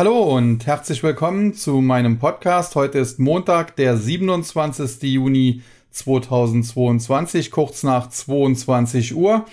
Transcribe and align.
Hallo 0.00 0.34
und 0.34 0.66
herzlich 0.66 1.02
willkommen 1.02 1.52
zu 1.52 1.82
meinem 1.82 2.18
Podcast. 2.18 2.74
Heute 2.74 2.98
ist 2.98 3.18
Montag, 3.18 3.76
der 3.76 3.98
27. 3.98 5.02
Juni 5.02 5.60
2022, 5.90 7.50
kurz 7.50 7.82
nach 7.82 8.08
22 8.08 9.14
Uhr. 9.14 9.44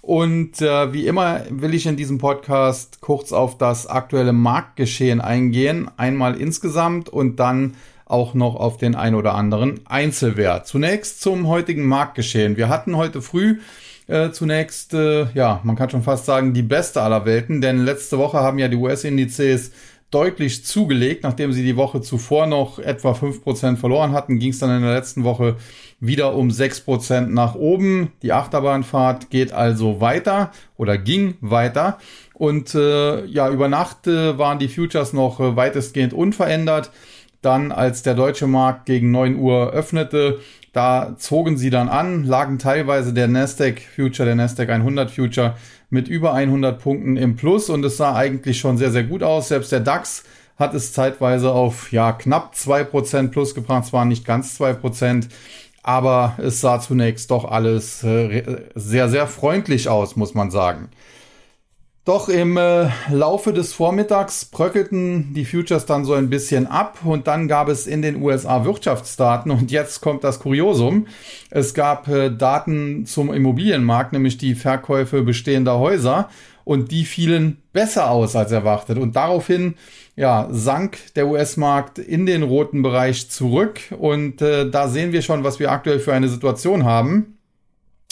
Und 0.00 0.60
äh, 0.60 0.92
wie 0.92 1.06
immer 1.06 1.42
will 1.50 1.72
ich 1.72 1.86
in 1.86 1.94
diesem 1.94 2.18
Podcast 2.18 3.00
kurz 3.00 3.30
auf 3.30 3.58
das 3.58 3.86
aktuelle 3.86 4.32
Marktgeschehen 4.32 5.20
eingehen. 5.20 5.88
Einmal 5.96 6.34
insgesamt 6.34 7.08
und 7.08 7.38
dann 7.38 7.76
auch 8.04 8.34
noch 8.34 8.56
auf 8.56 8.78
den 8.78 8.96
ein 8.96 9.14
oder 9.14 9.36
anderen 9.36 9.86
Einzelwert. 9.86 10.66
Zunächst 10.66 11.20
zum 11.20 11.46
heutigen 11.46 11.86
Marktgeschehen. 11.86 12.56
Wir 12.56 12.68
hatten 12.68 12.96
heute 12.96 13.22
früh 13.22 13.60
äh, 14.08 14.30
zunächst, 14.32 14.94
äh, 14.94 15.26
ja, 15.32 15.60
man 15.62 15.76
kann 15.76 15.90
schon 15.90 16.02
fast 16.02 16.26
sagen, 16.26 16.54
die 16.54 16.62
beste 16.62 17.02
aller 17.02 17.24
Welten, 17.24 17.60
denn 17.60 17.84
letzte 17.84 18.18
Woche 18.18 18.38
haben 18.38 18.58
ja 18.58 18.68
die 18.68 18.76
US-Indizes 18.76 19.70
deutlich 20.12 20.64
zugelegt. 20.64 21.24
Nachdem 21.24 21.52
sie 21.52 21.64
die 21.64 21.76
Woche 21.76 22.00
zuvor 22.00 22.46
noch 22.46 22.78
etwa 22.78 23.12
5% 23.12 23.76
verloren 23.76 24.12
hatten, 24.12 24.38
ging 24.38 24.50
es 24.50 24.60
dann 24.60 24.70
in 24.76 24.82
der 24.82 24.94
letzten 24.94 25.24
Woche 25.24 25.56
wieder 25.98 26.34
um 26.34 26.48
6% 26.48 27.28
nach 27.28 27.54
oben. 27.54 28.12
Die 28.22 28.32
Achterbahnfahrt 28.32 29.30
geht 29.30 29.52
also 29.52 30.00
weiter 30.00 30.52
oder 30.76 30.98
ging 30.98 31.34
weiter. 31.40 31.98
Und 32.34 32.74
äh, 32.74 33.24
ja, 33.26 33.50
über 33.50 33.68
Nacht 33.68 34.06
äh, 34.06 34.38
waren 34.38 34.58
die 34.58 34.68
Futures 34.68 35.12
noch 35.12 35.40
äh, 35.40 35.56
weitestgehend 35.56 36.12
unverändert. 36.12 36.90
Dann, 37.40 37.72
als 37.72 38.02
der 38.02 38.14
deutsche 38.14 38.46
Markt 38.46 38.86
gegen 38.86 39.10
9 39.10 39.36
Uhr 39.36 39.72
öffnete, 39.72 40.38
da 40.72 41.16
zogen 41.18 41.58
sie 41.58 41.70
dann 41.70 41.88
an, 41.88 42.24
lagen 42.24 42.58
teilweise 42.58 43.12
der 43.12 43.28
Nasdaq 43.28 43.80
Future, 43.94 44.26
der 44.26 44.36
Nasdaq 44.36 44.70
100 44.70 45.10
Future 45.10 45.54
mit 45.92 46.08
über 46.08 46.32
100 46.32 46.80
Punkten 46.82 47.16
im 47.18 47.36
Plus 47.36 47.68
und 47.68 47.84
es 47.84 47.98
sah 47.98 48.14
eigentlich 48.14 48.58
schon 48.58 48.78
sehr, 48.78 48.90
sehr 48.90 49.04
gut 49.04 49.22
aus. 49.22 49.48
Selbst 49.48 49.72
der 49.72 49.80
DAX 49.80 50.24
hat 50.58 50.72
es 50.72 50.94
zeitweise 50.94 51.52
auf 51.52 51.92
ja 51.92 52.12
knapp 52.12 52.54
2% 52.54 53.28
plus 53.28 53.54
gebracht, 53.54 53.84
zwar 53.84 54.06
nicht 54.06 54.24
ganz 54.24 54.58
2%, 54.58 55.28
aber 55.82 56.38
es 56.38 56.62
sah 56.62 56.80
zunächst 56.80 57.30
doch 57.30 57.44
alles 57.44 58.02
äh, 58.04 58.42
sehr, 58.74 59.10
sehr 59.10 59.26
freundlich 59.26 59.90
aus, 59.90 60.16
muss 60.16 60.32
man 60.32 60.50
sagen. 60.50 60.88
Doch 62.04 62.28
im 62.28 62.56
äh, 62.56 62.88
Laufe 63.12 63.52
des 63.52 63.72
Vormittags 63.74 64.46
bröckelten 64.46 65.34
die 65.34 65.44
Futures 65.44 65.86
dann 65.86 66.04
so 66.04 66.14
ein 66.14 66.30
bisschen 66.30 66.66
ab 66.66 66.98
und 67.04 67.28
dann 67.28 67.46
gab 67.46 67.68
es 67.68 67.86
in 67.86 68.02
den 68.02 68.20
USA 68.20 68.64
Wirtschaftsdaten 68.64 69.52
und 69.52 69.70
jetzt 69.70 70.00
kommt 70.00 70.24
das 70.24 70.40
Kuriosum. 70.40 71.06
Es 71.50 71.74
gab 71.74 72.08
äh, 72.08 72.30
Daten 72.30 73.06
zum 73.06 73.32
Immobilienmarkt, 73.32 74.12
nämlich 74.12 74.36
die 74.36 74.56
Verkäufe 74.56 75.22
bestehender 75.22 75.78
Häuser 75.78 76.28
und 76.64 76.90
die 76.90 77.04
fielen 77.04 77.62
besser 77.72 78.10
aus 78.10 78.34
als 78.34 78.50
erwartet 78.50 78.98
und 78.98 79.14
daraufhin 79.14 79.74
ja, 80.16 80.48
sank 80.50 80.98
der 81.14 81.28
US-Markt 81.28 82.00
in 82.00 82.26
den 82.26 82.42
roten 82.42 82.82
Bereich 82.82 83.30
zurück 83.30 83.80
und 83.96 84.42
äh, 84.42 84.68
da 84.68 84.88
sehen 84.88 85.12
wir 85.12 85.22
schon, 85.22 85.44
was 85.44 85.60
wir 85.60 85.70
aktuell 85.70 86.00
für 86.00 86.12
eine 86.12 86.28
Situation 86.28 86.84
haben 86.84 87.38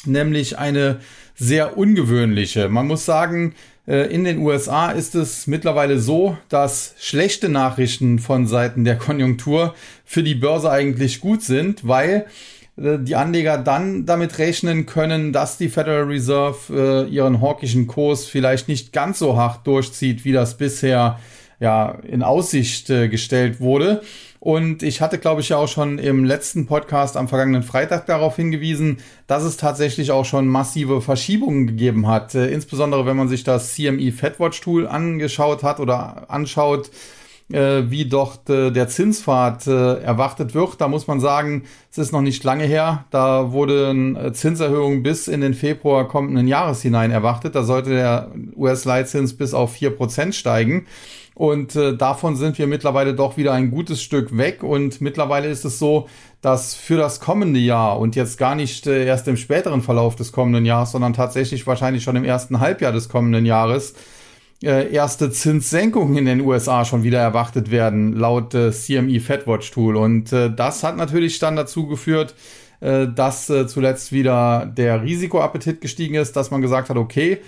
nämlich 0.07 0.59
eine 0.59 1.01
sehr 1.35 1.77
ungewöhnliche. 1.77 2.69
Man 2.69 2.87
muss 2.87 3.05
sagen, 3.05 3.55
in 3.87 4.25
den 4.25 4.39
USA 4.39 4.91
ist 4.91 5.15
es 5.15 5.47
mittlerweile 5.47 5.99
so, 5.99 6.37
dass 6.49 6.95
schlechte 6.99 7.49
Nachrichten 7.49 8.19
von 8.19 8.47
Seiten 8.47 8.85
der 8.85 8.97
Konjunktur 8.97 9.75
für 10.05 10.23
die 10.23 10.35
Börse 10.35 10.71
eigentlich 10.71 11.21
gut 11.21 11.43
sind, 11.43 11.89
weil 11.89 12.27
äh, 12.81 12.99
die 12.99 13.17
Anleger 13.17 13.59
dann 13.59 14.07
damit 14.07 14.39
rechnen 14.39 14.87
können, 14.87 15.33
dass 15.33 15.59
die 15.59 15.69
Federal 15.69 16.05
Reserve 16.05 17.07
äh, 17.09 17.11
ihren 17.11 17.41
hawkischen 17.41 17.87
Kurs 17.87 18.27
vielleicht 18.27 18.69
nicht 18.69 18.93
ganz 18.93 19.19
so 19.19 19.37
hart 19.37 19.67
durchzieht, 19.67 20.25
wie 20.25 20.33
das 20.33 20.57
bisher 20.57 21.19
ja 21.61 21.99
in 22.03 22.23
Aussicht 22.23 22.87
gestellt 22.87 23.61
wurde. 23.61 24.03
Und 24.41 24.83
ich 24.83 25.03
hatte, 25.03 25.19
glaube 25.19 25.43
ich, 25.43 25.51
ja 25.51 25.59
auch 25.59 25.69
schon 25.69 25.99
im 25.99 26.25
letzten 26.25 26.65
Podcast 26.65 27.19
am 27.19 27.29
vergangenen 27.29 27.63
Freitag 27.63 28.07
darauf 28.07 28.37
hingewiesen, 28.37 28.97
dass 29.27 29.43
es 29.43 29.59
tatsächlich 29.59 30.13
auch 30.13 30.25
schon 30.25 30.49
massive 30.49 31.03
Verschiebungen 31.03 31.67
gegeben 31.67 32.09
hat. 32.09 32.35
Äh, 32.35 32.49
insbesondere 32.49 33.05
wenn 33.05 33.19
man 33.19 33.29
sich 33.29 33.45
das 33.45 33.75
CME 33.75 34.13
Fedwatch 34.13 34.63
Tool 34.63 34.89
angeschaut 34.89 35.63
hat 35.63 35.79
oder 35.79 36.31
anschaut, 36.31 36.91
äh, 37.53 37.83
wie 37.91 38.07
dort 38.07 38.49
äh, 38.49 38.71
der 38.71 38.89
Zinspfad 38.89 39.67
äh, 39.67 40.01
erwartet 40.01 40.55
wird. 40.55 40.81
Da 40.81 40.89
muss 40.89 41.07
man 41.07 41.21
sagen, 41.21 41.65
es 41.91 41.99
ist 41.99 42.13
noch 42.13 42.23
nicht 42.23 42.43
lange 42.43 42.65
her. 42.65 43.05
Da 43.11 43.53
wurden 43.53 44.17
äh, 44.17 44.33
Zinserhöhungen 44.33 45.03
bis 45.03 45.29
in 45.29 45.43
den 45.43 45.53
Februar 45.53 46.09
kommenden 46.09 46.49
Jahres 46.49 46.81
hinein 46.81 47.11
erwartet. 47.11 47.55
Da 47.55 47.63
sollte 47.63 47.91
der 47.91 48.31
US-Leitzins 48.57 49.37
bis 49.37 49.53
auf 49.53 49.73
vier 49.73 49.91
Prozent 49.91 50.35
steigen. 50.35 50.87
Und 51.41 51.75
äh, 51.75 51.97
davon 51.97 52.37
sind 52.37 52.59
wir 52.59 52.67
mittlerweile 52.67 53.15
doch 53.15 53.39
wieder 53.39 53.55
ein 53.55 53.71
gutes 53.71 54.03
Stück 54.03 54.37
weg. 54.37 54.63
Und 54.63 55.01
mittlerweile 55.01 55.49
ist 55.49 55.65
es 55.65 55.79
so, 55.79 56.07
dass 56.43 56.75
für 56.75 56.99
das 56.99 57.19
kommende 57.19 57.59
Jahr 57.59 57.99
und 57.99 58.15
jetzt 58.15 58.37
gar 58.37 58.55
nicht 58.55 58.87
äh, 58.87 59.07
erst 59.07 59.27
im 59.27 59.39
späteren 59.39 59.81
Verlauf 59.81 60.17
des 60.17 60.33
kommenden 60.33 60.67
Jahres, 60.67 60.93
sondern 60.93 61.15
tatsächlich 61.15 61.67
wahrscheinlich 61.67 62.03
schon 62.03 62.15
im 62.17 62.25
ersten 62.25 62.61
Halbjahr 62.61 62.93
des 62.93 63.09
kommenden 63.09 63.47
Jahres, 63.47 63.95
äh, 64.63 64.93
erste 64.93 65.31
Zinssenkungen 65.31 66.19
in 66.19 66.27
den 66.27 66.43
USA 66.43 66.85
schon 66.85 67.05
wieder 67.05 67.21
erwartet 67.21 67.71
werden, 67.71 68.13
laut 68.13 68.55
äh, 68.55 68.71
CME 68.71 69.21
Fedwatch 69.21 69.71
Tool. 69.71 69.97
Und 69.97 70.35
äh, 70.35 70.55
das 70.55 70.85
hat 70.85 70.99
natürlich 70.99 71.39
dann 71.39 71.57
dazu 71.57 71.87
geführt, 71.87 72.35
äh, 72.81 73.07
dass 73.09 73.49
äh, 73.49 73.67
zuletzt 73.67 74.13
wieder 74.13 74.67
der 74.67 75.03
Risikoappetit 75.03 75.81
gestiegen 75.81 76.17
ist, 76.17 76.37
dass 76.37 76.51
man 76.51 76.61
gesagt 76.61 76.91
hat, 76.91 76.99
okay, 76.99 77.39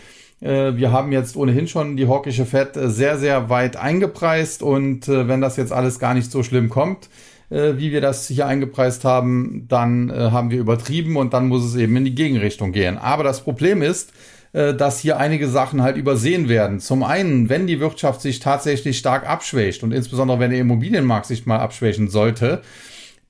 wir 0.43 0.91
haben 0.91 1.13
jetzt 1.13 1.37
ohnehin 1.37 1.69
schon 1.69 1.97
die 1.97 2.09
hawkische 2.09 2.47
Fed 2.47 2.77
äh, 2.77 2.91
sehr, 2.91 3.17
sehr 3.17 3.49
weit 3.49 3.77
eingepreist 3.77 4.63
und 4.63 5.07
äh, 5.07 5.29
wenn 5.29 5.41
das 5.41 5.57
jetzt 5.57 5.73
alles 5.73 6.01
gar 6.01 6.15
nicht 6.15 6.31
so 6.31 6.43
schlimm 6.43 6.69
kommt, 6.69 7.09
wie 7.55 7.93
wir 7.93 8.01
das 8.01 8.29
hier 8.29 8.47
eingepreist 8.47 9.05
haben, 9.05 9.67
dann 9.69 10.11
haben 10.11 10.51
wir 10.51 10.59
übertrieben 10.59 11.19
und 11.19 11.35
dann 11.35 11.49
muss 11.49 11.63
es 11.63 11.77
eben 11.77 11.95
in 11.99 12.07
die 12.07 12.15
Gegenrichtung 12.15 12.73
gehen. 12.73 12.97
Aber 12.97 13.25
das 13.25 13.43
Problem 13.43 13.83
ist, 13.83 14.15
dass 14.55 15.01
hier 15.01 15.19
einige 15.19 15.47
Sachen 15.49 15.83
halt 15.83 15.99
übersehen 15.99 16.49
werden. 16.49 16.81
Zum 16.81 17.03
einen, 17.03 17.51
wenn 17.51 17.67
die 17.67 17.79
Wirtschaft 17.79 18.23
sich 18.23 18.41
tatsächlich 18.41 18.97
stark 18.97 19.29
abschwächt 19.29 19.83
und 19.83 19.93
insbesondere 19.93 20.39
wenn 20.41 20.51
der 20.51 20.61
Immobilienmarkt 20.61 21.27
sich 21.27 21.45
mal 21.45 21.59
abschwächen 21.59 22.09
sollte, 22.09 22.63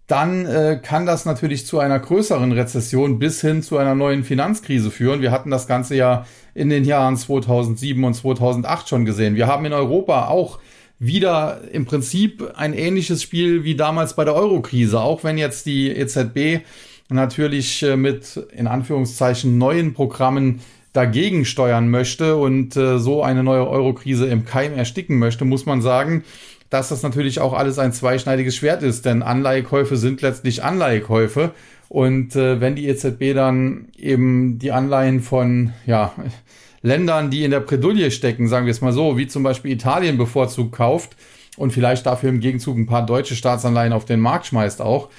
dann 0.06 0.46
äh, 0.46 0.80
kann 0.82 1.06
das 1.06 1.24
natürlich 1.24 1.66
zu 1.66 1.78
einer 1.78 1.98
größeren 1.98 2.52
Rezession 2.52 3.18
bis 3.18 3.40
hin 3.40 3.62
zu 3.62 3.78
einer 3.78 3.94
neuen 3.94 4.24
Finanzkrise 4.24 4.90
führen. 4.90 5.22
Wir 5.22 5.30
hatten 5.30 5.50
das 5.50 5.66
Ganze 5.66 5.94
ja 5.96 6.26
in 6.54 6.68
den 6.68 6.84
Jahren 6.84 7.16
2007 7.16 8.02
und 8.02 8.14
2008 8.14 8.88
schon 8.88 9.04
gesehen. 9.04 9.36
Wir 9.36 9.46
haben 9.46 9.64
in 9.64 9.72
Europa 9.72 10.26
auch 10.26 10.58
wieder 10.98 11.62
im 11.72 11.84
Prinzip 11.84 12.52
ein 12.54 12.74
ähnliches 12.74 13.22
Spiel 13.22 13.64
wie 13.64 13.74
damals 13.74 14.14
bei 14.14 14.24
der 14.24 14.34
Eurokrise, 14.34 15.00
auch 15.00 15.24
wenn 15.24 15.38
jetzt 15.38 15.66
die 15.66 15.90
EZB 15.90 16.64
natürlich 17.08 17.82
äh, 17.82 17.96
mit 17.96 18.36
in 18.52 18.66
Anführungszeichen 18.66 19.58
neuen 19.58 19.94
Programmen 19.94 20.60
dagegen 20.92 21.44
steuern 21.44 21.88
möchte 21.88 22.36
und 22.36 22.76
äh, 22.76 22.98
so 22.98 23.22
eine 23.22 23.42
neue 23.42 23.66
Eurokrise 23.66 24.26
im 24.26 24.44
Keim 24.44 24.74
ersticken 24.74 25.18
möchte, 25.18 25.44
muss 25.44 25.64
man 25.64 25.80
sagen, 25.80 26.24
dass 26.72 26.88
das 26.88 27.02
natürlich 27.02 27.38
auch 27.38 27.52
alles 27.52 27.78
ein 27.78 27.92
zweischneidiges 27.92 28.56
Schwert 28.56 28.82
ist, 28.82 29.04
denn 29.04 29.22
Anleihekäufe 29.22 29.98
sind 29.98 30.22
letztlich 30.22 30.64
Anleihekäufe. 30.64 31.50
Und 31.90 32.34
äh, 32.34 32.62
wenn 32.62 32.76
die 32.76 32.88
EZB 32.88 33.34
dann 33.34 33.88
eben 33.94 34.58
die 34.58 34.72
Anleihen 34.72 35.20
von 35.20 35.74
ja, 35.84 36.14
Ländern, 36.80 37.30
die 37.30 37.44
in 37.44 37.50
der 37.50 37.60
Bredouille 37.60 38.10
stecken, 38.10 38.48
sagen 38.48 38.64
wir 38.64 38.70
es 38.70 38.80
mal 38.80 38.94
so, 38.94 39.18
wie 39.18 39.26
zum 39.26 39.42
Beispiel 39.42 39.70
Italien 39.70 40.16
bevorzugt 40.16 40.72
kauft 40.72 41.14
und 41.58 41.74
vielleicht 41.74 42.06
dafür 42.06 42.30
im 42.30 42.40
Gegenzug 42.40 42.78
ein 42.78 42.86
paar 42.86 43.04
deutsche 43.04 43.36
Staatsanleihen 43.36 43.92
auf 43.92 44.06
den 44.06 44.20
Markt 44.20 44.46
schmeißt 44.46 44.80
auch, 44.80 45.10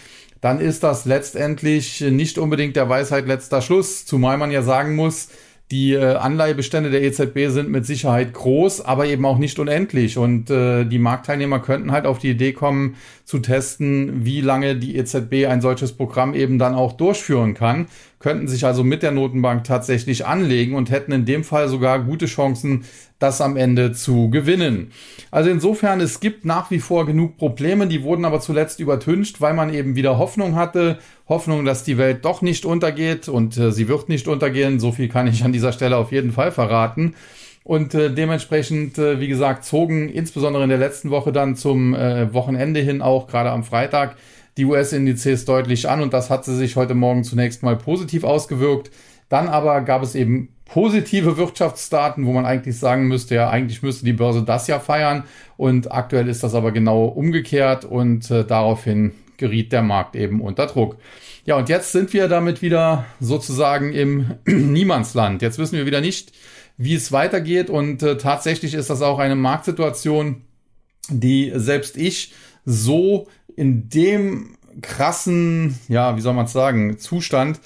dann 0.41 0.59
ist 0.59 0.81
das 0.81 1.05
letztendlich 1.05 2.01
nicht 2.01 2.39
unbedingt 2.39 2.75
der 2.75 2.89
Weisheit 2.89 3.27
letzter 3.27 3.61
Schluss. 3.61 4.07
Zumal 4.07 4.39
man 4.39 4.49
ja 4.49 4.63
sagen 4.63 4.95
muss, 4.95 5.29
die 5.73 5.93
äh, 5.93 6.13
Anleihebestände 6.15 6.91
der 6.91 7.01
EZB 7.01 7.47
sind 7.47 7.69
mit 7.69 7.87
Sicherheit 7.87 8.31
groß, 8.31 8.81
aber 8.81 9.07
eben 9.07 9.25
auch 9.25 9.39
nicht 9.39 9.57
unendlich. 9.57 10.19
Und 10.19 10.51
äh, 10.51 10.85
die 10.85 10.99
Marktteilnehmer 10.99 11.59
könnten 11.59 11.91
halt 11.91 12.05
auf 12.05 12.19
die 12.19 12.29
Idee 12.29 12.53
kommen, 12.53 12.95
zu 13.25 13.39
testen, 13.39 14.25
wie 14.25 14.41
lange 14.41 14.75
die 14.75 14.97
EZB 14.97 15.47
ein 15.47 15.61
solches 15.61 15.93
Programm 15.93 16.33
eben 16.33 16.59
dann 16.59 16.75
auch 16.75 16.93
durchführen 16.93 17.53
kann, 17.53 17.87
könnten 18.19 18.47
sich 18.47 18.65
also 18.65 18.83
mit 18.83 19.01
der 19.01 19.11
Notenbank 19.11 19.63
tatsächlich 19.63 20.25
anlegen 20.25 20.75
und 20.75 20.91
hätten 20.91 21.11
in 21.11 21.25
dem 21.25 21.43
Fall 21.43 21.69
sogar 21.69 21.99
gute 21.99 22.25
Chancen, 22.25 22.85
das 23.19 23.39
am 23.39 23.55
Ende 23.55 23.93
zu 23.93 24.29
gewinnen. 24.29 24.91
Also 25.31 25.49
insofern, 25.49 26.01
es 26.01 26.19
gibt 26.19 26.43
nach 26.43 26.69
wie 26.71 26.79
vor 26.79 27.05
genug 27.05 27.37
Probleme, 27.37 27.87
die 27.87 28.03
wurden 28.03 28.25
aber 28.25 28.41
zuletzt 28.41 28.81
übertüncht, 28.81 29.39
weil 29.39 29.53
man 29.53 29.73
eben 29.73 29.95
wieder 29.95 30.17
Hoffnung 30.17 30.55
hatte, 30.55 30.99
Hoffnung, 31.29 31.63
dass 31.63 31.85
die 31.85 31.97
Welt 31.97 32.25
doch 32.25 32.41
nicht 32.41 32.65
untergeht 32.65 33.29
und 33.29 33.57
äh, 33.57 33.71
sie 33.71 33.87
wird 33.87 34.09
nicht 34.09 34.27
untergehen, 34.27 34.79
so 34.81 34.91
viel 34.91 35.07
kann 35.07 35.27
ich 35.27 35.45
an 35.45 35.53
dieser 35.53 35.71
Stelle 35.71 35.95
auf 35.95 36.11
jeden 36.11 36.33
Fall 36.33 36.51
verraten. 36.51 37.15
Und 37.63 37.93
äh, 37.93 38.13
dementsprechend, 38.13 38.97
äh, 38.97 39.19
wie 39.19 39.27
gesagt, 39.27 39.63
zogen 39.63 40.09
insbesondere 40.09 40.63
in 40.63 40.69
der 40.69 40.77
letzten 40.77 41.09
Woche 41.11 41.31
dann 41.31 41.55
zum 41.55 41.95
äh, 41.95 42.33
Wochenende 42.33 42.81
hin 42.81 43.01
auch 43.01 43.27
gerade 43.27 43.51
am 43.51 43.63
Freitag 43.63 44.17
die 44.57 44.65
US-Indizes 44.65 45.45
deutlich 45.45 45.89
an 45.89 46.01
und 46.01 46.13
das 46.13 46.29
hat 46.29 46.45
sie 46.45 46.55
sich 46.55 46.75
heute 46.75 46.93
Morgen 46.93 47.23
zunächst 47.23 47.63
mal 47.63 47.75
positiv 47.75 48.23
ausgewirkt. 48.23 48.91
Dann 49.29 49.47
aber 49.47 49.81
gab 49.81 50.03
es 50.03 50.13
eben 50.13 50.49
positive 50.65 51.37
Wirtschaftsdaten, 51.37 52.25
wo 52.25 52.33
man 52.33 52.45
eigentlich 52.45 52.77
sagen 52.77 53.07
müsste, 53.07 53.35
ja, 53.35 53.49
eigentlich 53.49 53.81
müsste 53.81 54.05
die 54.05 54.13
Börse 54.13 54.43
das 54.43 54.67
ja 54.67 54.79
feiern. 54.79 55.23
Und 55.57 55.91
aktuell 55.91 56.27
ist 56.27 56.43
das 56.43 56.55
aber 56.55 56.71
genau 56.71 57.05
umgekehrt 57.05 57.85
und 57.85 58.29
äh, 58.29 58.43
daraufhin 58.43 59.13
geriet 59.37 59.71
der 59.71 59.81
Markt 59.81 60.15
eben 60.15 60.41
unter 60.41 60.67
Druck. 60.67 60.97
Ja, 61.45 61.57
und 61.57 61.67
jetzt 61.67 61.91
sind 61.91 62.13
wir 62.13 62.27
damit 62.27 62.61
wieder 62.61 63.05
sozusagen 63.19 63.91
im 63.93 64.35
Niemandsland. 64.45 65.41
Jetzt 65.41 65.57
wissen 65.57 65.77
wir 65.77 65.85
wieder 65.85 66.01
nicht, 66.01 66.31
wie 66.77 66.95
es 66.95 67.11
weitergeht 67.11 67.69
und 67.69 68.01
äh, 68.03 68.17
tatsächlich 68.17 68.73
ist 68.73 68.89
das 68.89 69.01
auch 69.01 69.19
eine 69.19 69.35
Marktsituation, 69.35 70.41
die 71.09 71.51
selbst 71.55 71.97
ich 71.97 72.33
so 72.65 73.27
in 73.55 73.89
dem 73.89 74.55
krassen, 74.81 75.77
ja, 75.87 76.17
wie 76.17 76.21
soll 76.21 76.33
man 76.33 76.45
es 76.45 76.53
sagen, 76.53 76.97
Zustand 76.97 77.59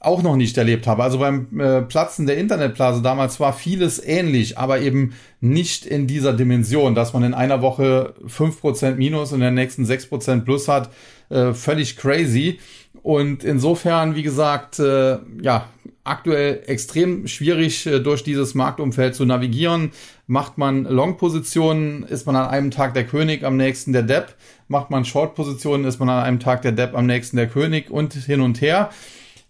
auch 0.00 0.22
noch 0.22 0.36
nicht 0.36 0.56
erlebt 0.56 0.86
habe. 0.86 1.02
Also 1.02 1.18
beim 1.18 1.58
äh, 1.58 1.82
Platzen 1.82 2.26
der 2.26 2.38
Internetblase 2.38 3.02
damals 3.02 3.40
war 3.40 3.52
vieles 3.52 4.02
ähnlich, 4.02 4.56
aber 4.56 4.80
eben 4.80 5.14
nicht 5.40 5.86
in 5.86 6.06
dieser 6.06 6.32
Dimension, 6.32 6.94
dass 6.94 7.12
man 7.12 7.24
in 7.24 7.34
einer 7.34 7.62
Woche 7.62 8.14
fünf 8.26 8.60
Prozent 8.60 8.98
Minus 8.98 9.32
und 9.32 9.38
in 9.38 9.42
der 9.42 9.50
nächsten 9.50 9.84
sechs 9.84 10.06
Prozent 10.06 10.44
Plus 10.44 10.68
hat. 10.68 10.90
Äh, 11.30 11.52
völlig 11.52 11.96
crazy. 11.96 12.60
Und 13.02 13.42
insofern, 13.42 14.14
wie 14.14 14.22
gesagt, 14.22 14.78
äh, 14.78 15.18
ja, 15.42 15.68
aktuell 16.08 16.62
extrem 16.66 17.26
schwierig 17.26 17.86
äh, 17.86 18.00
durch 18.00 18.22
dieses 18.22 18.54
Marktumfeld 18.54 19.14
zu 19.14 19.24
navigieren. 19.24 19.92
Macht 20.26 20.58
man 20.58 20.84
Long-Positionen, 20.84 22.02
ist 22.02 22.26
man 22.26 22.36
an 22.36 22.48
einem 22.48 22.70
Tag 22.70 22.94
der 22.94 23.04
König, 23.04 23.44
am 23.44 23.56
nächsten 23.56 23.92
der 23.92 24.02
Depp. 24.02 24.34
Macht 24.68 24.90
man 24.90 25.04
Short-Positionen, 25.04 25.84
ist 25.84 25.98
man 25.98 26.08
an 26.08 26.22
einem 26.22 26.40
Tag 26.40 26.62
der 26.62 26.72
Depp, 26.72 26.94
am 26.94 27.06
nächsten 27.06 27.36
der 27.36 27.48
König 27.48 27.90
und 27.90 28.14
hin 28.14 28.40
und 28.40 28.60
her. 28.60 28.90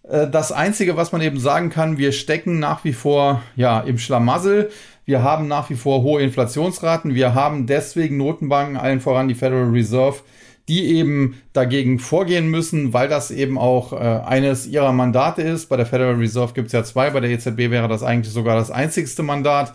Äh, 0.08 0.28
das 0.28 0.52
Einzige, 0.52 0.96
was 0.96 1.12
man 1.12 1.20
eben 1.20 1.38
sagen 1.38 1.70
kann, 1.70 1.98
wir 1.98 2.12
stecken 2.12 2.58
nach 2.58 2.84
wie 2.84 2.92
vor 2.92 3.42
ja, 3.56 3.80
im 3.80 3.98
Schlamassel. 3.98 4.70
Wir 5.04 5.22
haben 5.22 5.48
nach 5.48 5.70
wie 5.70 5.74
vor 5.74 6.02
hohe 6.02 6.20
Inflationsraten. 6.22 7.14
Wir 7.14 7.34
haben 7.34 7.66
deswegen 7.66 8.18
Notenbanken, 8.18 8.76
allen 8.76 9.00
voran 9.00 9.28
die 9.28 9.34
Federal 9.34 9.70
Reserve, 9.70 10.18
die 10.68 10.94
eben 10.96 11.40
dagegen 11.54 11.98
vorgehen 11.98 12.48
müssen, 12.50 12.92
weil 12.92 13.08
das 13.08 13.30
eben 13.30 13.58
auch 13.58 13.92
äh, 13.92 13.96
eines 13.96 14.66
ihrer 14.66 14.92
Mandate 14.92 15.42
ist. 15.42 15.66
Bei 15.66 15.76
der 15.76 15.86
Federal 15.86 16.16
Reserve 16.16 16.52
gibt 16.52 16.66
es 16.66 16.72
ja 16.72 16.84
zwei, 16.84 17.10
bei 17.10 17.20
der 17.20 17.30
EZB 17.30 17.70
wäre 17.70 17.88
das 17.88 18.02
eigentlich 18.02 18.32
sogar 18.32 18.56
das 18.56 18.70
einzigste 18.70 19.22
Mandat. 19.22 19.72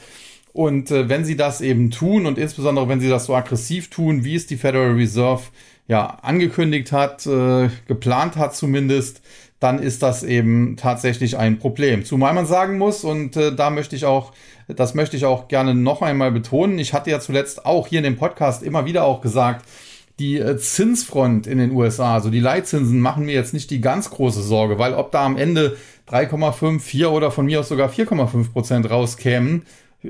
Und 0.54 0.92
äh, 0.92 1.10
wenn 1.10 1.26
sie 1.26 1.36
das 1.36 1.62
eben 1.62 1.90
tun 1.90 2.28
und 2.28 2.38
insbesondere 2.38 2.88
wenn 2.88 3.00
sie 3.00 3.10
das 3.10 3.26
so 3.26 3.36
aggressiv 3.36 3.90
tun, 3.90 4.24
wie 4.24 4.36
es 4.36 4.46
die 4.46 4.56
Federal 4.56 4.92
Reserve 4.92 5.42
ja 5.88 6.06
angekündigt 6.22 6.92
hat, 6.92 7.26
äh, 7.26 7.70
geplant 7.88 8.36
hat 8.36 8.56
zumindest, 8.56 9.22
dann 9.60 9.80
ist 9.80 10.04
das 10.04 10.24
eben 10.24 10.76
tatsächlich 10.78 11.38
ein 11.38 11.58
Problem. 11.58 12.06
Zumal 12.06 12.34
man 12.34 12.46
sagen 12.46 12.78
muss, 12.78 13.04
und 13.04 13.36
äh, 13.36 13.56
da 13.56 13.72
möchte 13.72 13.96
ich 13.96 14.06
auch, 14.06 14.34
das 14.68 14.94
möchte 14.94 15.18
ich 15.18 15.26
auch 15.26 15.48
gerne 15.48 15.74
noch 15.74 16.02
einmal 16.02 16.32
betonen, 16.32 16.78
ich 16.78 16.94
hatte 16.94 17.10
ja 17.10 17.20
zuletzt 17.20 17.66
auch 17.66 17.88
hier 17.88 18.00
in 18.00 18.04
dem 18.04 18.18
Podcast 18.18 18.62
immer 18.62 18.86
wieder 18.86 19.06
auch 19.06 19.22
gesagt, 19.22 19.66
die 20.20 20.38
äh, 20.38 20.58
Zinsfront 20.58 21.48
in 21.48 21.58
den 21.58 21.72
USA, 21.72 22.14
also 22.14 22.30
die 22.30 22.40
Leitzinsen, 22.40 23.00
machen 23.00 23.26
mir 23.26 23.34
jetzt 23.34 23.54
nicht 23.54 23.72
die 23.72 23.82
ganz 23.82 24.10
große 24.10 24.42
Sorge, 24.42 24.78
weil 24.78 24.94
ob 24.94 25.12
da 25.12 25.26
am 25.26 25.38
Ende 25.38 25.78
3,5, 26.10 26.80
4 26.80 27.12
oder 27.12 27.32
von 27.32 27.46
mir 27.46 27.62
aus 27.62 27.70
sogar 27.70 27.90
4,5 27.90 28.52
Prozent 28.52 28.90
rauskämen, 28.90 29.64
äh, 30.04 30.10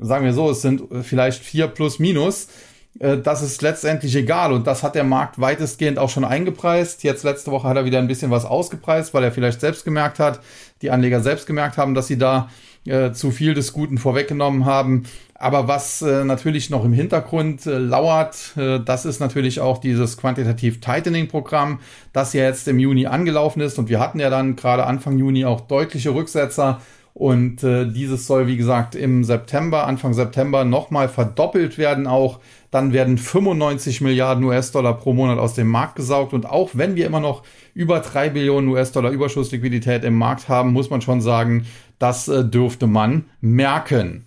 sagen 0.00 0.24
wir 0.24 0.32
so, 0.32 0.50
es 0.50 0.62
sind 0.62 0.90
äh, 0.90 1.02
vielleicht 1.02 1.42
4 1.42 1.68
plus 1.68 1.98
minus, 1.98 2.48
das 2.96 3.42
ist 3.42 3.60
letztendlich 3.60 4.14
egal 4.14 4.52
und 4.52 4.68
das 4.68 4.84
hat 4.84 4.94
der 4.94 5.02
Markt 5.02 5.40
weitestgehend 5.40 5.98
auch 5.98 6.10
schon 6.10 6.24
eingepreist. 6.24 7.02
Jetzt 7.02 7.24
letzte 7.24 7.50
Woche 7.50 7.66
hat 7.66 7.76
er 7.76 7.84
wieder 7.84 7.98
ein 7.98 8.06
bisschen 8.06 8.30
was 8.30 8.44
ausgepreist, 8.44 9.12
weil 9.12 9.24
er 9.24 9.32
vielleicht 9.32 9.60
selbst 9.60 9.84
gemerkt 9.84 10.20
hat, 10.20 10.38
die 10.80 10.92
Anleger 10.92 11.20
selbst 11.20 11.48
gemerkt 11.48 11.76
haben, 11.76 11.94
dass 11.94 12.06
sie 12.06 12.18
da 12.18 12.50
äh, 12.86 13.12
zu 13.12 13.30
viel 13.30 13.54
des 13.54 13.72
Guten 13.72 13.98
vorweggenommen 13.98 14.64
haben. 14.64 15.04
Aber 15.34 15.68
was 15.68 16.00
äh, 16.00 16.24
natürlich 16.24 16.70
noch 16.70 16.84
im 16.84 16.92
Hintergrund 16.92 17.66
äh, 17.66 17.78
lauert, 17.78 18.56
äh, 18.56 18.80
das 18.80 19.04
ist 19.04 19.20
natürlich 19.20 19.60
auch 19.60 19.78
dieses 19.78 20.16
Quantitative 20.16 20.80
Tightening 20.80 21.28
Programm, 21.28 21.80
das 22.12 22.32
ja 22.32 22.44
jetzt 22.44 22.68
im 22.68 22.78
Juni 22.78 23.06
angelaufen 23.06 23.60
ist 23.60 23.78
und 23.78 23.88
wir 23.88 24.00
hatten 24.00 24.20
ja 24.20 24.30
dann 24.30 24.56
gerade 24.56 24.86
Anfang 24.86 25.18
Juni 25.18 25.44
auch 25.44 25.62
deutliche 25.62 26.14
Rücksetzer 26.14 26.80
und 27.14 27.62
äh, 27.62 27.86
dieses 27.86 28.26
soll, 28.26 28.48
wie 28.48 28.56
gesagt, 28.56 28.96
im 28.96 29.22
September, 29.22 29.86
Anfang 29.86 30.14
September 30.14 30.64
nochmal 30.64 31.08
verdoppelt 31.08 31.78
werden 31.78 32.08
auch. 32.08 32.40
Dann 32.72 32.92
werden 32.92 33.18
95 33.18 34.00
Milliarden 34.00 34.42
US-Dollar 34.42 34.94
pro 34.96 35.12
Monat 35.12 35.38
aus 35.38 35.54
dem 35.54 35.68
Markt 35.68 35.94
gesaugt. 35.94 36.32
Und 36.32 36.44
auch 36.44 36.70
wenn 36.72 36.96
wir 36.96 37.06
immer 37.06 37.20
noch 37.20 37.44
über 37.72 38.00
drei 38.00 38.30
Billionen 38.30 38.68
US-Dollar 38.68 39.12
Überschussliquidität 39.12 40.02
im 40.02 40.18
Markt 40.18 40.48
haben, 40.48 40.72
muss 40.72 40.90
man 40.90 41.02
schon 41.02 41.20
sagen, 41.20 41.66
das 41.98 42.28
äh, 42.28 42.44
dürfte 42.44 42.86
man 42.86 43.24
merken. 43.40 44.24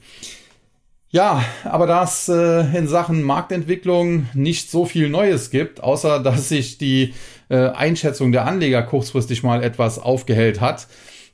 Ja, 1.09 1.43
aber 1.63 1.87
da 1.87 2.03
es 2.03 2.27
äh, 2.27 2.77
in 2.77 2.87
Sachen 2.87 3.23
Marktentwicklung 3.23 4.27
nicht 4.33 4.69
so 4.69 4.85
viel 4.85 5.09
Neues 5.09 5.49
gibt, 5.49 5.81
außer 5.81 6.19
dass 6.23 6.49
sich 6.49 6.77
die 6.77 7.13
äh, 7.49 7.69
Einschätzung 7.69 8.31
der 8.31 8.45
Anleger 8.45 8.83
kurzfristig 8.83 9.43
mal 9.43 9.63
etwas 9.63 9.99
aufgehellt 9.99 10.59
hat, 10.59 10.87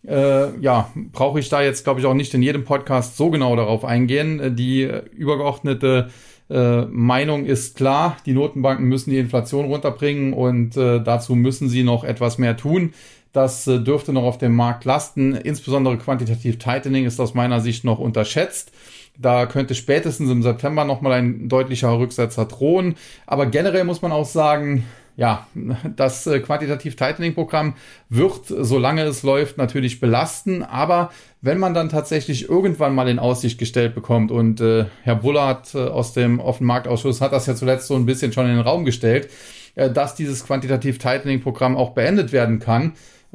äh, 0.08 0.58
ja, 0.60 0.92
brauche 1.12 1.40
ich 1.40 1.50
da 1.50 1.62
jetzt, 1.62 1.84
glaube 1.84 2.00
ich, 2.00 2.06
auch 2.06 2.14
nicht 2.14 2.34
in 2.34 2.42
jedem 2.42 2.66
Podcast 2.66 3.18
so 3.18 3.30
genau 3.30 3.56
darauf 3.56 3.86
eingehen. 3.86 4.40
Äh, 4.40 4.52
die 4.52 4.90
übergeordnete 5.12 6.10
äh, 6.50 6.82
Meinung 6.86 7.46
ist 7.46 7.76
klar, 7.76 8.18
die 8.26 8.34
Notenbanken 8.34 8.86
müssen 8.86 9.12
die 9.12 9.18
Inflation 9.18 9.66
runterbringen 9.66 10.34
und 10.34 10.76
äh, 10.78 11.02
dazu 11.02 11.36
müssen 11.36 11.70
sie 11.70 11.84
noch 11.84 12.04
etwas 12.04 12.38
mehr 12.38 12.58
tun. 12.58 12.94
Das 13.34 13.68
äh, 13.68 13.80
dürfte 13.80 14.14
noch 14.14 14.24
auf 14.24 14.38
dem 14.38 14.56
Markt 14.56 14.86
lasten. 14.86 15.36
Insbesondere 15.36 15.98
quantitativ 15.98 16.60
Tightening 16.60 17.06
ist 17.06 17.20
aus 17.20 17.34
meiner 17.34 17.60
Sicht 17.60 17.84
noch 17.84 18.00
unterschätzt. 18.00 18.72
Da 19.18 19.46
könnte 19.46 19.76
spätestens 19.76 20.32
im 20.32 20.42
September 20.42 20.86
nochmal 20.86 21.14
ein 21.14 21.50
deutlicher 21.50 21.98
Rücksetzer 21.98 22.46
drohen. 22.46 22.96
Aber 23.28 23.48
generell 23.48 23.84
muss 23.84 24.02
man 24.02 24.12
auch 24.12 24.26
sagen, 24.26 24.86
ja, 25.16 25.48
das 25.96 26.26
äh, 26.26 26.40
quantitativ 26.40 26.96
Tightening 26.96 27.34
Programm 27.34 27.76
wird, 28.10 28.46
solange 28.48 29.04
es 29.04 29.24
läuft, 29.24 29.58
natürlich 29.58 30.00
belasten. 30.00 30.64
Aber 30.64 31.12
wenn 31.42 31.60
man 31.60 31.74
dann 31.74 31.90
tatsächlich 31.90 32.50
irgendwann 32.50 32.96
mal 32.96 33.08
in 33.08 33.20
Aussicht 33.20 33.60
gestellt 33.60 33.94
bekommt 33.96 34.32
und 34.32 34.62
äh, 34.62 34.86
Herr 35.04 35.16
Bullard 35.16 35.74
äh, 35.76 35.80
aus 35.80 36.14
dem 36.14 36.40
Offenmarktausschuss 36.40 37.22
hat 37.22 37.34
das 37.34 37.46
ja 37.46 37.56
zuletzt 37.56 37.88
so 37.88 37.96
ein 37.96 38.06
bisschen 38.06 38.32
schon 38.32 38.46
in 38.46 38.56
den 38.56 38.66
Raum 38.66 38.86
gestellt, 38.86 39.30
äh, 39.76 39.92
dass 39.92 40.16
dieses 40.16 40.46
quantitativ 40.46 40.98
Tightening 40.98 41.42
Programm 41.42 41.78
auch 41.78 41.92
beendet 41.92 42.32
werden 42.32 42.60
kann. 42.60 42.94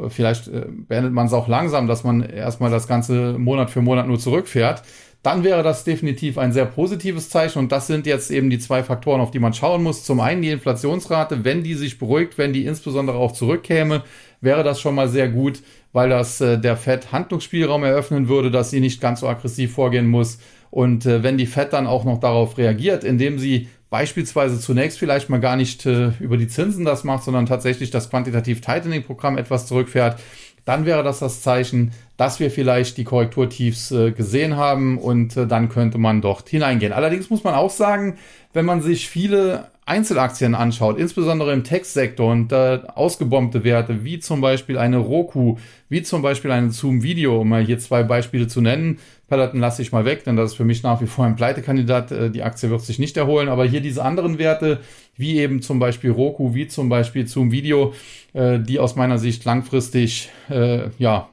Vielleicht 0.09 0.49
äh, 0.49 0.67
beendet 0.69 1.13
man 1.13 1.27
es 1.27 1.33
auch 1.33 1.49
langsam, 1.49 1.87
dass 1.87 2.05
man 2.05 2.23
erstmal 2.23 2.71
das 2.71 2.87
ganze 2.87 3.39
Monat 3.39 3.71
für 3.71 3.83
Monat 3.83 4.07
nur 4.07 4.19
zurückfährt 4.19 4.83
dann 5.23 5.43
wäre 5.43 5.63
das 5.63 5.85
definitiv 5.85 6.39
ein 6.39 6.53
sehr 6.53 6.67
positives 6.67 7.29
Zeichen. 7.29 7.59
Und 7.59 7.73
das 7.73 7.87
sind 7.87 8.07
jetzt 8.07 8.31
eben 8.31 8.51
die 8.51 8.59
zwei 8.59 8.83
Faktoren, 8.85 9.21
auf 9.21 9.31
die 9.31 9.41
man 9.41 9.53
schauen 9.53 9.83
muss. 9.83 10.05
Zum 10.05 10.21
einen 10.21 10.43
die 10.43 10.51
Inflationsrate, 10.51 11.45
wenn 11.45 11.65
die 11.65 11.75
sich 11.75 11.99
beruhigt, 11.99 12.39
wenn 12.39 12.53
die 12.53 12.65
insbesondere 12.65 13.19
auch 13.19 13.33
zurückkäme, 13.33 14.05
wäre 14.41 14.63
das 14.63 14.81
schon 14.81 14.95
mal 14.95 15.09
sehr 15.09 15.29
gut, 15.29 15.63
weil 15.93 16.09
das 16.09 16.41
äh, 16.41 16.59
der 16.59 16.77
FED 16.77 17.11
Handlungsspielraum 17.11 17.83
eröffnen 17.83 18.29
würde, 18.29 18.51
dass 18.51 18.71
sie 18.71 18.81
nicht 18.81 19.01
ganz 19.01 19.21
so 19.21 19.29
aggressiv 19.29 19.73
vorgehen 19.73 20.07
muss. 20.07 20.39
Und 20.71 21.05
äh, 21.07 21.23
wenn 21.23 21.37
die 21.37 21.47
FED 21.47 21.73
dann 21.73 21.87
auch 21.89 22.05
noch 22.05 22.21
darauf 22.21 22.57
reagiert, 22.57 23.03
indem 23.03 23.39
sie 23.39 23.69
beispielsweise 23.91 24.61
zunächst 24.61 24.99
vielleicht 24.99 25.31
mal 25.31 25.41
gar 25.41 25.57
nicht 25.57 25.87
äh, 25.87 26.13
über 26.21 26.37
die 26.37 26.49
Zinsen 26.49 26.85
das 26.85 27.05
macht, 27.05 27.25
sondern 27.25 27.47
tatsächlich 27.47 27.91
das 27.91 28.11
Quantitativ 28.11 28.61
Tightening 28.61 29.03
Programm 29.03 29.39
etwas 29.39 29.67
zurückfährt, 29.67 30.21
dann 30.65 30.85
wäre 30.85 31.03
das 31.03 31.21
das 31.21 31.41
Zeichen, 31.41 31.93
dass 32.19 32.41
wir 32.41 32.51
vielleicht 32.51 32.99
die 32.99 33.05
Korrekturtiefs 33.05 33.91
äh, 33.91 34.11
gesehen 34.13 34.57
haben 34.57 34.99
und 34.99 35.37
äh, 35.37 35.47
dann 35.47 35.71
könnte 35.71 35.97
man 35.97 36.21
dort 36.21 36.49
hineingehen. 36.49 36.93
Allerdings 36.93 37.31
muss 37.31 37.45
man 37.45 37.55
auch 37.55 37.71
sagen, 37.71 38.19
wenn 38.53 38.67
man 38.67 38.83
sich 38.83 39.09
viele 39.09 39.69
Einzelaktien 39.89 40.55
anschaut, 40.55 40.99
insbesondere 40.99 41.53
im 41.53 41.65
Textsektor 41.65 42.31
und 42.31 42.53
äh, 42.53 42.81
ausgebombte 42.95 43.65
Werte, 43.65 44.05
wie 44.05 44.19
zum 44.19 44.41
Beispiel 44.41 44.79
eine 44.79 44.99
Roku, 44.99 45.57
wie 45.89 46.03
zum 46.03 46.23
Beispiel 46.23 46.51
eine 46.51 46.71
Zoom 46.71 47.03
Video, 47.03 47.41
um 47.41 47.49
mal 47.49 47.65
hier 47.65 47.79
zwei 47.79 48.03
Beispiele 48.03 48.47
zu 48.47 48.61
nennen. 48.61 48.99
Peloton 49.29 49.61
lasse 49.61 49.83
ich 49.83 49.93
mal 49.93 50.05
weg, 50.05 50.25
denn 50.25 50.37
das 50.37 50.53
ist 50.53 50.57
für 50.57 50.65
mich 50.65 50.83
nach 50.83 51.01
wie 51.01 51.07
vor 51.07 51.25
ein 51.25 51.37
Pleitekandidat. 51.37 52.13
Äh, 52.13 52.31
die 52.31 52.43
Aktie 52.43 52.71
wird 52.71 52.83
sich 52.83 52.99
nicht 52.99 53.17
erholen, 53.17 53.49
aber 53.49 53.65
hier 53.65 53.81
diese 53.81 54.05
anderen 54.05 54.39
Werte, 54.39 54.81
wie 55.17 55.39
eben 55.39 55.63
zum 55.63 55.79
Beispiel 55.79 56.11
Roku, 56.11 56.55
wie 56.55 56.69
zum 56.69 56.89
Beispiel 56.89 57.27
Zoom 57.27 57.51
Video, 57.51 57.95
äh, 58.35 58.59
die 58.59 58.79
aus 58.79 58.97
meiner 58.97 59.19
Sicht 59.19 59.45
langfristig 59.45 60.31
äh, 60.51 60.89
ja 60.99 61.29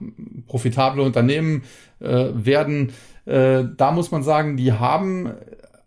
profitable 0.47 1.03
Unternehmen 1.03 1.63
werden. 1.97 2.91
Da 3.25 3.91
muss 3.93 4.11
man 4.11 4.21
sagen, 4.21 4.57
die 4.57 4.73
haben 4.73 5.31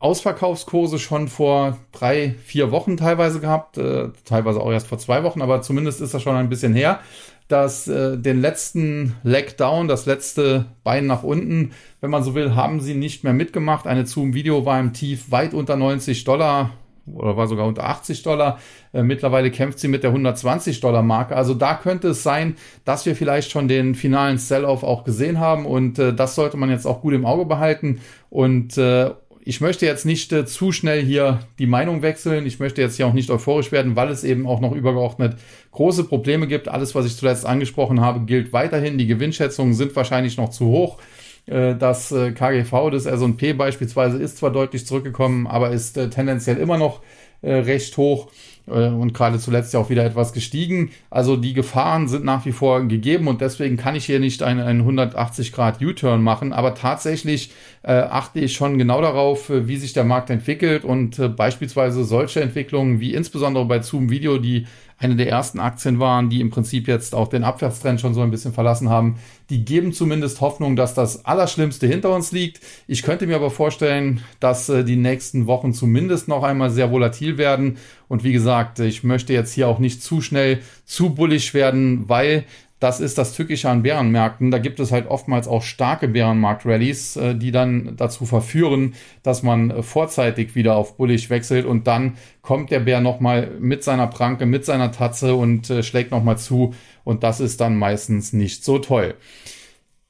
Ausverkaufskurse 0.00 0.98
schon 0.98 1.28
vor 1.28 1.78
drei, 1.92 2.34
vier 2.44 2.70
Wochen 2.70 2.96
teilweise 2.96 3.40
gehabt, 3.40 3.78
äh, 3.78 4.10
teilweise 4.24 4.60
auch 4.60 4.70
erst 4.70 4.86
vor 4.86 4.98
zwei 4.98 5.24
Wochen, 5.24 5.42
aber 5.42 5.60
zumindest 5.62 6.00
ist 6.00 6.14
das 6.14 6.22
schon 6.22 6.36
ein 6.36 6.48
bisschen 6.48 6.74
her, 6.74 7.00
dass 7.48 7.88
äh, 7.88 8.16
den 8.16 8.40
letzten 8.40 9.16
Leg 9.24 9.56
Down, 9.56 9.88
das 9.88 10.06
letzte 10.06 10.66
Bein 10.84 11.06
nach 11.06 11.22
unten, 11.22 11.72
wenn 12.00 12.10
man 12.10 12.22
so 12.22 12.34
will, 12.34 12.54
haben 12.54 12.80
sie 12.80 12.94
nicht 12.94 13.24
mehr 13.24 13.32
mitgemacht. 13.32 13.86
Eine 13.86 14.06
Zoom-Video 14.06 14.64
war 14.64 14.78
im 14.78 14.92
Tief 14.92 15.30
weit 15.30 15.54
unter 15.54 15.76
90 15.76 16.24
Dollar, 16.24 16.70
oder 17.14 17.36
war 17.36 17.46
sogar 17.46 17.66
unter 17.66 17.84
80 17.84 18.22
Dollar. 18.22 18.58
Äh, 18.92 19.02
mittlerweile 19.02 19.50
kämpft 19.50 19.78
sie 19.78 19.88
mit 19.88 20.02
der 20.02 20.10
120 20.10 20.80
Dollar 20.80 21.02
Marke. 21.02 21.36
Also 21.36 21.54
da 21.54 21.74
könnte 21.74 22.08
es 22.08 22.22
sein, 22.22 22.56
dass 22.84 23.06
wir 23.06 23.16
vielleicht 23.16 23.50
schon 23.50 23.68
den 23.68 23.94
finalen 23.94 24.38
Sell-off 24.38 24.82
auch 24.82 25.04
gesehen 25.04 25.40
haben 25.40 25.66
und 25.66 25.98
äh, 25.98 26.14
das 26.14 26.34
sollte 26.34 26.56
man 26.56 26.70
jetzt 26.70 26.86
auch 26.86 27.00
gut 27.00 27.14
im 27.14 27.26
Auge 27.26 27.46
behalten 27.46 28.00
und 28.30 28.76
äh, 28.78 29.10
ich 29.48 29.62
möchte 29.62 29.86
jetzt 29.86 30.04
nicht 30.04 30.30
äh, 30.30 30.44
zu 30.44 30.72
schnell 30.72 31.02
hier 31.02 31.40
die 31.58 31.66
Meinung 31.66 32.02
wechseln. 32.02 32.44
Ich 32.44 32.58
möchte 32.58 32.82
jetzt 32.82 32.96
hier 32.96 33.06
auch 33.06 33.14
nicht 33.14 33.30
euphorisch 33.30 33.72
werden, 33.72 33.96
weil 33.96 34.10
es 34.10 34.22
eben 34.22 34.46
auch 34.46 34.60
noch 34.60 34.72
übergeordnet 34.72 35.38
große 35.70 36.04
Probleme 36.04 36.46
gibt. 36.46 36.68
Alles, 36.68 36.94
was 36.94 37.06
ich 37.06 37.16
zuletzt 37.16 37.46
angesprochen 37.46 38.02
habe, 38.02 38.26
gilt 38.26 38.52
weiterhin. 38.52 38.98
Die 38.98 39.06
Gewinnschätzungen 39.06 39.72
sind 39.72 39.96
wahrscheinlich 39.96 40.36
noch 40.36 40.50
zu 40.50 40.66
hoch. 40.66 40.98
Äh, 41.46 41.76
das 41.76 42.12
äh, 42.12 42.32
KGV 42.32 42.90
des 42.90 43.06
S&P 43.06 43.54
beispielsweise 43.54 44.18
ist 44.18 44.36
zwar 44.36 44.52
deutlich 44.52 44.86
zurückgekommen, 44.86 45.46
aber 45.46 45.70
ist 45.70 45.96
äh, 45.96 46.10
tendenziell 46.10 46.58
immer 46.58 46.76
noch 46.76 47.00
recht 47.40 47.96
hoch 47.96 48.32
und 48.68 49.14
gerade 49.14 49.38
zuletzt 49.38 49.74
ja 49.74 49.80
auch 49.80 49.90
wieder 49.90 50.04
etwas 50.04 50.32
gestiegen. 50.32 50.90
Also 51.10 51.36
die 51.36 51.54
Gefahren 51.54 52.08
sind 52.08 52.24
nach 52.24 52.44
wie 52.46 52.52
vor 52.52 52.82
gegeben 52.86 53.28
und 53.28 53.40
deswegen 53.40 53.76
kann 53.76 53.96
ich 53.96 54.04
hier 54.04 54.20
nicht 54.20 54.42
einen, 54.42 54.60
einen 54.60 54.80
180 54.80 55.52
Grad 55.52 55.82
U-Turn 55.82 56.22
machen, 56.22 56.52
aber 56.52 56.74
tatsächlich 56.74 57.52
äh, 57.82 57.92
achte 57.92 58.40
ich 58.40 58.54
schon 58.54 58.78
genau 58.78 59.00
darauf, 59.00 59.50
wie 59.50 59.76
sich 59.76 59.92
der 59.92 60.04
Markt 60.04 60.30
entwickelt 60.30 60.84
und 60.84 61.18
äh, 61.18 61.28
beispielsweise 61.28 62.04
solche 62.04 62.40
Entwicklungen 62.40 63.00
wie 63.00 63.14
insbesondere 63.14 63.64
bei 63.64 63.80
Zoom 63.80 64.10
Video, 64.10 64.38
die 64.38 64.66
eine 64.98 65.14
der 65.14 65.28
ersten 65.28 65.60
Aktien 65.60 66.00
waren, 66.00 66.28
die 66.28 66.40
im 66.40 66.50
Prinzip 66.50 66.88
jetzt 66.88 67.14
auch 67.14 67.28
den 67.28 67.44
Abwärtstrend 67.44 68.00
schon 68.00 68.14
so 68.14 68.20
ein 68.20 68.32
bisschen 68.32 68.52
verlassen 68.52 68.88
haben. 68.88 69.18
Die 69.48 69.64
geben 69.64 69.92
zumindest 69.92 70.40
Hoffnung, 70.40 70.74
dass 70.74 70.92
das 70.92 71.24
Allerschlimmste 71.24 71.86
hinter 71.86 72.14
uns 72.14 72.32
liegt. 72.32 72.60
Ich 72.88 73.02
könnte 73.02 73.26
mir 73.26 73.36
aber 73.36 73.50
vorstellen, 73.50 74.22
dass 74.40 74.68
äh, 74.68 74.84
die 74.84 74.96
nächsten 74.96 75.46
Wochen 75.46 75.72
zumindest 75.72 76.26
noch 76.26 76.42
einmal 76.42 76.70
sehr 76.70 76.90
volatil 76.90 77.38
werden. 77.38 77.78
Und 78.08 78.24
wie 78.24 78.32
gesagt, 78.32 78.80
ich 78.80 79.04
möchte 79.04 79.32
jetzt 79.32 79.52
hier 79.52 79.68
auch 79.68 79.78
nicht 79.78 80.02
zu 80.02 80.20
schnell 80.20 80.60
zu 80.84 81.14
bullisch 81.14 81.54
werden, 81.54 82.08
weil 82.08 82.44
das 82.80 83.00
ist 83.00 83.18
das 83.18 83.32
Tückische 83.32 83.68
an 83.68 83.82
Bärenmärkten. 83.82 84.50
Da 84.50 84.58
gibt 84.58 84.78
es 84.78 84.92
halt 84.92 85.08
oftmals 85.08 85.48
auch 85.48 85.62
starke 85.62 86.06
Bärenmarkt-Rallies, 86.08 87.16
äh, 87.16 87.34
die 87.34 87.50
dann 87.50 87.94
dazu 87.96 88.24
verführen, 88.24 88.94
dass 89.22 89.42
man 89.42 89.70
äh, 89.70 89.82
vorzeitig 89.82 90.54
wieder 90.54 90.76
auf 90.76 90.96
bullig 90.96 91.28
wechselt 91.30 91.66
und 91.66 91.86
dann 91.86 92.16
kommt 92.42 92.70
der 92.70 92.80
Bär 92.80 93.00
nochmal 93.00 93.50
mit 93.58 93.82
seiner 93.82 94.06
Pranke, 94.06 94.46
mit 94.46 94.64
seiner 94.64 94.92
Tatze 94.92 95.34
und 95.34 95.68
äh, 95.70 95.82
schlägt 95.82 96.12
nochmal 96.12 96.38
zu 96.38 96.74
und 97.04 97.24
das 97.24 97.40
ist 97.40 97.60
dann 97.60 97.76
meistens 97.76 98.32
nicht 98.32 98.64
so 98.64 98.78
toll. 98.78 99.14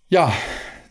Ja, 0.08 0.32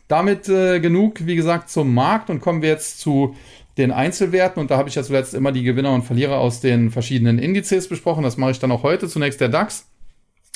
damit 0.08 0.46
genug, 0.46 1.26
wie 1.26 1.36
gesagt, 1.36 1.70
zum 1.70 1.94
Markt 1.94 2.30
und 2.30 2.40
kommen 2.40 2.62
wir 2.62 2.70
jetzt 2.70 3.00
zu 3.02 3.36
den 3.78 3.92
Einzelwerten 3.92 4.62
und 4.62 4.72
da 4.72 4.78
habe 4.78 4.88
ich 4.88 4.96
ja 4.96 5.04
zuletzt 5.04 5.34
immer 5.34 5.52
die 5.52 5.64
Gewinner 5.64 5.94
und 5.94 6.04
Verlierer 6.04 6.38
aus 6.38 6.62
den 6.62 6.92
verschiedenen 6.92 7.40
Indizes 7.40 7.90
besprochen. 7.90 8.24
Das 8.24 8.38
mache 8.38 8.52
ich 8.52 8.60
dann 8.60 8.72
auch 8.72 8.84
heute. 8.84 9.10
Zunächst 9.10 9.42
der 9.42 9.50
DAX. 9.50 9.87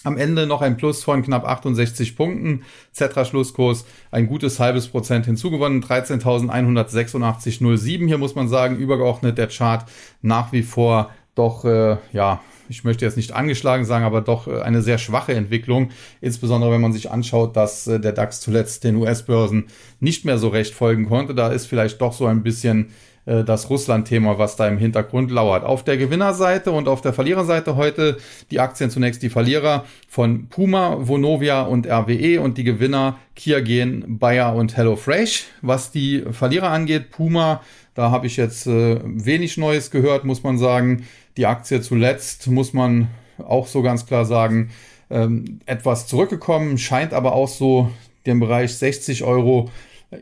Am 0.04 0.18
Ende 0.18 0.48
noch 0.48 0.62
ein 0.62 0.78
Plus 0.78 1.04
von 1.04 1.22
knapp 1.22 1.46
68 1.46 2.16
Punkten. 2.16 2.64
Zetra 2.92 3.26
Schlusskurs 3.26 3.86
ein 4.10 4.28
gutes 4.28 4.60
halbes 4.60 4.88
Prozent 4.88 5.26
hinzugewonnen. 5.26 5.84
13.186,07. 5.84 8.08
Hier 8.08 8.18
muss 8.18 8.36
man 8.36 8.50
sagen, 8.50 8.78
übergeordnet 8.78 9.38
der 9.38 9.48
Chart 9.48 9.86
nach 10.22 10.52
wie 10.52 10.64
vor 10.64 11.12
doch, 11.36 11.64
äh, 11.64 11.98
ja, 12.12 12.42
ich 12.68 12.84
möchte 12.84 13.06
jetzt 13.06 13.16
nicht 13.16 13.32
angeschlagen 13.32 13.86
sagen, 13.86 14.04
aber 14.04 14.22
doch 14.22 14.48
äh, 14.48 14.62
eine 14.62 14.82
sehr 14.82 14.98
schwache 14.98 15.34
Entwicklung. 15.34 15.92
Insbesondere 16.20 16.72
wenn 16.72 16.82
man 16.82 16.94
sich 16.94 17.10
anschaut, 17.10 17.56
dass 17.56 17.88
äh, 17.88 18.00
der 18.00 18.12
DAX 18.12 18.42
zuletzt 18.42 18.84
den 18.84 18.98
US-Börsen 18.98 19.68
nicht 20.00 20.26
mehr 20.26 20.38
so 20.38 20.50
recht 20.50 20.74
folgen 20.74 21.08
konnte. 21.08 21.34
Da 21.34 21.50
ist 21.50 21.68
vielleicht 21.68 22.02
doch 22.02 22.14
so 22.14 22.26
ein 22.26 22.44
bisschen 22.44 22.92
äh, 23.26 23.44
das 23.44 23.70
Russland-Thema, 23.70 24.38
was 24.38 24.56
da 24.56 24.68
im 24.68 24.78
Hintergrund 24.78 25.32
lauert. 25.32 25.64
Auf 25.64 25.84
der 25.84 25.98
Gewinnerseite 25.98 26.72
und 26.72 26.88
auf 26.88 27.02
der 27.02 27.14
Verliererseite 27.14 27.76
heute 27.76 28.18
die 28.50 28.60
Aktien 28.60 28.90
zunächst 28.90 29.22
die 29.24 29.30
Verlierer 29.30 29.86
von 30.08 30.48
Puma, 30.48 30.98
Vonovia 31.00 31.62
und 31.62 31.88
RWE 31.88 32.42
und 32.42 32.58
die 32.58 32.64
Gewinner 32.64 33.18
Kiagen, 33.36 34.20
Bayer 34.20 34.56
und 34.56 34.76
HelloFresh. 34.76 35.46
Was 35.62 35.92
die 35.92 36.24
Verlierer 36.32 36.70
angeht, 36.70 37.12
Puma, 37.12 37.62
da 37.94 38.12
habe 38.12 38.28
ich 38.28 38.38
jetzt 38.38 38.68
äh, 38.68 39.00
wenig 39.04 39.58
Neues 39.58 39.92
gehört, 39.92 40.24
muss 40.24 40.44
man 40.44 40.58
sagen. 40.58 41.06
Die 41.38 41.46
Aktie 41.46 41.82
zuletzt, 41.82 42.48
muss 42.48 42.74
man 42.74 43.08
auch 43.38 43.68
so 43.68 43.82
ganz 43.82 44.06
klar 44.06 44.26
sagen, 44.26 44.72
ähm, 45.10 45.60
etwas 45.66 46.08
zurückgekommen, 46.08 46.78
scheint 46.78 47.14
aber 47.14 47.34
auch 47.34 47.48
so 47.48 47.92
den 48.26 48.40
Bereich 48.40 48.76
60 48.76 49.24
Euro 49.24 49.70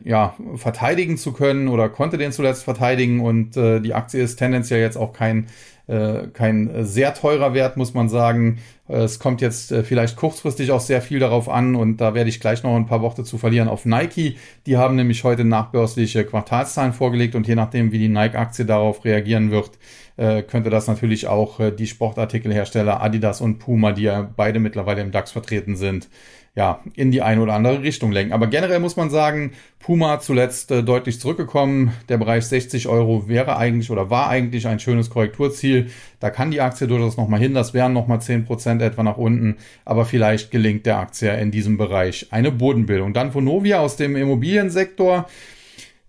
ja, 0.04 0.34
verteidigen 0.56 1.16
zu 1.16 1.32
können 1.32 1.68
oder 1.68 1.88
konnte 1.88 2.18
den 2.18 2.32
zuletzt 2.32 2.64
verteidigen 2.64 3.20
und 3.20 3.56
äh, 3.56 3.80
die 3.80 3.94
Aktie 3.94 4.22
ist 4.22 4.36
tendenziell 4.36 4.80
jetzt 4.80 4.96
auch 4.96 5.12
kein, 5.12 5.46
äh, 5.88 6.28
kein 6.32 6.84
sehr 6.84 7.14
teurer 7.14 7.54
Wert, 7.54 7.76
muss 7.76 7.92
man 7.94 8.08
sagen. 8.08 8.58
Es 8.86 9.18
kommt 9.18 9.40
jetzt 9.40 9.72
äh, 9.72 9.82
vielleicht 9.82 10.16
kurzfristig 10.16 10.70
auch 10.70 10.80
sehr 10.80 11.02
viel 11.02 11.18
darauf 11.18 11.48
an 11.48 11.74
und 11.74 12.00
da 12.00 12.14
werde 12.14 12.30
ich 12.30 12.40
gleich 12.40 12.62
noch 12.62 12.76
ein 12.76 12.86
paar 12.86 13.02
Worte 13.02 13.24
zu 13.24 13.38
verlieren 13.38 13.68
auf 13.68 13.84
Nike. 13.84 14.36
Die 14.66 14.76
haben 14.76 14.96
nämlich 14.96 15.24
heute 15.24 15.44
nachbörsliche 15.44 16.24
Quartalszahlen 16.24 16.92
vorgelegt 16.92 17.34
und 17.34 17.48
je 17.48 17.56
nachdem, 17.56 17.90
wie 17.92 17.98
die 17.98 18.08
Nike-Aktie 18.08 18.64
darauf 18.64 19.04
reagieren 19.04 19.50
wird, 19.50 19.72
äh, 20.16 20.42
könnte 20.42 20.70
das 20.70 20.86
natürlich 20.86 21.26
auch 21.26 21.60
äh, 21.60 21.70
die 21.72 21.86
Sportartikelhersteller 21.86 23.02
Adidas 23.02 23.40
und 23.40 23.58
Puma, 23.58 23.92
die 23.92 24.02
ja 24.02 24.28
beide 24.36 24.60
mittlerweile 24.60 25.00
im 25.00 25.12
DAX 25.12 25.32
vertreten 25.32 25.76
sind, 25.76 26.08
ja, 26.56 26.80
in 26.94 27.12
die 27.12 27.22
eine 27.22 27.40
oder 27.40 27.54
andere 27.54 27.82
Richtung 27.82 28.10
lenken. 28.10 28.32
Aber 28.32 28.48
generell 28.48 28.80
muss 28.80 28.96
man 28.96 29.08
sagen, 29.08 29.52
Puma 29.78 30.18
zuletzt 30.18 30.70
äh, 30.72 30.82
deutlich 30.82 31.20
zurückgekommen. 31.20 31.92
Der 32.08 32.18
Bereich 32.18 32.44
60 32.46 32.88
Euro 32.88 33.28
wäre 33.28 33.56
eigentlich 33.56 33.90
oder 33.90 34.10
war 34.10 34.28
eigentlich 34.28 34.66
ein 34.66 34.80
schönes 34.80 35.10
Korrekturziel. 35.10 35.90
Da 36.18 36.30
kann 36.30 36.50
die 36.50 36.60
Aktie 36.60 36.88
durchaus 36.88 37.16
nochmal 37.16 37.40
hin. 37.40 37.54
Das 37.54 37.72
wären 37.72 37.92
nochmal 37.92 38.20
10 38.20 38.44
Prozent 38.46 38.82
etwa 38.82 39.04
nach 39.04 39.16
unten. 39.16 39.58
Aber 39.84 40.04
vielleicht 40.04 40.50
gelingt 40.50 40.86
der 40.86 40.98
Aktie 40.98 41.32
in 41.40 41.52
diesem 41.52 41.78
Bereich 41.78 42.26
eine 42.30 42.50
Bodenbildung. 42.50 43.14
Dann 43.14 43.32
Vonovia 43.32 43.78
aus 43.78 43.96
dem 43.96 44.16
Immobiliensektor. 44.16 45.28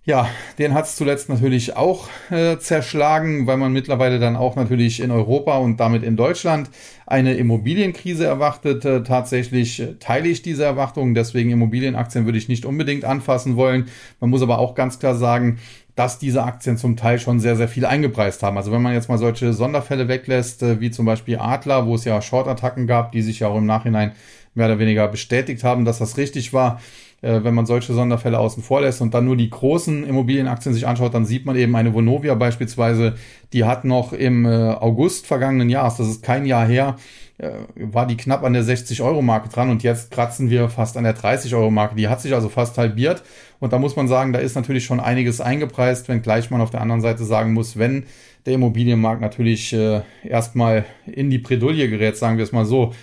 Ja, 0.04 0.28
den 0.58 0.74
hat 0.74 0.86
es 0.86 0.96
zuletzt 0.96 1.30
natürlich 1.30 1.78
auch 1.78 2.10
äh, 2.32 2.58
zerschlagen, 2.58 3.46
weil 3.46 3.58
man 3.58 3.72
mittlerweile 3.72 4.18
dann 4.18 4.36
auch 4.36 4.56
natürlich 4.56 5.00
in 5.00 5.12
Europa 5.12 5.58
und 5.60 5.80
damit 5.80 6.02
in 6.02 6.18
Deutschland 6.18 6.72
eine 7.06 7.36
Immobilienkrise 7.36 8.26
erwartet. 8.26 8.84
Äh, 8.84 9.04
tatsächlich 9.04 9.80
äh, 9.80 9.94
teile 10.00 10.28
ich 10.28 10.42
diese 10.42 10.64
Erwartungen, 10.64 11.14
deswegen 11.14 11.52
Immobilienaktien 11.52 12.26
würde 12.26 12.40
ich 12.40 12.50
nicht 12.50 12.66
unbedingt 12.66 13.06
anfassen 13.06 13.58
wollen. 13.58 13.90
Man 14.20 14.32
muss 14.32 14.42
aber 14.42 14.58
auch 14.58 14.74
ganz 14.74 14.98
klar 14.98 15.14
sagen, 15.14 15.60
dass 15.94 16.18
diese 16.18 16.44
Aktien 16.46 16.78
zum 16.78 16.98
Teil 16.98 17.20
schon 17.20 17.40
sehr, 17.40 17.56
sehr 17.56 17.68
viel 17.68 17.86
eingepreist 17.86 18.42
haben. 18.42 18.58
Also 18.58 18.72
wenn 18.72 18.82
man 18.82 18.94
jetzt 18.94 19.08
mal 19.08 19.20
solche 19.20 19.54
Sonderfälle 19.54 20.08
weglässt, 20.08 20.64
äh, 20.64 20.80
wie 20.80 20.90
zum 20.90 21.06
Beispiel 21.06 21.38
Adler, 21.38 21.86
wo 21.86 21.94
es 21.94 22.06
ja 22.06 22.20
Short-Attacken 22.24 22.88
gab, 22.88 23.12
die 23.12 23.22
sich 23.22 23.42
ja 23.42 23.50
auch 23.50 23.58
im 23.58 23.68
Nachhinein 23.68 24.14
mehr 24.54 24.68
oder 24.68 24.80
weniger 24.80 25.08
bestätigt 25.08 25.64
haben, 25.64 25.86
dass 25.86 26.00
das 26.00 26.18
richtig 26.18 26.54
war, 26.54 26.82
äh, 27.22 27.44
wenn 27.44 27.54
man 27.54 27.66
solche 27.66 27.94
Sonderfälle 27.94 28.40
außen 28.40 28.64
vor 28.64 28.82
lässt 28.82 29.02
und 29.02 29.14
dann 29.14 29.26
nur 29.26 29.38
die 29.38 29.50
großen 29.50 30.06
Immobilienaktien 30.06 30.74
sich 30.74 30.88
anschaut, 30.88 31.14
dann 31.14 31.26
sieht 31.26 31.46
man 31.46 31.56
eben 31.56 31.76
eine 31.76 31.94
Vonovia 31.94 32.34
beispielsweise, 32.36 33.16
die 33.54 33.64
hat 33.64 33.86
noch 33.86 34.14
im 34.14 34.46
äh, 34.46 34.50
August 34.50 35.28
vergangenen 35.28 35.70
Jahres, 35.70 35.98
das 35.98 36.08
ist 36.08 36.24
kein 36.24 36.46
Jahr 36.46 36.68
her, 36.68 36.98
äh, 37.38 37.52
war 37.76 38.08
die 38.08 38.18
knapp 38.18 38.44
an 38.44 38.54
der 38.54 38.64
60-Euro-Marke 38.64 39.50
dran 39.50 39.70
und 39.70 39.84
jetzt 39.84 40.12
kratzen 40.12 40.50
wir 40.50 40.70
fast 40.70 40.98
an 40.98 41.04
der 41.04 41.16
30-Euro-Marke. 41.16 41.96
Die 41.96 42.08
hat 42.08 42.22
sich 42.22 42.34
also 42.34 42.50
fast 42.50 42.78
halbiert 42.78 43.24
und 43.60 43.74
da 43.74 43.80
muss 43.80 43.96
man 43.96 44.08
sagen, 44.08 44.34
da 44.34 44.40
ist 44.40 44.56
natürlich 44.56 44.86
schon 44.86 45.00
einiges 45.00 45.42
eingepreist, 45.42 46.10
wenngleich 46.10 46.50
man 46.50 46.62
auf 46.62 46.72
der 46.72 46.82
anderen 46.82 47.02
Seite 47.02 47.24
sagen 47.24 47.54
muss, 47.54 47.78
wenn 47.78 48.04
der 48.46 48.56
Immobilienmarkt 48.56 49.22
natürlich 49.22 49.72
äh, 49.74 50.02
erstmal 50.24 50.86
in 51.06 51.30
die 51.30 51.38
Bredouille 51.38 51.88
gerät, 51.90 52.18
sagen 52.18 52.38
wir 52.38 52.44
es 52.44 52.52
mal 52.52 52.66
so, 52.66 52.94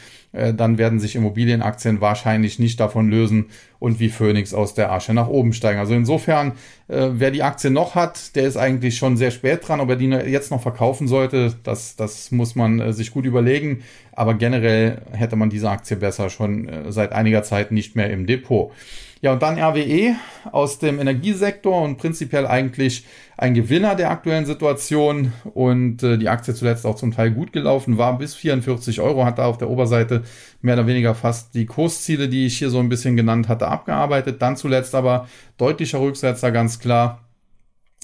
dann 0.54 0.78
werden 0.78 1.00
sich 1.00 1.16
Immobilienaktien 1.16 2.00
wahrscheinlich 2.00 2.58
nicht 2.58 2.80
davon 2.80 3.08
lösen 3.08 3.46
und 3.78 4.00
wie 4.00 4.08
Phoenix 4.08 4.54
aus 4.54 4.74
der 4.74 4.90
Asche 4.92 5.14
nach 5.14 5.28
oben 5.28 5.52
steigen. 5.52 5.78
Also 5.78 5.94
insofern, 5.94 6.52
äh, 6.88 7.08
wer 7.12 7.30
die 7.30 7.42
Aktie 7.42 7.70
noch 7.70 7.94
hat, 7.94 8.34
der 8.36 8.44
ist 8.44 8.56
eigentlich 8.56 8.96
schon 8.96 9.16
sehr 9.16 9.30
spät 9.30 9.66
dran. 9.66 9.80
Ob 9.80 9.90
er 9.90 9.96
die 9.96 10.06
jetzt 10.06 10.50
noch 10.50 10.62
verkaufen 10.62 11.06
sollte, 11.06 11.54
das, 11.62 11.96
das 11.96 12.30
muss 12.30 12.54
man 12.54 12.80
äh, 12.80 12.92
sich 12.92 13.12
gut 13.12 13.24
überlegen. 13.24 13.82
Aber 14.12 14.34
generell 14.34 15.02
hätte 15.12 15.36
man 15.36 15.50
diese 15.50 15.70
Aktie 15.70 15.96
besser 15.96 16.30
schon 16.30 16.68
äh, 16.68 16.92
seit 16.92 17.12
einiger 17.12 17.42
Zeit 17.42 17.70
nicht 17.70 17.94
mehr 17.94 18.10
im 18.10 18.26
Depot. 18.26 18.72
Ja, 19.20 19.32
und 19.32 19.42
dann 19.42 19.58
RWE 19.58 20.14
aus 20.52 20.78
dem 20.78 21.00
Energiesektor 21.00 21.82
und 21.82 21.96
prinzipiell 21.96 22.46
eigentlich 22.46 23.04
ein 23.36 23.54
Gewinner 23.54 23.96
der 23.96 24.10
aktuellen 24.10 24.46
Situation 24.46 25.32
und 25.54 26.02
äh, 26.04 26.18
die 26.18 26.28
Aktie 26.28 26.54
zuletzt 26.54 26.86
auch 26.86 26.94
zum 26.94 27.12
Teil 27.12 27.32
gut 27.32 27.52
gelaufen, 27.52 27.98
war 27.98 28.16
bis 28.16 28.36
44 28.36 29.00
Euro, 29.00 29.24
hat 29.24 29.38
da 29.38 29.46
auf 29.46 29.58
der 29.58 29.70
Oberseite 29.70 30.22
mehr 30.62 30.74
oder 30.74 30.86
weniger 30.86 31.14
fast 31.16 31.54
die 31.54 31.66
Kursziele, 31.66 32.28
die 32.28 32.46
ich 32.46 32.58
hier 32.58 32.70
so 32.70 32.78
ein 32.78 32.88
bisschen 32.88 33.16
genannt 33.16 33.48
hatte, 33.48 33.66
abgearbeitet. 33.68 34.40
Dann 34.40 34.56
zuletzt 34.56 34.94
aber 34.94 35.28
deutlicher 35.56 36.00
Rücksetzer, 36.00 36.52
ganz 36.52 36.78
klar 36.78 37.27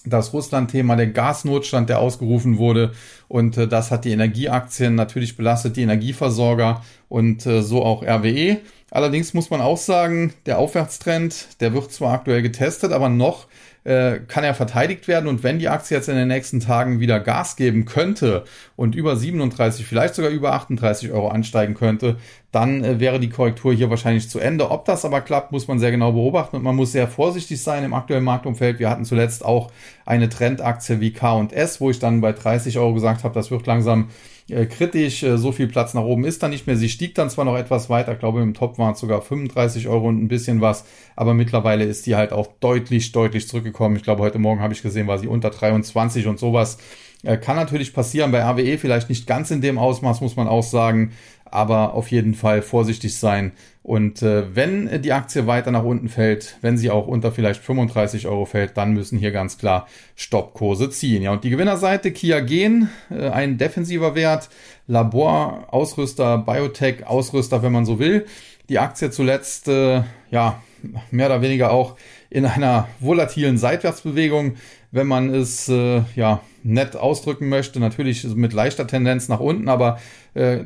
das 0.05 0.33
Russland-Thema, 0.33 0.97
der 0.97 1.09
Gasnotstand, 1.09 1.89
der 1.89 1.99
ausgerufen 1.99 2.59
wurde. 2.59 2.93
Und 3.29 3.57
äh, 3.57 3.67
das 3.67 3.91
hat 3.91 4.05
die 4.05 4.13
Energieaktien 4.13 4.95
natürlich 4.95 5.37
belastet, 5.37 5.77
die 5.77 5.83
Energieversorger 5.83 6.83
und 7.09 7.47
äh, 7.47 7.63
so 7.63 7.83
auch 7.83 8.03
RWE. 8.03 8.59
Allerdings 8.91 9.35
muss 9.35 9.51
man 9.51 9.61
auch 9.61 9.79
sagen, 9.79 10.35
der 10.47 10.59
Aufwärtstrend, 10.59 11.61
der 11.61 11.75
wird 11.75 11.91
zwar 11.93 12.13
aktuell 12.13 12.43
getestet, 12.43 12.93
aber 12.93 13.09
noch 13.09 13.47
äh, 13.85 14.21
kann 14.26 14.45
er 14.45 14.55
verteidigt 14.55 15.09
werden. 15.09 15.29
Und 15.29 15.43
wenn 15.43 15.59
die 15.59 15.69
Aktie 15.69 15.97
jetzt 15.97 16.09
in 16.09 16.17
den 16.17 16.29
nächsten 16.29 16.61
Tagen 16.61 17.00
wieder 17.00 17.21
Gas 17.21 17.57
geben 17.57 17.85
könnte 17.85 18.45
und 18.76 18.95
über 18.95 19.17
37, 19.17 19.87
vielleicht 19.87 20.14
sogar 20.14 20.31
über 20.31 20.55
38 20.55 21.12
Euro 21.12 21.29
ansteigen 21.29 21.75
könnte, 21.75 22.17
dann 22.50 22.83
äh, 22.83 22.99
wäre 22.99 23.21
die 23.21 23.29
Korrektur 23.29 23.75
hier 23.75 23.91
wahrscheinlich 23.91 24.31
zu 24.31 24.38
Ende. 24.38 24.71
Ob 24.71 24.85
das 24.87 25.05
aber 25.05 25.21
klappt, 25.21 25.53
muss 25.53 25.69
man 25.69 25.79
sehr 25.79 25.91
genau 25.91 26.12
beobachten 26.12 26.57
und 26.57 26.62
man 26.62 26.76
muss 26.76 26.93
sehr 26.93 27.09
vorsichtig 27.09 27.62
sein 27.62 27.85
im 27.85 27.95
aktuellen 27.95 28.25
Marktumfeld. 28.25 28.79
Wir 28.79 28.88
hatten 28.88 29.05
zuletzt 29.05 29.45
auch 29.45 29.71
eine 30.07 30.29
Trendaktie 30.29 31.00
wie 31.00 31.12
K&S, 31.12 31.81
wo 31.81 31.91
ich 31.91 31.99
dann 31.99 32.21
bei 32.21 32.33
30 32.33 32.79
Euro 32.79 32.95
gesagt 32.95 33.25
habe, 33.25 33.35
das 33.35 33.50
wird 33.50 33.67
langsam 33.67 34.09
äh, 34.49 34.67
kritisch. 34.67 35.23
Äh, 35.23 35.39
so 35.39 35.53
viel 35.53 35.67
Platz 35.67 35.95
nach 35.95 36.03
oben 36.03 36.25
ist 36.25 36.43
da 36.43 36.49
nicht 36.49 36.67
mehr. 36.67 36.77
Sie 36.77 36.89
stieg 36.89 37.15
dann 37.15 37.31
zwar 37.31 37.45
noch 37.45 37.57
etwas 37.57 37.91
weiter, 37.91 38.13
ich 38.13 38.19
glaube 38.19 38.43
im 38.43 38.55
Top 38.55 38.79
waren 38.79 38.93
es 38.95 39.01
sogar 39.01 39.23
35 39.23 39.89
Euro 39.89 40.09
und 40.09 40.23
ein 40.23 40.29
bisschen 40.29 40.61
was, 40.61 40.85
aber 41.17 41.35
mittlerweile 41.35 41.85
ist 41.85 42.07
die 42.07 42.17
halt 42.17 42.33
auch 42.33 42.49
deutlich, 42.61 43.13
deutlich 43.13 43.49
zurückgekommen. 43.49 43.97
Ich 43.97 44.03
glaube, 44.03 44.23
heute 44.23 44.39
Morgen 44.39 44.61
habe 44.61 44.75
ich 44.75 44.83
gesehen, 44.83 45.07
war 45.07 45.19
sie 45.19 45.29
unter 45.29 45.51
23 45.51 46.27
und 46.27 46.39
sowas. 46.39 46.79
Äh, 47.23 47.39
kann 47.39 47.57
natürlich 47.57 47.95
passieren 47.95 48.33
bei 48.33 48.45
AWE, 48.45 48.79
vielleicht 48.79 49.09
nicht 49.09 49.27
ganz 49.27 49.51
in 49.51 49.61
dem 49.61 49.79
Ausmaß, 49.79 50.21
muss 50.21 50.37
man 50.37 50.49
auch 50.49 50.63
sagen 50.63 51.13
aber 51.55 51.95
auf 51.95 52.11
jeden 52.11 52.35
Fall 52.35 52.63
vorsichtig 52.63 53.17
sein. 53.17 53.53
Und 53.85 54.23
äh, 54.23 54.57
wenn 54.57 55.03
die 55.03 55.12
Aktie 55.12 55.47
weiter 55.47 55.71
nach 55.71 55.85
unten 55.85 56.09
fällt, 56.09 56.57
wenn 56.62 56.79
sie 56.79 56.91
auch 56.91 57.07
unter 57.07 57.33
vielleicht 57.33 57.62
35 57.62 58.26
Euro 58.26 58.47
fällt, 58.47 58.79
dann 58.79 58.95
müssen 58.95 59.19
hier 59.19 59.31
ganz 59.31 59.59
klar 59.59 59.87
Stoppkurse 60.17 60.88
ziehen. 60.88 61.23
Ja, 61.23 61.33
und 61.33 61.45
die 61.45 61.50
Gewinnerseite 61.50 62.11
Kia 62.11 62.41
Gen, 62.41 62.88
äh, 63.11 63.29
ein 63.29 63.59
defensiver 63.59 64.14
Wert, 64.14 64.49
Labor, 64.87 65.67
Ausrüster, 65.71 66.38
Biotech, 66.38 67.07
Ausrüster, 67.07 67.62
wenn 67.62 67.73
man 67.73 67.85
so 67.85 67.99
will. 67.99 68.25
Die 68.71 68.79
Aktie 68.79 69.11
zuletzt, 69.11 69.69
äh, 69.69 70.03
ja, 70.31 70.62
mehr 71.11 71.26
oder 71.26 71.43
weniger 71.43 71.71
auch 71.71 71.97
in 72.31 72.47
einer 72.47 72.88
volatilen 73.00 73.59
Seitwärtsbewegung, 73.59 74.55
wenn 74.93 75.07
man 75.07 75.29
es 75.35 75.69
äh, 75.69 76.00
ja 76.17 76.41
nett 76.62 76.97
ausdrücken 76.97 77.50
möchte. 77.50 77.81
Natürlich 77.81 78.25
mit 78.35 78.55
leichter 78.55 78.87
Tendenz 78.87 79.29
nach 79.29 79.41
unten, 79.41 79.69
aber 79.69 79.99
äh, 80.33 80.61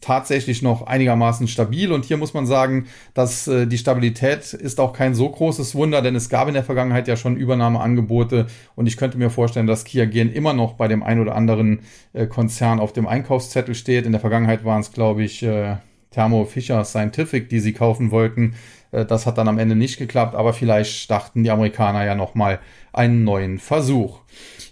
tatsächlich 0.00 0.62
noch 0.62 0.86
einigermaßen 0.86 1.48
stabil. 1.48 1.92
Und 1.92 2.04
hier 2.04 2.16
muss 2.16 2.34
man 2.34 2.46
sagen, 2.46 2.86
dass 3.14 3.46
äh, 3.48 3.66
die 3.66 3.78
Stabilität 3.78 4.52
ist 4.52 4.80
auch 4.80 4.92
kein 4.92 5.14
so 5.14 5.28
großes 5.28 5.74
Wunder, 5.74 6.02
denn 6.02 6.16
es 6.16 6.28
gab 6.28 6.48
in 6.48 6.54
der 6.54 6.64
Vergangenheit 6.64 7.08
ja 7.08 7.16
schon 7.16 7.36
Übernahmeangebote. 7.36 8.46
Und 8.76 8.86
ich 8.86 8.96
könnte 8.96 9.18
mir 9.18 9.30
vorstellen, 9.30 9.66
dass 9.66 9.84
Kia 9.84 10.06
Gen 10.06 10.32
immer 10.32 10.52
noch 10.52 10.74
bei 10.74 10.88
dem 10.88 11.02
ein 11.02 11.20
oder 11.20 11.34
anderen 11.34 11.80
äh, 12.12 12.26
Konzern 12.26 12.80
auf 12.80 12.92
dem 12.92 13.06
Einkaufszettel 13.06 13.74
steht. 13.74 14.06
In 14.06 14.12
der 14.12 14.20
Vergangenheit 14.20 14.64
waren 14.64 14.80
es, 14.80 14.92
glaube 14.92 15.22
ich, 15.22 15.42
äh, 15.42 15.76
Thermo 16.10 16.44
Fisher 16.44 16.84
Scientific, 16.84 17.48
die 17.48 17.60
sie 17.60 17.72
kaufen 17.72 18.10
wollten. 18.10 18.54
Äh, 18.92 19.04
das 19.04 19.26
hat 19.26 19.38
dann 19.38 19.48
am 19.48 19.58
Ende 19.58 19.76
nicht 19.76 19.98
geklappt, 19.98 20.34
aber 20.34 20.52
vielleicht 20.52 20.96
starten 20.96 21.44
die 21.44 21.50
Amerikaner 21.50 22.04
ja 22.04 22.14
nochmal 22.14 22.60
einen 22.92 23.24
neuen 23.24 23.58
Versuch. 23.58 24.20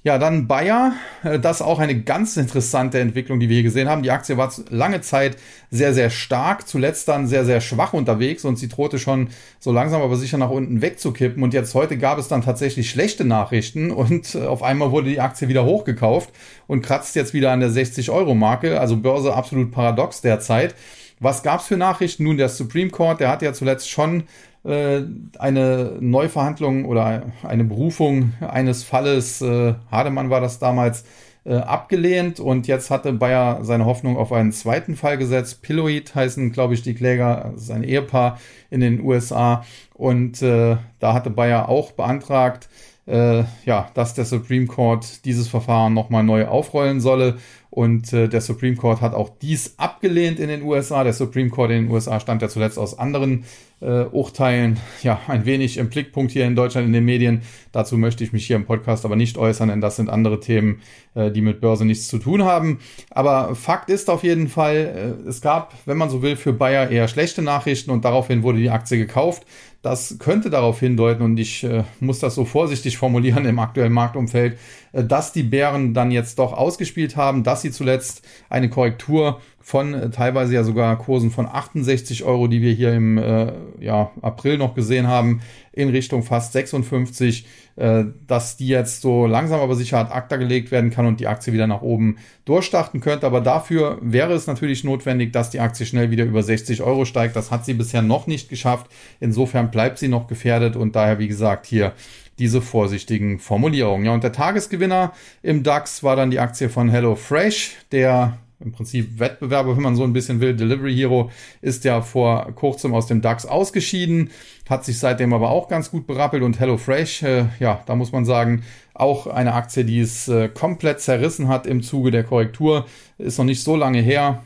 Ja, 0.04 0.18
dann 0.18 0.46
Bayer, 0.46 0.92
äh, 1.24 1.38
das 1.38 1.60
auch 1.60 1.78
eine 1.78 2.00
ganz 2.00 2.36
interessante 2.36 2.98
Entwicklung, 3.00 3.40
die 3.40 3.48
wir 3.48 3.56
hier 3.56 3.62
gesehen 3.64 3.88
haben. 3.88 4.02
Die 4.02 4.10
Aktie 4.10 4.36
war 4.36 4.52
lange 4.70 5.00
Zeit 5.00 5.36
sehr, 5.70 5.92
sehr 5.92 6.10
stark, 6.10 6.66
zuletzt 6.68 7.08
dann 7.08 7.26
sehr, 7.26 7.44
sehr 7.44 7.60
schwach 7.60 7.92
unterwegs 7.92 8.44
und 8.44 8.56
sie 8.58 8.68
drohte 8.68 8.98
schon 8.98 9.28
so 9.58 9.72
langsam 9.72 10.00
aber 10.00 10.16
sicher 10.16 10.38
nach 10.38 10.50
unten 10.50 10.82
wegzukippen. 10.82 11.42
Und 11.42 11.52
jetzt 11.52 11.74
heute 11.74 11.98
gab 11.98 12.18
es 12.18 12.28
dann 12.28 12.42
tatsächlich 12.42 12.90
schlechte 12.90 13.24
Nachrichten 13.24 13.90
und 13.90 14.34
äh, 14.34 14.46
auf 14.46 14.62
einmal 14.62 14.92
wurde 14.92 15.10
die 15.10 15.20
Aktie 15.20 15.48
wieder 15.48 15.64
hochgekauft 15.64 16.30
und 16.66 16.82
kratzt 16.82 17.16
jetzt 17.16 17.34
wieder 17.34 17.52
an 17.52 17.60
der 17.60 17.70
60-Euro-Marke. 17.70 18.80
Also 18.80 18.96
Börse 18.96 19.34
absolut 19.34 19.72
paradox 19.72 20.20
derzeit. 20.20 20.74
Was 21.20 21.42
gab's 21.42 21.66
für 21.66 21.76
Nachrichten? 21.76 22.24
Nun, 22.24 22.36
der 22.36 22.48
Supreme 22.48 22.90
Court, 22.90 23.20
der 23.20 23.30
hat 23.30 23.42
ja 23.42 23.52
zuletzt 23.52 23.90
schon 23.90 24.24
äh, 24.64 25.02
eine 25.38 25.96
Neuverhandlung 26.00 26.84
oder 26.84 27.32
eine 27.42 27.64
Berufung 27.64 28.34
eines 28.40 28.84
Falles, 28.84 29.40
äh, 29.40 29.74
Hademann 29.90 30.30
war 30.30 30.40
das 30.40 30.58
damals, 30.58 31.04
äh, 31.48 31.54
abgelehnt 31.54 32.40
und 32.40 32.66
jetzt 32.66 32.90
hatte 32.90 33.12
Bayer 33.12 33.60
seine 33.62 33.86
Hoffnung 33.86 34.18
auf 34.18 34.32
einen 34.32 34.52
zweiten 34.52 34.96
Fall 34.96 35.16
gesetzt. 35.16 35.62
Pilloid 35.62 36.14
heißen, 36.14 36.52
glaube 36.52 36.74
ich, 36.74 36.82
die 36.82 36.94
Kläger, 36.94 37.52
das 37.54 37.62
ist 37.62 37.70
ein 37.70 37.84
Ehepaar 37.84 38.38
in 38.68 38.80
den 38.80 39.00
USA 39.00 39.64
und 39.94 40.42
äh, 40.42 40.76
da 40.98 41.14
hatte 41.14 41.30
Bayer 41.30 41.68
auch 41.70 41.92
beantragt, 41.92 42.68
äh, 43.08 43.44
ja, 43.64 43.90
dass 43.94 44.14
der 44.14 44.24
Supreme 44.24 44.66
Court 44.66 45.24
dieses 45.24 45.48
Verfahren 45.48 45.94
nochmal 45.94 46.24
neu 46.24 46.46
aufrollen 46.46 47.00
solle. 47.00 47.38
Und 47.70 48.12
äh, 48.12 48.28
der 48.28 48.40
Supreme 48.40 48.76
Court 48.76 49.00
hat 49.00 49.14
auch 49.14 49.30
dies 49.40 49.74
abgelehnt 49.78 50.40
in 50.40 50.48
den 50.48 50.62
USA. 50.62 51.04
Der 51.04 51.12
Supreme 51.12 51.50
Court 51.50 51.70
in 51.70 51.84
den 51.84 51.92
USA 51.92 52.18
stammt 52.18 52.42
ja 52.42 52.48
zuletzt 52.48 52.78
aus 52.78 52.98
anderen 52.98 53.44
äh, 53.80 54.04
Urteilen 54.04 54.78
ja 55.02 55.20
ein 55.28 55.44
wenig 55.44 55.76
im 55.76 55.88
Blickpunkt 55.88 56.32
hier 56.32 56.46
in 56.46 56.56
Deutschland 56.56 56.86
in 56.86 56.92
den 56.92 57.04
Medien. 57.04 57.42
Dazu 57.72 57.96
möchte 57.96 58.24
ich 58.24 58.32
mich 58.32 58.46
hier 58.46 58.56
im 58.56 58.64
Podcast 58.64 59.04
aber 59.04 59.16
nicht 59.16 59.38
äußern, 59.38 59.68
denn 59.68 59.80
das 59.80 59.96
sind 59.96 60.10
andere 60.10 60.40
Themen, 60.40 60.80
äh, 61.14 61.30
die 61.30 61.42
mit 61.42 61.60
Börse 61.60 61.84
nichts 61.84 62.08
zu 62.08 62.18
tun 62.18 62.42
haben. 62.42 62.80
Aber 63.10 63.54
Fakt 63.54 63.90
ist 63.90 64.10
auf 64.10 64.24
jeden 64.24 64.48
Fall, 64.48 65.16
äh, 65.24 65.28
es 65.28 65.40
gab, 65.40 65.74
wenn 65.86 65.98
man 65.98 66.10
so 66.10 66.22
will, 66.22 66.36
für 66.36 66.52
Bayer 66.52 66.90
eher 66.90 67.06
schlechte 67.06 67.42
Nachrichten 67.42 67.90
und 67.90 68.04
daraufhin 68.04 68.42
wurde 68.42 68.58
die 68.58 68.70
Aktie 68.70 68.98
gekauft. 68.98 69.44
Das 69.80 70.18
könnte 70.18 70.50
darauf 70.50 70.80
hindeuten, 70.80 71.22
und 71.22 71.38
ich 71.38 71.62
äh, 71.62 71.84
muss 72.00 72.18
das 72.18 72.34
so 72.34 72.44
vorsichtig 72.44 72.98
formulieren 72.98 73.44
im 73.46 73.58
aktuellen 73.60 73.92
Marktumfeld, 73.92 74.58
dass 75.04 75.32
die 75.32 75.42
Bären 75.42 75.94
dann 75.94 76.10
jetzt 76.10 76.38
doch 76.38 76.52
ausgespielt 76.52 77.16
haben, 77.16 77.44
dass 77.44 77.62
sie 77.62 77.70
zuletzt 77.70 78.26
eine 78.48 78.68
Korrektur 78.68 79.40
von 79.68 79.92
äh, 79.92 80.08
teilweise 80.08 80.54
ja 80.54 80.64
sogar 80.64 80.96
Kursen 80.96 81.30
von 81.30 81.46
68 81.46 82.24
Euro, 82.24 82.48
die 82.48 82.62
wir 82.62 82.72
hier 82.72 82.94
im 82.94 83.18
äh, 83.18 83.52
ja, 83.80 84.10
April 84.22 84.56
noch 84.56 84.74
gesehen 84.74 85.08
haben, 85.08 85.42
in 85.72 85.90
Richtung 85.90 86.22
fast 86.22 86.54
56, 86.54 87.46
äh, 87.76 88.04
dass 88.26 88.56
die 88.56 88.68
jetzt 88.68 89.02
so 89.02 89.26
langsam 89.26 89.60
aber 89.60 89.76
sicher 89.76 89.98
ad 89.98 90.10
acta 90.10 90.36
gelegt 90.36 90.70
werden 90.70 90.88
kann 90.88 91.04
und 91.04 91.20
die 91.20 91.26
Aktie 91.26 91.52
wieder 91.52 91.66
nach 91.66 91.82
oben 91.82 92.16
durchstarten 92.46 93.00
könnte. 93.00 93.26
Aber 93.26 93.42
dafür 93.42 93.98
wäre 94.00 94.32
es 94.32 94.46
natürlich 94.46 94.84
notwendig, 94.84 95.34
dass 95.34 95.50
die 95.50 95.60
Aktie 95.60 95.84
schnell 95.84 96.10
wieder 96.10 96.24
über 96.24 96.42
60 96.42 96.82
Euro 96.82 97.04
steigt. 97.04 97.36
Das 97.36 97.50
hat 97.50 97.66
sie 97.66 97.74
bisher 97.74 98.00
noch 98.00 98.26
nicht 98.26 98.48
geschafft. 98.48 98.90
Insofern 99.20 99.70
bleibt 99.70 99.98
sie 99.98 100.08
noch 100.08 100.28
gefährdet 100.28 100.76
und 100.76 100.96
daher, 100.96 101.18
wie 101.18 101.28
gesagt, 101.28 101.66
hier 101.66 101.92
diese 102.38 102.62
vorsichtigen 102.62 103.38
Formulierungen. 103.38 104.06
Ja, 104.06 104.14
und 104.14 104.24
der 104.24 104.32
Tagesgewinner 104.32 105.12
im 105.42 105.62
DAX 105.62 106.02
war 106.02 106.16
dann 106.16 106.30
die 106.30 106.40
Aktie 106.40 106.68
von 106.68 106.88
HelloFresh, 106.88 107.76
der 107.92 108.38
im 108.60 108.72
Prinzip 108.72 109.20
Wettbewerber, 109.20 109.76
wenn 109.76 109.82
man 109.82 109.96
so 109.96 110.02
ein 110.02 110.12
bisschen 110.12 110.40
will. 110.40 110.54
Delivery 110.54 110.94
Hero 110.94 111.30
ist 111.60 111.84
ja 111.84 112.02
vor 112.02 112.50
kurzem 112.54 112.92
aus 112.92 113.06
dem 113.06 113.20
DAX 113.20 113.46
ausgeschieden, 113.46 114.30
hat 114.68 114.84
sich 114.84 114.98
seitdem 114.98 115.32
aber 115.32 115.50
auch 115.50 115.68
ganz 115.68 115.90
gut 115.90 116.06
berappelt 116.06 116.42
und 116.42 116.58
HelloFresh, 116.58 117.22
äh, 117.22 117.44
ja, 117.60 117.82
da 117.86 117.94
muss 117.94 118.12
man 118.12 118.24
sagen, 118.24 118.64
auch 118.94 119.28
eine 119.28 119.54
Aktie, 119.54 119.84
die 119.84 120.00
es 120.00 120.26
äh, 120.28 120.48
komplett 120.48 121.00
zerrissen 121.00 121.48
hat 121.48 121.66
im 121.66 121.82
Zuge 121.82 122.10
der 122.10 122.24
Korrektur, 122.24 122.86
ist 123.16 123.38
noch 123.38 123.44
nicht 123.44 123.62
so 123.62 123.76
lange 123.76 124.00
her. 124.00 124.42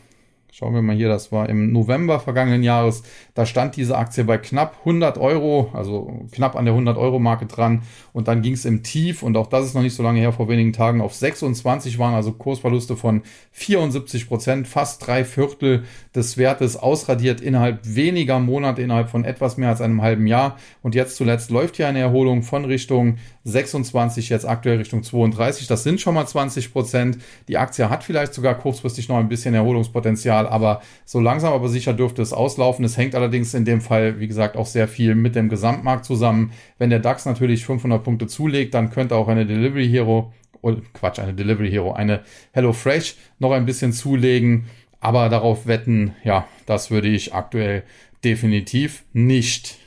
Schauen 0.55 0.75
wir 0.75 0.83
mal 0.83 0.95
hier, 0.95 1.09
das 1.09 1.33
war 1.33 1.49
im 1.49 1.73
November 1.73 2.21
vergangenen 2.21 2.63
Jahres. 2.63 3.03
Da 3.33 3.47
stand 3.47 3.75
diese 3.77 3.97
Aktie 3.97 4.23
bei 4.25 4.37
knapp 4.37 4.81
100 4.81 5.17
Euro, 5.17 5.71
also 5.73 6.27
knapp 6.31 6.57
an 6.57 6.67
der 6.67 6.75
100 6.75 6.99
Euro 6.99 7.19
Marke 7.19 7.47
dran. 7.47 7.85
Und 8.13 8.29
dann 8.29 8.43
ging 8.43 8.53
es 8.53 8.67
im 8.67 8.83
Tief 8.83 9.23
und 9.23 9.35
auch 9.39 9.47
das 9.47 9.65
ist 9.65 9.75
noch 9.75 9.81
nicht 9.81 9.95
so 9.95 10.03
lange 10.03 10.21
her, 10.21 10.31
vor 10.31 10.51
wenigen 10.51 10.75
Tagen 10.75 11.01
auf 11.01 11.15
26 11.15 11.99
waren 11.99 12.13
also 12.13 12.33
Kursverluste 12.33 12.99
von 12.99 13.23
74 13.53 14.29
Prozent, 14.29 14.69
fast 14.69 15.07
drei 15.07 15.25
Viertel 15.25 15.85
des 16.15 16.37
Wertes 16.37 16.77
ausradiert 16.77 17.41
innerhalb 17.41 17.79
weniger 17.85 18.39
Monate, 18.39 18.83
innerhalb 18.83 19.09
von 19.09 19.25
etwas 19.25 19.57
mehr 19.57 19.71
als 19.71 19.81
einem 19.81 20.03
halben 20.03 20.27
Jahr. 20.27 20.59
Und 20.83 20.95
jetzt 20.95 21.17
zuletzt 21.17 21.51
läuft 21.51 21.77
hier 21.77 21.89
eine 21.89 22.01
Erholung 22.01 22.43
von 22.43 22.67
Richtung 22.67 23.17
26, 23.45 24.29
jetzt 24.29 24.47
aktuell 24.47 24.77
Richtung 24.77 25.03
32. 25.03 25.67
Das 25.67 25.83
sind 25.83 26.01
schon 26.01 26.15
mal 26.15 26.27
20 26.27 26.73
Prozent. 26.73 27.19
Die 27.49 27.57
Aktie 27.57 27.89
hat 27.89 28.05
vielleicht 28.05 28.35
sogar 28.35 28.55
kurzfristig 28.55 29.09
noch 29.09 29.17
ein 29.17 29.31
bisschen 29.31 29.55
Erholungspotenzial, 29.55 30.42
aber 30.47 30.83
so 31.05 31.21
langsam 31.21 31.53
aber 31.53 31.69
sicher 31.69 31.93
dürfte 31.93 32.23
es 32.23 32.33
auslaufen. 32.33 32.85
Es 32.85 32.97
hängt 32.97 33.15
allerdings 33.15 33.55
in 33.55 33.65
dem 33.65 33.81
Fall, 33.81 34.21
wie 34.21 34.29
gesagt, 34.29 34.57
auch 34.57 34.67
sehr 34.67 34.89
viel 34.89 35.15
mit 35.15 35.35
dem 35.35 35.49
Gesamtmarkt 35.49 36.05
zusammen. 36.05 36.53
Wenn 36.79 36.91
der 36.91 36.99
DAX 36.99 37.27
natürlich 37.27 37.65
500 37.65 38.03
Punkte 38.03 38.27
zulegt, 38.27 38.75
dann 38.75 38.91
könnte 38.91 39.17
auch 39.17 39.29
eine 39.29 39.47
Delivery 39.47 39.89
Hero, 39.89 40.33
oh, 40.63 40.77
Quatsch, 40.95 41.19
eine 41.19 41.35
Delivery 41.35 41.71
Hero, 41.71 41.93
eine 41.93 42.21
Hello 42.53 42.73
Fresh 42.73 43.17
noch 43.39 43.53
ein 43.53 43.67
bisschen 43.67 43.93
zulegen. 43.93 44.67
Aber 45.01 45.29
darauf 45.29 45.67
wetten, 45.67 46.15
ja, 46.23 46.47
das 46.67 46.91
würde 46.91 47.09
ich 47.09 47.35
aktuell 47.35 47.83
definitiv 48.25 49.05
nicht. 49.13 49.82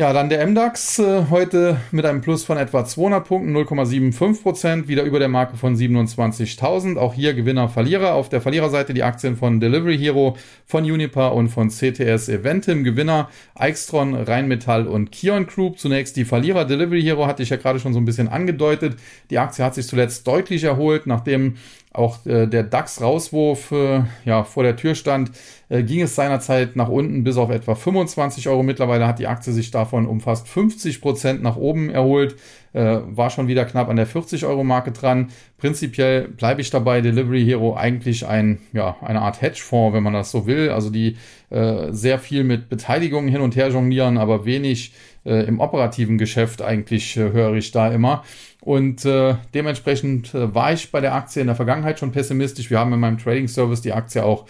Ja, 0.00 0.12
dann 0.12 0.28
der 0.28 0.46
MDAX 0.46 1.00
äh, 1.00 1.24
heute 1.28 1.80
mit 1.90 2.06
einem 2.06 2.20
Plus 2.20 2.44
von 2.44 2.56
etwa 2.56 2.84
200 2.84 3.26
Punkten, 3.26 3.56
0,75 3.56 4.42
Prozent, 4.42 4.86
wieder 4.86 5.02
über 5.02 5.18
der 5.18 5.26
Marke 5.26 5.56
von 5.56 5.74
27.000. 5.74 6.96
Auch 6.96 7.14
hier 7.14 7.34
Gewinner, 7.34 7.68
Verlierer. 7.68 8.14
Auf 8.14 8.28
der 8.28 8.40
Verliererseite 8.40 8.94
die 8.94 9.02
Aktien 9.02 9.36
von 9.36 9.58
Delivery 9.58 9.98
Hero, 9.98 10.36
von 10.66 10.84
Unipa 10.84 11.26
und 11.26 11.48
von 11.48 11.70
CTS 11.70 12.28
Eventim. 12.28 12.84
Gewinner 12.84 13.28
Eichstron, 13.56 14.14
Rheinmetall 14.14 14.86
und 14.86 15.10
Kion 15.10 15.48
Group. 15.48 15.80
Zunächst 15.80 16.14
die 16.14 16.24
Verlierer. 16.24 16.64
Delivery 16.64 17.02
Hero 17.02 17.26
hatte 17.26 17.42
ich 17.42 17.50
ja 17.50 17.56
gerade 17.56 17.80
schon 17.80 17.92
so 17.92 17.98
ein 17.98 18.04
bisschen 18.04 18.28
angedeutet. 18.28 19.00
Die 19.30 19.38
Aktie 19.38 19.64
hat 19.64 19.74
sich 19.74 19.88
zuletzt 19.88 20.28
deutlich 20.28 20.62
erholt, 20.62 21.08
nachdem 21.08 21.56
auch 21.92 22.24
äh, 22.26 22.46
der 22.46 22.62
DAX-Rauswurf 22.64 23.72
äh, 23.72 24.02
ja, 24.24 24.44
vor 24.44 24.62
der 24.62 24.76
Tür 24.76 24.94
stand, 24.94 25.30
äh, 25.68 25.82
ging 25.82 26.02
es 26.02 26.14
seinerzeit 26.14 26.76
nach 26.76 26.88
unten 26.88 27.24
bis 27.24 27.36
auf 27.36 27.50
etwa 27.50 27.74
25 27.74 28.48
Euro. 28.48 28.62
Mittlerweile 28.62 29.06
hat 29.06 29.18
die 29.18 29.26
Aktie 29.26 29.52
sich 29.52 29.70
davon 29.70 30.06
um 30.06 30.20
fast 30.20 30.48
50 30.48 31.00
Prozent 31.00 31.42
nach 31.42 31.56
oben 31.56 31.90
erholt, 31.90 32.36
äh, 32.74 32.98
war 33.06 33.30
schon 33.30 33.48
wieder 33.48 33.64
knapp 33.64 33.88
an 33.88 33.96
der 33.96 34.06
40 34.06 34.44
Euro 34.44 34.64
Marke 34.64 34.92
dran. 34.92 35.28
Prinzipiell 35.56 36.28
bleibe 36.28 36.60
ich 36.60 36.70
dabei, 36.70 37.00
Delivery 37.00 37.44
Hero 37.44 37.74
eigentlich 37.74 38.26
ein, 38.26 38.58
ja, 38.72 38.96
eine 39.00 39.22
Art 39.22 39.40
Hedgefonds, 39.40 39.94
wenn 39.94 40.02
man 40.02 40.12
das 40.12 40.30
so 40.30 40.46
will. 40.46 40.70
Also 40.70 40.90
die 40.90 41.16
äh, 41.50 41.90
sehr 41.92 42.18
viel 42.18 42.44
mit 42.44 42.68
Beteiligungen 42.68 43.28
hin 43.28 43.40
und 43.40 43.56
her 43.56 43.68
jonglieren, 43.68 44.18
aber 44.18 44.44
wenig 44.44 44.92
äh, 45.24 45.44
im 45.44 45.60
operativen 45.60 46.18
Geschäft 46.18 46.62
eigentlich 46.62 47.16
äh, 47.16 47.32
höre 47.32 47.54
ich 47.54 47.70
da 47.70 47.92
immer. 47.92 48.24
Und 48.60 49.04
äh, 49.04 49.36
dementsprechend 49.54 50.34
äh, 50.34 50.54
war 50.54 50.72
ich 50.72 50.90
bei 50.90 51.00
der 51.00 51.14
Aktie 51.14 51.40
in 51.40 51.46
der 51.46 51.56
Vergangenheit 51.56 51.98
schon 51.98 52.12
pessimistisch. 52.12 52.70
Wir 52.70 52.78
haben 52.78 52.92
in 52.92 53.00
meinem 53.00 53.18
Trading 53.18 53.48
Service 53.48 53.80
die 53.80 53.92
Aktie 53.92 54.24
auch 54.24 54.46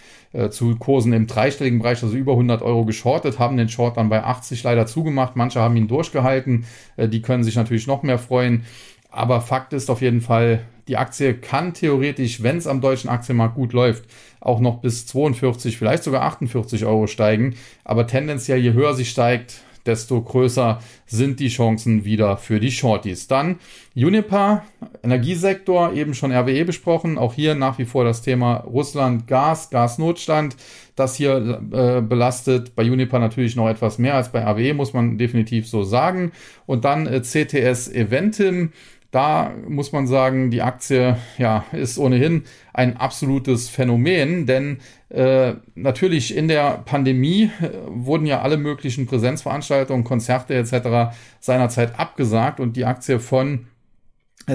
zu 0.51 0.75
Kursen 0.75 1.11
im 1.11 1.25
dreistelligen 1.25 1.79
Bereich, 1.79 2.03
also 2.03 2.15
über 2.15 2.33
100 2.33 2.61
Euro 2.61 2.85
geschortet, 2.85 3.39
haben 3.39 3.57
den 3.57 3.67
Short 3.67 3.97
dann 3.97 4.09
bei 4.09 4.23
80 4.23 4.61
leider 4.61 4.85
zugemacht. 4.85 5.35
Manche 5.35 5.59
haben 5.59 5.75
ihn 5.75 5.87
durchgehalten. 5.87 6.65
Die 6.97 7.23
können 7.23 7.43
sich 7.43 7.55
natürlich 7.55 7.87
noch 7.87 8.03
mehr 8.03 8.19
freuen. 8.19 8.63
Aber 9.09 9.41
Fakt 9.41 9.73
ist 9.73 9.89
auf 9.89 10.01
jeden 10.01 10.21
Fall, 10.21 10.61
die 10.87 10.97
Aktie 10.97 11.33
kann 11.33 11.73
theoretisch, 11.73 12.43
wenn 12.43 12.57
es 12.57 12.67
am 12.67 12.79
deutschen 12.79 13.09
Aktienmarkt 13.09 13.55
gut 13.55 13.73
läuft, 13.73 14.05
auch 14.39 14.59
noch 14.59 14.81
bis 14.81 15.07
42, 15.07 15.77
vielleicht 15.77 16.03
sogar 16.03 16.21
48 16.23 16.85
Euro 16.85 17.07
steigen. 17.07 17.55
Aber 17.83 18.05
tendenziell, 18.05 18.59
je 18.59 18.73
höher 18.73 18.93
sie 18.93 19.05
steigt, 19.05 19.61
desto 19.89 20.21
größer 20.21 20.79
sind 21.07 21.39
die 21.39 21.49
Chancen 21.49 22.05
wieder 22.05 22.37
für 22.37 22.59
die 22.59 22.71
Shorties. 22.71 23.27
Dann 23.27 23.57
Uniper, 23.95 24.63
Energiesektor, 25.03 25.93
eben 25.93 26.13
schon 26.13 26.31
RWE 26.31 26.63
besprochen. 26.63 27.17
Auch 27.17 27.33
hier 27.33 27.55
nach 27.55 27.79
wie 27.79 27.85
vor 27.85 28.03
das 28.03 28.21
Thema 28.21 28.57
Russland, 28.57 29.27
Gas, 29.27 29.71
Gasnotstand, 29.71 30.55
das 30.95 31.15
hier 31.15 31.61
äh, 31.71 32.01
belastet. 32.01 32.75
Bei 32.75 32.83
Uniper 32.83 33.19
natürlich 33.19 33.55
noch 33.55 33.67
etwas 33.67 33.97
mehr 33.97 34.15
als 34.15 34.31
bei 34.31 34.43
RWE, 34.43 34.73
muss 34.75 34.93
man 34.93 35.17
definitiv 35.17 35.67
so 35.67 35.83
sagen. 35.83 36.31
Und 36.67 36.85
dann 36.85 37.07
äh, 37.07 37.21
CTS 37.21 37.89
Eventim. 37.89 38.71
Da 39.11 39.53
muss 39.67 39.91
man 39.91 40.05
sagen, 40.05 40.51
die 40.51 40.61
Aktie 40.61 41.17
ja, 41.39 41.65
ist 41.71 41.97
ohnehin 41.97 42.43
ein 42.73 42.95
absolutes 42.97 43.67
Phänomen, 43.67 44.45
denn 44.45 44.77
äh, 45.09 45.53
natürlich 45.73 46.37
in 46.37 46.47
der 46.47 46.83
Pandemie 46.85 47.49
äh, 47.59 47.71
wurden 47.87 48.27
ja 48.27 48.41
alle 48.41 48.57
möglichen 48.57 49.07
Präsenzveranstaltungen, 49.07 50.03
Konzerte 50.03 50.53
etc. 50.53 51.15
seinerzeit 51.39 51.99
abgesagt 51.99 52.59
und 52.59 52.77
die 52.77 52.85
Aktie 52.85 53.19
von 53.19 53.65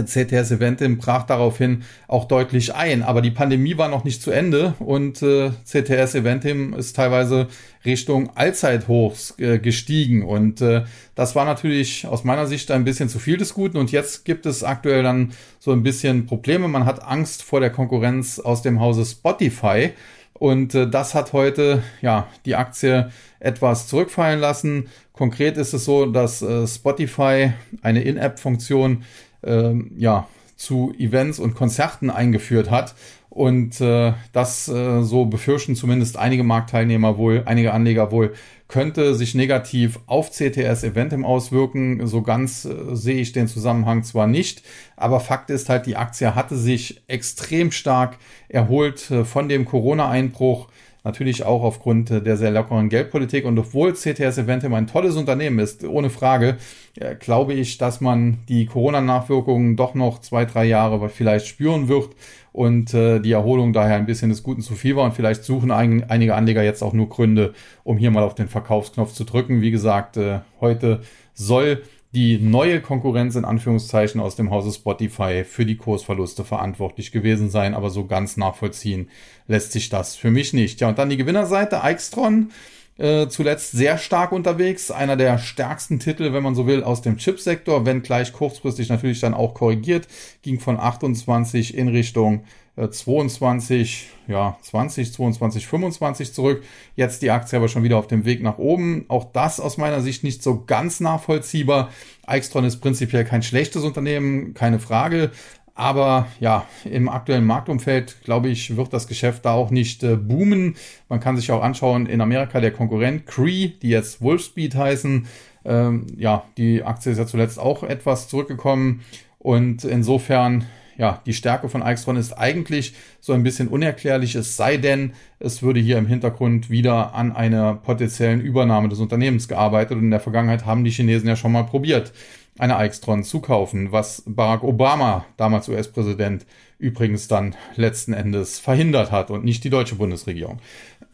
CTS 0.03 0.51
Eventim 0.51 0.99
brach 0.99 1.25
daraufhin 1.25 1.85
auch 2.09 2.27
deutlich 2.27 2.75
ein. 2.75 3.03
Aber 3.03 3.23
die 3.23 3.31
Pandemie 3.31 3.79
war 3.79 3.89
noch 3.89 4.05
nicht 4.05 4.23
zu 4.23 4.31
Ende 4.31 4.75
und 4.79 5.23
äh, 5.23 5.51
CTS 5.65 6.17
Eventim 6.17 6.75
ist 6.75 6.97
teilweise 6.97 7.49
Richtung 7.85 8.31
Allzeithochs 8.35 9.39
äh, 9.39 9.59
gestiegen. 9.59 10.23
Und 10.23 10.61
äh, 10.61 10.85
das 11.15 11.35
war 11.35 11.45
natürlich 11.45 12.07
aus 12.07 12.25
meiner 12.25 12.47
Sicht 12.47 12.71
ein 12.71 12.85
bisschen 12.85 13.09
zu 13.09 13.19
viel 13.19 13.37
des 13.37 13.55
Guten. 13.55 13.77
Und 13.77 13.93
jetzt 13.93 14.25
gibt 14.25 14.47
es 14.47 14.65
aktuell 14.65 15.03
dann 15.03 15.33
so 15.59 15.73
ein 15.73 15.83
bisschen 15.83 16.27
Probleme. 16.27 16.69
Man 16.69 16.87
hat 16.87 17.03
Angst 17.03 17.43
vor 17.43 17.61
der 17.61 17.71
Konkurrenz 17.71 18.39
aus 18.39 18.63
dem 18.63 18.81
Hause 18.81 19.05
Spotify. 19.05 19.91
Und 20.35 20.75
äh, 20.75 20.89
das 20.89 21.15
hat 21.15 21.33
heute 21.33 21.83
ja 22.01 22.29
die 22.45 22.57
Aktie 22.57 23.11
etwas 23.39 23.87
zurückfallen 23.87 24.41
lassen. 24.41 24.89
Konkret 25.13 25.57
ist 25.57 25.73
es 25.75 25.85
so, 25.85 26.07
dass 26.07 26.43
äh, 26.43 26.67
Spotify 26.67 27.53
eine 27.83 28.03
In-App-Funktion 28.03 29.05
ähm, 29.47 29.93
ja, 29.97 30.29
zu 30.57 30.95
Events 30.99 31.39
und 31.39 31.55
Konzerten 31.55 32.11
eingeführt 32.11 32.71
hat. 32.71 32.95
Und 33.35 33.81
äh, 33.81 34.13
das, 34.33 34.69
äh, 34.69 35.03
so 35.03 35.25
befürchten 35.25 35.75
zumindest 35.75 36.17
einige 36.17 36.45
Marktteilnehmer 36.45 37.19
wohl, 37.19 37.43
einige 37.47 37.73
Anleger 37.73 38.13
wohl, 38.13 38.33
könnte 38.69 39.17
sich 39.17 39.35
negativ 39.35 39.99
auf 40.07 40.31
CTS 40.31 40.85
Eventim 40.85 41.25
auswirken. 41.25 42.07
So 42.07 42.23
ganz 42.23 42.65
äh, 42.65 42.95
sehe 42.95 43.21
ich 43.21 43.33
den 43.33 43.49
Zusammenhang 43.49 44.05
zwar 44.05 44.29
nicht, 44.29 44.63
aber 44.97 45.19
Fakt 45.19 45.51
ist 45.51 45.69
halt, 45.69 45.87
die 45.87 45.97
Aktie 45.97 46.37
hatte 46.37 46.57
sich 46.57 47.03
extrem 47.09 47.73
stark 47.73 48.19
erholt 48.49 49.11
äh, 49.11 49.25
von 49.25 49.49
dem 49.49 49.65
Corona-Einbruch. 49.65 50.69
Natürlich 51.05 51.45
auch 51.45 51.63
aufgrund 51.63 52.09
der 52.09 52.37
sehr 52.39 52.51
lockeren 52.51 52.89
Geldpolitik. 52.89 53.45
Und 53.45 53.59
obwohl 53.59 53.93
CTS 53.93 54.39
Eventim 54.39 54.73
ein 54.73 54.87
tolles 54.87 55.17
Unternehmen 55.17 55.59
ist, 55.59 55.85
ohne 55.85 56.09
Frage, 56.09 56.57
äh, 56.99 57.15
glaube 57.15 57.53
ich, 57.53 57.77
dass 57.77 58.01
man 58.01 58.39
die 58.49 58.65
Corona-Nachwirkungen 58.65 59.77
doch 59.77 59.95
noch 59.95 60.23
zwei, 60.23 60.47
drei 60.47 60.65
Jahre 60.65 61.11
vielleicht 61.11 61.47
spüren 61.47 61.89
wird 61.89 62.09
und 62.53 62.95
äh, 62.95 63.21
die 63.21 63.33
Erholung 63.33 63.75
daher 63.75 63.97
ein 63.97 64.07
bisschen 64.07 64.31
des 64.31 64.43
Guten 64.43 64.63
zu 64.63 64.75
viel 64.77 64.97
war. 64.97 65.05
Und 65.05 65.13
vielleicht 65.13 65.45
suchen 65.45 65.71
ein, 65.71 66.09
einige 66.09 66.37
Anleger 66.37 66.63
jetzt 66.63 66.83
auch 66.83 66.95
nur 66.95 67.11
Gründe, 67.11 67.53
um 67.83 67.99
hier 67.99 68.11
mal 68.11 68.23
auf 68.23 68.35
den 68.35 68.49
Verkaufsknopf 68.49 69.13
zu 69.13 69.25
drücken. 69.25 69.61
Wie 69.61 69.71
gesagt, 69.71 70.17
äh, 70.17 70.39
heute 70.61 71.03
soll 71.35 71.83
die 72.15 72.39
neue 72.39 72.81
Konkurrenz 72.81 73.35
in 73.35 73.45
Anführungszeichen 73.45 74.21
aus 74.21 74.37
dem 74.37 74.51
Hause 74.51 74.73
Spotify 74.73 75.45
für 75.45 75.67
die 75.67 75.77
Kursverluste 75.77 76.45
verantwortlich 76.45 77.11
gewesen 77.11 77.51
sein, 77.51 77.75
aber 77.75 77.91
so 77.91 78.07
ganz 78.07 78.37
nachvollziehen 78.37 79.11
lässt 79.49 79.73
sich 79.73 79.89
das 79.89 80.15
für 80.15 80.31
mich 80.31 80.53
nicht. 80.53 80.81
Ja, 80.81 80.89
und 80.89 80.99
dann 80.99 81.11
die 81.11 81.17
Gewinnerseite, 81.17 81.83
Eichstron, 81.83 82.53
äh, 82.97 83.27
zuletzt 83.27 83.73
sehr 83.73 83.99
stark 83.99 84.31
unterwegs, 84.31 84.93
einer 84.93 85.17
der 85.17 85.39
stärksten 85.39 85.99
Titel, 85.99 86.33
wenn 86.33 86.45
man 86.45 86.55
so 86.55 86.69
will, 86.69 86.85
aus 86.85 87.03
dem 87.03 87.17
Chipsektor, 87.17 87.85
wenn 87.85 88.03
gleich 88.03 88.33
kurzfristig 88.33 88.89
natürlich 88.89 89.19
dann 89.19 89.35
auch 89.35 89.55
korrigiert, 89.55 90.07
ging 90.43 90.61
von 90.61 90.79
28 90.79 91.77
in 91.77 91.89
Richtung 91.89 92.45
22, 92.77 94.09
äh, 94.29 94.33
ja, 94.33 94.57
20, 94.63 95.13
22, 95.13 95.67
25 95.67 96.33
zurück. 96.33 96.63
Jetzt 96.97 97.23
die 97.23 97.31
Aktie 97.31 97.57
aber 97.57 97.69
schon 97.69 97.85
wieder 97.85 97.99
auf 97.99 98.09
dem 98.09 98.25
Weg 98.25 98.43
nach 98.43 98.59
oben. 98.59 99.05
Auch 99.09 99.33
das 99.33 99.61
aus 99.61 99.77
meiner 99.77 100.01
Sicht 100.01 100.25
nicht 100.25 100.43
so 100.43 100.65
ganz 100.65 101.01
nachvollziehbar. 101.01 101.91
Eichstron 102.27 102.65
ist 102.65 102.81
prinzipiell 102.81 103.25
kein 103.25 103.43
schlechtes 103.43 103.85
Unternehmen, 103.85 104.55
keine 104.55 104.81
Frage. 104.81 105.31
Aber 105.77 106.29
ja, 106.39 106.67
im 106.85 107.09
aktuellen 107.09 107.45
Marktumfeld, 107.45 108.23
glaube 108.23 108.49
ich, 108.49 108.77
wird 108.77 108.93
das 108.93 109.09
Geschäft 109.09 109.45
da 109.45 109.55
auch 109.55 109.71
nicht 109.71 110.05
äh, 110.05 110.17
boomen. 110.17 110.77
Man 111.09 111.19
kann 111.21 111.37
sich 111.37 111.51
auch 111.51 111.63
anschauen, 111.63 112.07
in 112.07 112.21
Amerika 112.21 112.61
der 112.61 112.71
Konkurrent 112.71 113.27
Cree, 113.27 113.73
die 113.83 113.89
jetzt 113.89 114.23
Wolfspeed 114.23 114.77
heißen. 114.77 115.27
Ähm, 115.65 116.07
ja, 116.17 116.45
die 116.57 116.85
Aktie 116.85 117.13
ist 117.13 117.19
ja 117.19 117.27
zuletzt 117.27 117.59
auch 117.59 117.83
etwas 117.83 118.29
zurückgekommen. 118.29 119.03
Und 119.39 119.85
insofern 119.85 120.65
ja, 120.97 121.21
die 121.27 121.35
Stärke 121.35 121.69
von 121.69 121.83
Eichstron 121.83 122.17
ist 122.17 122.33
eigentlich 122.33 122.95
so 123.21 123.33
ein 123.33 123.43
bisschen 123.43 123.69
unerklärlich, 123.69 124.35
es 124.35 124.57
sei 124.57 124.77
denn, 124.77 125.13
es 125.39 125.63
würde 125.63 125.81
hier 125.81 125.99
im 125.99 126.07
Hintergrund 126.07 126.71
wieder 126.71 127.15
an 127.15 127.35
einer 127.35 127.75
potenziellen 127.75 128.41
Übernahme 128.41 128.89
des 128.89 129.01
Unternehmens 129.01 129.49
gearbeitet 129.49 129.97
und 129.97 130.05
in 130.05 130.11
der 130.11 130.21
Vergangenheit 130.21 130.67
haben 130.67 130.85
die 130.85 130.91
Chinesen 130.91 131.29
ja 131.29 131.37
schon 131.37 131.53
mal 131.53 131.65
probiert, 131.65 132.13
eine 132.59 132.77
Eichstron 132.77 133.25
zu 133.25 133.41
kaufen, 133.41 133.91
was 133.91 134.23
Barack 134.27 134.63
Obama, 134.63 135.27
damals 135.37 135.69
US-Präsident, 135.69 136.47
übrigens 136.79 137.29
dann 137.29 137.55
letzten 137.77 138.13
Endes 138.13 138.59
verhindert 138.59 139.11
hat 139.11 139.31
und 139.31 139.45
nicht 139.45 139.65
die 139.65 139.71
deutsche 139.71 139.97
Bundesregierung. 139.97 140.59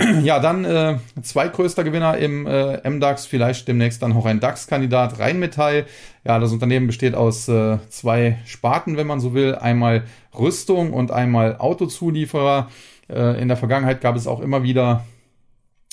Ja, 0.22 0.38
dann 0.38 0.64
äh, 0.64 0.98
zweitgrößter 1.22 1.84
Gewinner 1.84 2.16
im 2.16 2.46
äh, 2.46 2.88
MDAX, 2.88 3.26
vielleicht 3.26 3.68
demnächst 3.68 4.02
dann 4.02 4.12
auch 4.12 4.26
ein 4.26 4.40
DAX-Kandidat, 4.40 5.18
Rheinmetall. 5.18 5.86
Ja, 6.24 6.38
das 6.38 6.52
Unternehmen 6.52 6.86
besteht 6.86 7.14
aus 7.14 7.48
äh, 7.48 7.78
zwei 7.88 8.38
Sparten, 8.46 8.96
wenn 8.96 9.06
man 9.06 9.20
so 9.20 9.34
will. 9.34 9.54
Einmal 9.54 10.04
Rüstung 10.38 10.92
und 10.92 11.10
einmal 11.10 11.56
Autozulieferer. 11.58 12.68
Äh, 13.08 13.40
in 13.40 13.48
der 13.48 13.56
Vergangenheit 13.56 14.00
gab 14.00 14.16
es 14.16 14.26
auch 14.26 14.40
immer 14.40 14.62
wieder, 14.62 15.04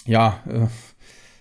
ja, 0.06 0.40
äh, 0.48 0.68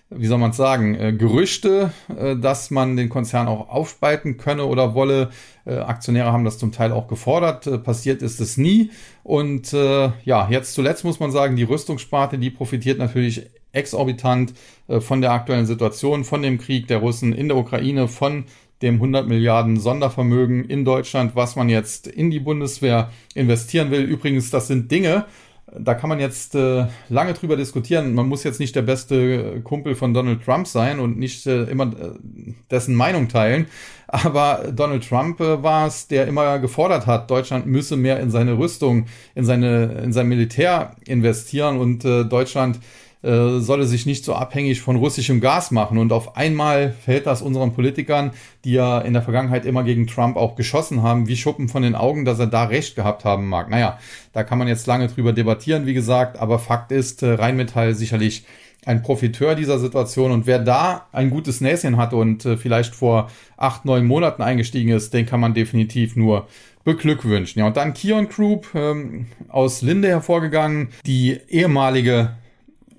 wie 0.09 0.27
soll 0.27 0.37
man 0.37 0.51
es 0.51 0.57
sagen, 0.57 0.95
äh, 0.95 1.13
Gerüchte, 1.13 1.91
äh, 2.15 2.35
dass 2.35 2.71
man 2.71 2.95
den 2.95 3.09
Konzern 3.09 3.47
auch 3.47 3.69
aufspalten 3.69 4.37
könne 4.37 4.65
oder 4.65 4.95
wolle. 4.95 5.29
Äh, 5.65 5.77
Aktionäre 5.77 6.31
haben 6.31 6.45
das 6.45 6.57
zum 6.57 6.71
Teil 6.71 6.91
auch 6.91 7.07
gefordert. 7.07 7.67
Äh, 7.67 7.77
passiert 7.77 8.21
ist 8.21 8.39
es 8.39 8.57
nie. 8.57 8.91
Und 9.23 9.73
äh, 9.73 10.11
ja, 10.23 10.47
jetzt 10.49 10.73
zuletzt 10.73 11.03
muss 11.03 11.19
man 11.19 11.31
sagen, 11.31 11.55
die 11.55 11.63
Rüstungssparte, 11.63 12.37
die 12.37 12.49
profitiert 12.49 12.99
natürlich 12.99 13.49
exorbitant 13.73 14.53
äh, 14.87 15.01
von 15.01 15.21
der 15.21 15.31
aktuellen 15.31 15.65
Situation, 15.65 16.23
von 16.23 16.41
dem 16.41 16.57
Krieg 16.57 16.87
der 16.87 16.99
Russen 16.99 17.33
in 17.33 17.49
der 17.49 17.57
Ukraine, 17.57 18.07
von 18.07 18.45
dem 18.81 18.95
100 18.95 19.27
Milliarden 19.27 19.79
Sondervermögen 19.79 20.63
in 20.65 20.85
Deutschland, 20.85 21.35
was 21.35 21.55
man 21.55 21.67
jetzt 21.67 22.07
in 22.07 22.29
die 22.29 22.39
Bundeswehr 22.39 23.11
investieren 23.33 23.91
will. 23.91 24.03
Übrigens, 24.03 24.51
das 24.51 24.67
sind 24.67 24.91
Dinge, 24.91 25.25
da 25.75 25.93
kann 25.93 26.09
man 26.09 26.19
jetzt 26.19 26.55
äh, 26.55 26.85
lange 27.09 27.33
drüber 27.33 27.57
diskutieren. 27.57 28.13
Man 28.13 28.27
muss 28.27 28.43
jetzt 28.43 28.59
nicht 28.59 28.75
der 28.75 28.83
beste 28.83 29.61
Kumpel 29.61 29.95
von 29.95 30.13
Donald 30.13 30.43
Trump 30.43 30.65
sein 30.65 30.99
und 30.99 31.17
nicht 31.17 31.45
äh, 31.45 31.63
immer 31.63 31.85
äh, 31.85 32.53
dessen 32.71 32.95
Meinung 32.95 33.27
teilen. 33.27 33.67
Aber 34.07 34.71
Donald 34.73 35.07
Trump 35.07 35.41
äh, 35.41 35.61
war 35.61 35.87
es, 35.87 36.07
der 36.07 36.27
immer 36.27 36.59
gefordert 36.59 37.05
hat, 37.05 37.29
Deutschland 37.29 37.65
müsse 37.65 37.97
mehr 37.97 38.19
in 38.21 38.31
seine 38.31 38.57
Rüstung, 38.57 39.07
in 39.35 39.43
seine, 39.43 40.01
in 40.03 40.13
sein 40.13 40.27
Militär 40.27 40.95
investieren 41.05 41.77
und 41.77 42.05
äh, 42.05 42.23
Deutschland 42.23 42.79
äh, 43.23 43.59
solle 43.59 43.85
sich 43.85 44.05
nicht 44.05 44.23
so 44.23 44.35
abhängig 44.35 44.81
von 44.81 44.95
russischem 44.95 45.41
Gas 45.41 45.71
machen. 45.71 45.97
Und 45.97 46.11
auf 46.11 46.35
einmal 46.37 46.91
fällt 46.91 47.25
das 47.25 47.41
unseren 47.41 47.73
Politikern, 47.73 48.31
die 48.63 48.73
ja 48.73 48.99
in 48.99 49.13
der 49.13 49.21
Vergangenheit 49.21 49.65
immer 49.65 49.83
gegen 49.83 50.07
Trump 50.07 50.37
auch 50.37 50.55
geschossen 50.55 51.01
haben, 51.01 51.27
wie 51.27 51.35
Schuppen 51.35 51.69
von 51.69 51.83
den 51.83 51.95
Augen, 51.95 52.25
dass 52.25 52.39
er 52.39 52.47
da 52.47 52.65
recht 52.65 52.95
gehabt 52.95 53.25
haben 53.25 53.47
mag. 53.47 53.69
Naja, 53.69 53.97
da 54.33 54.43
kann 54.43 54.57
man 54.57 54.67
jetzt 54.67 54.87
lange 54.87 55.07
drüber 55.07 55.33
debattieren, 55.33 55.85
wie 55.85 55.93
gesagt, 55.93 56.37
aber 56.37 56.59
Fakt 56.59 56.91
ist, 56.91 57.23
äh, 57.23 57.33
Rheinmetall 57.33 57.95
sicherlich 57.95 58.45
ein 58.85 59.01
Profiteur 59.01 59.55
dieser 59.55 59.79
Situation. 59.79 60.31
Und 60.31 60.47
wer 60.47 60.59
da 60.59 61.07
ein 61.11 61.29
gutes 61.29 61.59
Näschen 61.59 61.97
hat 61.97 62.13
und 62.13 62.45
äh, 62.45 62.55
vielleicht 62.55 62.95
vor 62.95 63.29
acht, 63.57 63.83
neun 63.85 64.05
Monaten 64.05 64.41
eingestiegen 64.41 64.91
ist, 64.91 65.13
den 65.13 65.25
kann 65.25 65.39
man 65.39 65.53
definitiv 65.53 66.15
nur 66.15 66.47
beglückwünschen. 66.83 67.59
Ja, 67.59 67.67
und 67.67 67.75
dann 67.75 67.93
Kion 67.93 68.29
Group 68.29 68.67
ähm, 68.73 69.27
aus 69.49 69.81
Linde 69.81 70.07
hervorgegangen, 70.07 70.89
die 71.05 71.37
ehemalige 71.49 72.35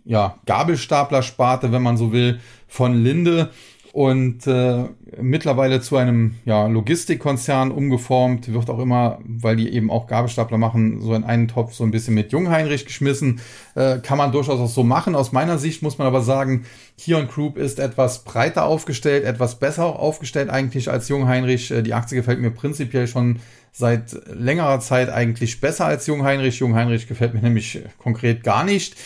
ja, 0.09 0.38
Gabelstapler-Sparte, 0.47 1.71
wenn 1.71 1.83
man 1.83 1.99
so 1.99 2.12
will, 2.12 2.40
von 2.66 2.94
Linde 2.94 3.51
und 3.92 4.47
äh, 4.47 4.85
mittlerweile 5.21 5.83
zu 5.83 5.97
einem 5.97 6.37
ja, 6.47 6.66
Logistikkonzern 6.66 7.71
umgeformt, 7.71 8.51
wird 8.51 8.71
auch 8.71 8.79
immer, 8.79 9.18
weil 9.25 9.57
die 9.57 9.68
eben 9.68 9.90
auch 9.90 10.07
Gabelstapler 10.07 10.57
machen, 10.57 11.03
so 11.03 11.14
in 11.14 11.25
einen 11.25 11.47
Topf 11.47 11.75
so 11.75 11.85
ein 11.85 11.90
bisschen 11.90 12.14
mit 12.14 12.33
Jungheinrich 12.33 12.87
geschmissen. 12.87 13.40
Äh, 13.75 13.99
kann 13.99 14.16
man 14.16 14.33
durchaus 14.33 14.61
auch 14.61 14.68
so 14.68 14.83
machen. 14.83 15.14
Aus 15.14 15.33
meiner 15.33 15.59
Sicht 15.59 15.83
muss 15.83 15.99
man 15.99 16.07
aber 16.07 16.23
sagen, 16.23 16.64
Kion 16.97 17.29
Group 17.29 17.59
ist 17.59 17.79
etwas 17.79 18.25
breiter 18.25 18.64
aufgestellt, 18.64 19.25
etwas 19.25 19.59
besser 19.59 19.99
aufgestellt 19.99 20.49
eigentlich 20.49 20.90
als 20.90 21.09
Jungheinrich. 21.09 21.71
Äh, 21.71 21.83
die 21.83 21.92
Aktie 21.92 22.16
gefällt 22.16 22.40
mir 22.40 22.51
prinzipiell 22.51 23.09
schon 23.09 23.40
seit 23.73 24.16
längerer 24.33 24.81
Zeit 24.81 25.11
eigentlich 25.11 25.61
besser 25.61 25.85
als 25.85 26.07
Jungheinrich. 26.07 26.61
Jungheinrich 26.61 27.09
gefällt 27.09 27.35
mir 27.35 27.42
nämlich 27.42 27.83
konkret 27.99 28.42
gar 28.42 28.64
nicht. 28.64 28.97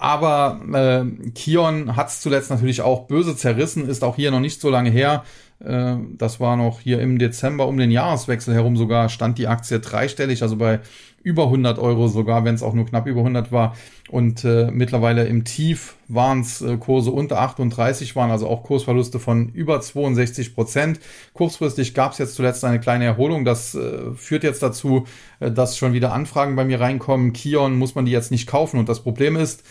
Aber 0.00 0.62
äh, 0.72 1.30
Kion 1.32 1.94
hat 1.94 2.08
es 2.08 2.22
zuletzt 2.22 2.48
natürlich 2.48 2.80
auch 2.80 3.06
böse 3.06 3.36
zerrissen, 3.36 3.86
ist 3.86 4.02
auch 4.02 4.16
hier 4.16 4.30
noch 4.30 4.40
nicht 4.40 4.58
so 4.58 4.70
lange 4.70 4.88
her. 4.88 5.24
Äh, 5.62 5.96
das 6.16 6.40
war 6.40 6.56
noch 6.56 6.80
hier 6.80 7.00
im 7.00 7.18
Dezember 7.18 7.68
um 7.68 7.76
den 7.76 7.90
Jahreswechsel 7.90 8.54
herum 8.54 8.78
sogar, 8.78 9.10
stand 9.10 9.36
die 9.36 9.46
Aktie 9.46 9.78
dreistellig, 9.78 10.42
also 10.42 10.56
bei 10.56 10.80
über 11.22 11.44
100 11.44 11.78
Euro 11.78 12.08
sogar, 12.08 12.46
wenn 12.46 12.54
es 12.54 12.62
auch 12.62 12.72
nur 12.72 12.86
knapp 12.86 13.06
über 13.06 13.20
100 13.20 13.52
war. 13.52 13.76
Und 14.08 14.42
äh, 14.44 14.70
mittlerweile 14.72 15.26
im 15.26 15.44
Tief 15.44 15.96
waren 16.08 16.40
es 16.40 16.62
äh, 16.62 16.78
Kurse 16.78 17.10
unter 17.10 17.38
38, 17.40 18.16
waren 18.16 18.30
also 18.30 18.48
auch 18.48 18.62
Kursverluste 18.62 19.20
von 19.20 19.50
über 19.50 19.82
62 19.82 20.54
Prozent. 20.54 20.98
Kurzfristig 21.34 21.92
gab 21.92 22.12
es 22.12 22.18
jetzt 22.18 22.36
zuletzt 22.36 22.64
eine 22.64 22.80
kleine 22.80 23.04
Erholung. 23.04 23.44
Das 23.44 23.74
äh, 23.74 24.14
führt 24.14 24.44
jetzt 24.44 24.62
dazu, 24.62 25.04
äh, 25.40 25.50
dass 25.50 25.76
schon 25.76 25.92
wieder 25.92 26.14
Anfragen 26.14 26.56
bei 26.56 26.64
mir 26.64 26.80
reinkommen. 26.80 27.34
Kion 27.34 27.76
muss 27.76 27.94
man 27.94 28.06
die 28.06 28.12
jetzt 28.12 28.30
nicht 28.30 28.46
kaufen. 28.46 28.78
Und 28.78 28.88
das 28.88 29.00
Problem 29.02 29.36
ist, 29.36 29.62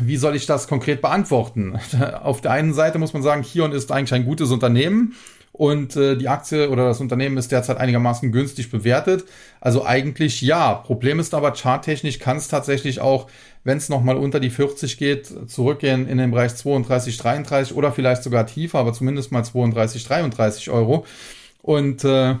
wie 0.00 0.16
soll 0.16 0.36
ich 0.36 0.46
das 0.46 0.68
konkret 0.68 1.00
beantworten? 1.00 1.78
Auf 2.22 2.40
der 2.40 2.52
einen 2.52 2.74
Seite 2.74 2.98
muss 2.98 3.12
man 3.12 3.22
sagen, 3.22 3.42
Kion 3.42 3.72
ist 3.72 3.92
eigentlich 3.92 4.14
ein 4.14 4.24
gutes 4.24 4.50
Unternehmen 4.50 5.14
und 5.52 5.96
äh, 5.96 6.16
die 6.16 6.28
Aktie 6.28 6.68
oder 6.70 6.86
das 6.86 7.00
Unternehmen 7.00 7.38
ist 7.38 7.50
derzeit 7.50 7.78
einigermaßen 7.78 8.30
günstig 8.32 8.70
bewertet. 8.70 9.24
Also 9.60 9.86
eigentlich 9.86 10.42
ja. 10.42 10.74
Problem 10.74 11.18
ist 11.18 11.34
aber, 11.34 11.54
charttechnisch 11.54 12.18
kann 12.18 12.36
es 12.36 12.48
tatsächlich 12.48 13.00
auch, 13.00 13.28
wenn 13.64 13.78
es 13.78 13.88
nochmal 13.88 14.16
unter 14.16 14.38
die 14.38 14.50
40 14.50 14.98
geht, 14.98 15.32
zurückgehen 15.48 16.08
in 16.08 16.18
den 16.18 16.30
Bereich 16.30 16.54
32, 16.54 17.16
33 17.16 17.76
oder 17.76 17.92
vielleicht 17.92 18.22
sogar 18.22 18.46
tiefer, 18.46 18.78
aber 18.78 18.92
zumindest 18.92 19.32
mal 19.32 19.44
32, 19.44 20.04
33 20.04 20.70
Euro. 20.70 21.06
Und 21.62 22.04
äh, 22.04 22.34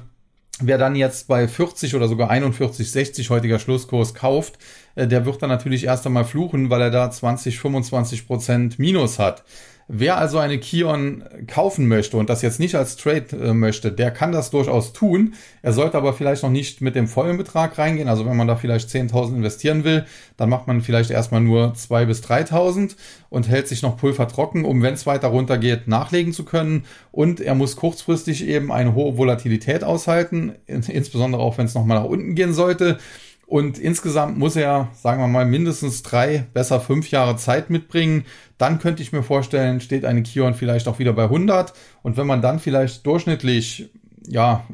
Wer 0.58 0.78
dann 0.78 0.96
jetzt 0.96 1.28
bei 1.28 1.48
40 1.48 1.94
oder 1.94 2.08
sogar 2.08 2.30
41, 2.30 2.90
60 2.90 3.28
heutiger 3.28 3.58
Schlusskurs 3.58 4.14
kauft, 4.14 4.54
der 4.96 5.26
wird 5.26 5.42
dann 5.42 5.50
natürlich 5.50 5.84
erst 5.84 6.06
einmal 6.06 6.24
fluchen, 6.24 6.70
weil 6.70 6.80
er 6.80 6.90
da 6.90 7.10
20, 7.10 7.58
25 7.58 8.26
Prozent 8.26 8.78
Minus 8.78 9.18
hat. 9.18 9.44
Wer 9.88 10.18
also 10.18 10.38
eine 10.38 10.58
Kion 10.58 11.22
kaufen 11.46 11.86
möchte 11.86 12.16
und 12.16 12.28
das 12.28 12.42
jetzt 12.42 12.58
nicht 12.58 12.74
als 12.74 12.96
Trade 12.96 13.26
äh, 13.40 13.54
möchte, 13.54 13.92
der 13.92 14.10
kann 14.10 14.32
das 14.32 14.50
durchaus 14.50 14.92
tun. 14.92 15.34
Er 15.62 15.72
sollte 15.72 15.96
aber 15.96 16.12
vielleicht 16.12 16.42
noch 16.42 16.50
nicht 16.50 16.80
mit 16.80 16.96
dem 16.96 17.06
vollen 17.06 17.36
Betrag 17.36 17.78
reingehen. 17.78 18.08
Also 18.08 18.26
wenn 18.26 18.36
man 18.36 18.48
da 18.48 18.56
vielleicht 18.56 18.88
10.000 18.88 19.36
investieren 19.36 19.84
will, 19.84 20.04
dann 20.36 20.50
macht 20.50 20.66
man 20.66 20.80
vielleicht 20.80 21.12
erstmal 21.12 21.40
nur 21.40 21.74
2.000 21.74 22.06
bis 22.06 22.24
3.000 22.24 22.96
und 23.28 23.48
hält 23.48 23.68
sich 23.68 23.82
noch 23.82 23.96
Pulver 23.96 24.26
trocken, 24.26 24.64
um 24.64 24.82
wenn 24.82 24.94
es 24.94 25.06
weiter 25.06 25.28
runter 25.28 25.56
geht, 25.56 25.86
nachlegen 25.86 26.32
zu 26.32 26.44
können. 26.44 26.84
Und 27.12 27.40
er 27.40 27.54
muss 27.54 27.76
kurzfristig 27.76 28.44
eben 28.44 28.72
eine 28.72 28.92
hohe 28.96 29.16
Volatilität 29.16 29.84
aushalten, 29.84 30.56
insbesondere 30.66 31.40
auch 31.40 31.58
wenn 31.58 31.66
es 31.66 31.74
nochmal 31.74 32.00
nach 32.00 32.06
unten 32.06 32.34
gehen 32.34 32.54
sollte. 32.54 32.98
Und 33.46 33.78
insgesamt 33.78 34.38
muss 34.38 34.56
er, 34.56 34.88
sagen 34.92 35.20
wir 35.20 35.28
mal, 35.28 35.46
mindestens 35.46 36.02
drei, 36.02 36.46
besser 36.52 36.80
fünf 36.80 37.10
Jahre 37.12 37.36
Zeit 37.36 37.70
mitbringen. 37.70 38.24
Dann 38.58 38.80
könnte 38.80 39.02
ich 39.02 39.12
mir 39.12 39.22
vorstellen, 39.22 39.80
steht 39.80 40.04
eine 40.04 40.24
Kion 40.24 40.54
vielleicht 40.54 40.88
auch 40.88 40.98
wieder 40.98 41.12
bei 41.12 41.24
100. 41.24 41.72
Und 42.02 42.16
wenn 42.16 42.26
man 42.26 42.42
dann 42.42 42.58
vielleicht 42.58 43.06
durchschnittlich, 43.06 43.88
ja, 44.26 44.64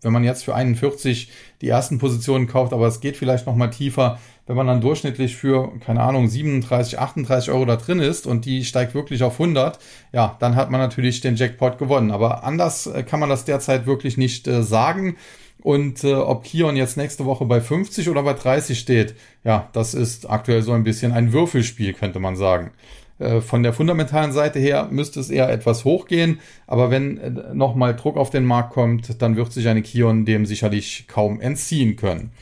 wenn 0.00 0.12
man 0.12 0.24
jetzt 0.24 0.44
für 0.44 0.54
41 0.54 1.30
die 1.60 1.68
ersten 1.68 1.98
Positionen 1.98 2.46
kauft, 2.46 2.72
aber 2.72 2.86
es 2.86 3.00
geht 3.00 3.18
vielleicht 3.18 3.46
noch 3.46 3.54
mal 3.54 3.68
tiefer, 3.68 4.18
wenn 4.46 4.56
man 4.56 4.66
dann 4.66 4.80
durchschnittlich 4.80 5.36
für, 5.36 5.72
keine 5.80 6.00
Ahnung, 6.00 6.28
37, 6.28 6.98
38 6.98 7.50
Euro 7.52 7.64
da 7.64 7.76
drin 7.76 8.00
ist 8.00 8.26
und 8.26 8.44
die 8.44 8.64
steigt 8.64 8.94
wirklich 8.94 9.22
auf 9.22 9.34
100, 9.34 9.78
ja, 10.12 10.36
dann 10.40 10.56
hat 10.56 10.70
man 10.70 10.80
natürlich 10.80 11.20
den 11.20 11.36
Jackpot 11.36 11.78
gewonnen. 11.78 12.10
Aber 12.10 12.44
anders 12.44 12.86
äh, 12.86 13.02
kann 13.02 13.20
man 13.20 13.28
das 13.28 13.44
derzeit 13.44 13.86
wirklich 13.86 14.16
nicht 14.16 14.48
äh, 14.48 14.62
sagen. 14.62 15.16
Und 15.62 16.02
äh, 16.02 16.14
ob 16.14 16.44
Kion 16.44 16.76
jetzt 16.76 16.96
nächste 16.96 17.24
Woche 17.24 17.44
bei 17.44 17.60
50 17.60 18.08
oder 18.08 18.22
bei 18.22 18.34
30 18.34 18.78
steht, 18.78 19.14
ja, 19.44 19.68
das 19.72 19.94
ist 19.94 20.28
aktuell 20.28 20.62
so 20.62 20.72
ein 20.72 20.84
bisschen 20.84 21.12
ein 21.12 21.32
Würfelspiel, 21.32 21.92
könnte 21.94 22.18
man 22.18 22.36
sagen. 22.36 22.72
Äh, 23.18 23.40
von 23.40 23.62
der 23.62 23.72
fundamentalen 23.72 24.32
Seite 24.32 24.58
her 24.58 24.88
müsste 24.90 25.20
es 25.20 25.30
eher 25.30 25.48
etwas 25.48 25.84
hochgehen, 25.84 26.40
aber 26.66 26.90
wenn 26.90 27.18
äh, 27.18 27.30
nochmal 27.54 27.94
Druck 27.94 28.16
auf 28.16 28.30
den 28.30 28.44
Markt 28.44 28.72
kommt, 28.72 29.22
dann 29.22 29.36
wird 29.36 29.52
sich 29.52 29.68
eine 29.68 29.82
Kion 29.82 30.24
dem 30.24 30.46
sicherlich 30.46 31.06
kaum 31.06 31.40
entziehen 31.40 31.96
können. 31.96 32.32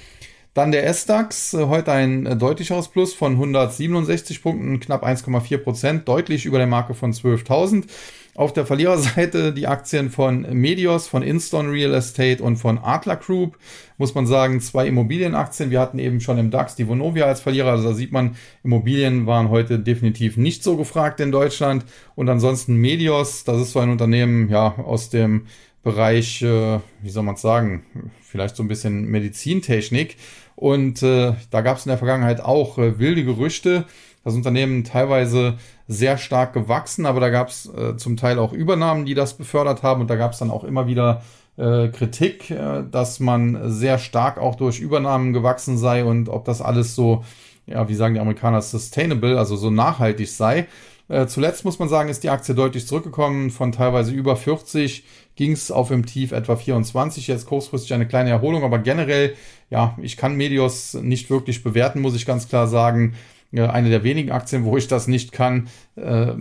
Dann 0.54 0.72
der 0.72 0.86
S-DAX, 0.86 1.54
äh, 1.54 1.66
heute 1.66 1.92
ein 1.92 2.26
äh, 2.26 2.36
deutlicheres 2.36 2.88
Plus 2.88 3.14
von 3.14 3.32
167 3.32 4.42
Punkten, 4.42 4.80
knapp 4.80 5.04
1,4 5.04 5.58
Prozent, 5.58 6.08
deutlich 6.08 6.44
über 6.44 6.58
der 6.58 6.66
Marke 6.66 6.94
von 6.94 7.12
12.000. 7.12 7.84
Auf 8.34 8.52
der 8.52 8.64
Verliererseite 8.64 9.52
die 9.52 9.66
Aktien 9.66 10.10
von 10.10 10.42
Medios, 10.52 11.08
von 11.08 11.22
Inston 11.22 11.68
Real 11.70 11.92
Estate 11.94 12.42
und 12.42 12.56
von 12.56 12.78
Adler 12.78 13.16
Group. 13.16 13.58
Muss 13.98 14.14
man 14.14 14.26
sagen, 14.26 14.60
zwei 14.60 14.86
Immobilienaktien. 14.86 15.70
Wir 15.70 15.80
hatten 15.80 15.98
eben 15.98 16.20
schon 16.20 16.38
im 16.38 16.50
DAX 16.50 16.76
die 16.76 16.86
Vonovia 16.86 17.26
als 17.26 17.40
Verlierer. 17.40 17.72
Also 17.72 17.88
da 17.88 17.94
sieht 17.94 18.12
man, 18.12 18.36
Immobilien 18.62 19.26
waren 19.26 19.50
heute 19.50 19.78
definitiv 19.78 20.36
nicht 20.36 20.62
so 20.62 20.76
gefragt 20.76 21.20
in 21.20 21.32
Deutschland. 21.32 21.84
Und 22.14 22.28
ansonsten 22.28 22.76
Medios, 22.76 23.44
das 23.44 23.60
ist 23.60 23.72
so 23.72 23.80
ein 23.80 23.90
Unternehmen, 23.90 24.48
ja, 24.48 24.74
aus 24.78 25.10
dem 25.10 25.46
Bereich, 25.82 26.42
äh, 26.42 26.78
wie 27.02 27.10
soll 27.10 27.22
man 27.22 27.34
es 27.34 27.40
sagen, 27.40 27.84
vielleicht 28.22 28.54
so 28.54 28.62
ein 28.62 28.68
bisschen 28.68 29.06
Medizintechnik. 29.06 30.16
Und 30.54 31.02
äh, 31.02 31.32
da 31.50 31.62
gab 31.62 31.78
es 31.78 31.86
in 31.86 31.90
der 31.90 31.98
Vergangenheit 31.98 32.40
auch 32.40 32.78
äh, 32.78 32.98
wilde 32.98 33.24
Gerüchte. 33.24 33.86
Das 34.22 34.34
Unternehmen 34.34 34.84
teilweise 34.84 35.54
sehr 35.88 36.18
stark 36.18 36.52
gewachsen, 36.52 37.06
aber 37.06 37.20
da 37.20 37.30
gab 37.30 37.48
es 37.48 37.66
äh, 37.66 37.96
zum 37.96 38.16
Teil 38.16 38.38
auch 38.38 38.52
Übernahmen, 38.52 39.06
die 39.06 39.14
das 39.14 39.36
befördert 39.36 39.82
haben. 39.82 40.02
Und 40.02 40.10
da 40.10 40.16
gab 40.16 40.32
es 40.32 40.38
dann 40.38 40.50
auch 40.50 40.64
immer 40.64 40.86
wieder 40.86 41.22
äh, 41.56 41.88
Kritik, 41.88 42.50
äh, 42.50 42.84
dass 42.90 43.18
man 43.18 43.70
sehr 43.70 43.98
stark 43.98 44.38
auch 44.38 44.56
durch 44.56 44.80
Übernahmen 44.80 45.32
gewachsen 45.32 45.78
sei 45.78 46.04
und 46.04 46.28
ob 46.28 46.44
das 46.44 46.60
alles 46.60 46.94
so, 46.94 47.24
ja, 47.66 47.88
wie 47.88 47.94
sagen 47.94 48.14
die 48.14 48.20
Amerikaner, 48.20 48.60
sustainable, 48.60 49.38
also 49.38 49.56
so 49.56 49.70
nachhaltig 49.70 50.28
sei. 50.30 50.68
Äh, 51.08 51.26
zuletzt 51.26 51.64
muss 51.64 51.78
man 51.78 51.88
sagen, 51.88 52.08
ist 52.08 52.22
die 52.22 52.30
Aktie 52.30 52.54
deutlich 52.54 52.86
zurückgekommen. 52.86 53.50
Von 53.50 53.72
teilweise 53.72 54.12
über 54.12 54.36
40 54.36 55.04
ging 55.34 55.52
es 55.52 55.72
auf 55.72 55.90
im 55.90 56.06
Tief 56.06 56.32
etwa 56.32 56.56
24. 56.56 57.26
Jetzt 57.26 57.46
kurzfristig 57.46 57.94
eine 57.94 58.06
kleine 58.06 58.30
Erholung, 58.30 58.62
aber 58.64 58.78
generell, 58.78 59.34
ja, 59.70 59.96
ich 60.00 60.16
kann 60.16 60.36
Medios 60.36 60.94
nicht 60.94 61.30
wirklich 61.30 61.64
bewerten, 61.64 62.00
muss 62.00 62.14
ich 62.14 62.26
ganz 62.26 62.48
klar 62.48 62.68
sagen 62.68 63.14
eine 63.52 63.90
der 63.90 64.04
wenigen 64.04 64.30
Aktien, 64.30 64.64
wo 64.64 64.76
ich 64.76 64.86
das 64.86 65.08
nicht 65.08 65.32
kann. 65.32 65.68
Äh, 65.96 66.34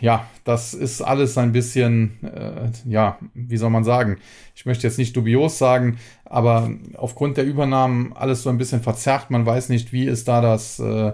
ja, 0.00 0.26
das 0.44 0.72
ist 0.72 1.02
alles 1.02 1.36
ein 1.36 1.52
bisschen, 1.52 2.12
äh, 2.22 2.70
ja, 2.88 3.18
wie 3.34 3.56
soll 3.56 3.70
man 3.70 3.84
sagen? 3.84 4.18
Ich 4.54 4.64
möchte 4.64 4.86
jetzt 4.86 4.98
nicht 4.98 5.16
dubios 5.16 5.58
sagen, 5.58 5.98
aber 6.24 6.70
aufgrund 6.96 7.36
der 7.36 7.44
Übernahmen 7.44 8.12
alles 8.14 8.42
so 8.42 8.50
ein 8.50 8.58
bisschen 8.58 8.82
verzerrt. 8.82 9.30
Man 9.30 9.46
weiß 9.46 9.68
nicht, 9.68 9.92
wie 9.92 10.04
ist 10.04 10.28
da 10.28 10.40
das, 10.40 10.78
äh, 10.78 11.12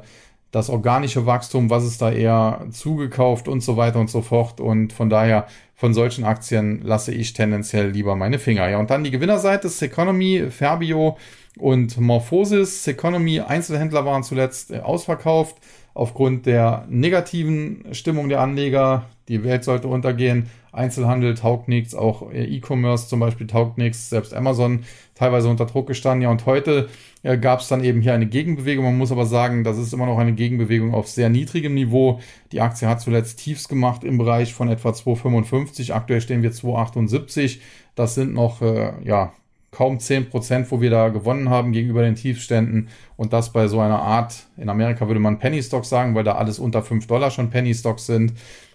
das 0.51 0.69
organische 0.69 1.27
Wachstum, 1.27 1.71
was 1.71 1.85
ist 1.85 2.03
da 2.03 2.11
eher 2.11 2.67
zugekauft 2.71 3.49
und 3.49 3.63
so 3.63 3.77
weiter 3.77 4.01
und 4.01 4.11
so 4.11 4.23
fort. 4.23 4.61
Und 4.61 4.93
von 4.93 5.09
daher, 5.09 5.47
von 5.75 5.95
solchen 5.95 6.25
Aktien 6.25 6.83
lasse 6.83 7.13
ich 7.15 7.33
tendenziell 7.33 7.91
lieber 7.91 8.17
meine 8.17 8.39
Finger. 8.39 8.69
Ja, 8.69 8.79
und 8.79 8.91
dann 8.91 9.05
die 9.05 9.11
Gewinnerseite, 9.11 9.69
Seconomy, 9.69 10.51
Ferbio, 10.51 11.17
und 11.59 11.99
Morphosis, 11.99 12.87
Economy, 12.87 13.41
Einzelhändler 13.41 14.05
waren 14.05 14.23
zuletzt 14.23 14.71
äh, 14.71 14.81
ausverkauft. 14.81 15.57
Aufgrund 15.95 16.47
der 16.47 16.87
negativen 16.89 17.85
Stimmung 17.93 18.29
der 18.29 18.41
Anleger. 18.41 19.07
Die 19.29 19.45
Welt 19.45 19.65
sollte 19.65 19.89
untergehen. 19.89 20.51
Einzelhandel 20.73 21.35
taugt 21.35 21.69
nichts, 21.69 21.95
auch 21.95 22.33
E-Commerce 22.33 23.09
zum 23.09 23.21
Beispiel 23.21 23.47
taugt 23.49 23.77
nichts, 23.77 24.09
selbst 24.09 24.33
Amazon 24.33 24.85
teilweise 25.15 25.49
unter 25.49 25.67
Druck 25.67 25.89
gestanden. 25.89 26.23
Ja, 26.23 26.31
und 26.31 26.47
heute 26.47 26.89
äh, 27.23 27.37
gab 27.37 27.61
es 27.61 27.69
dann 27.69 27.83
eben 27.83 28.01
hier 28.01 28.15
eine 28.15 28.27
Gegenbewegung. 28.27 28.85
Man 28.85 28.99
muss 28.99 29.13
aber 29.13 29.27
sagen, 29.27 29.65
das 29.65 29.79
ist 29.79 29.93
immer 29.93 30.07
noch 30.07 30.19
eine 30.19 30.33
Gegenbewegung 30.33 30.95
auf 30.95 31.09
sehr 31.09 31.29
niedrigem 31.29 31.75
Niveau. 31.75 32.21
Die 32.53 32.61
Aktie 32.61 32.89
hat 32.89 33.01
zuletzt 33.01 33.41
Tiefs 33.41 33.69
gemacht 33.69 34.05
im 34.05 34.17
Bereich 34.17 34.55
von 34.55 34.69
etwa 34.69 34.91
2,55. 34.91 35.93
Aktuell 35.93 36.21
stehen 36.21 36.43
wir 36.43 36.53
2,78. 36.53 37.59
Das 37.97 38.15
sind 38.15 38.33
noch 38.33 38.63
äh, 38.63 38.93
ja, 39.05 39.33
kaum 39.71 40.01
10 40.01 40.31
Prozent, 40.31 40.71
wo 40.71 40.81
wir 40.81 40.91
da 40.91 41.09
gewonnen 41.09 41.49
haben 41.49 41.73
gegenüber 41.73 42.03
den 42.03 42.15
Tiefständen. 42.15 42.89
Und 43.17 43.33
das 43.33 43.53
bei 43.53 43.69
so 43.69 43.81
einer 43.81 44.01
Art, 44.01 44.47
in 44.57 44.69
Amerika 44.69 45.07
würde 45.07 45.21
man 45.21 45.39
Penny 45.39 45.63
Stocks 45.63 45.89
sagen, 45.89 46.15
weil 46.15 46.25
da 46.25 46.35
alles 46.35 46.59
unter 46.59 46.83
5 46.83 47.07
Dollar 47.07 47.31
schon 47.31 47.51
Penny 47.51 47.75
Stocks 47.75 48.07
sind. 48.07 48.33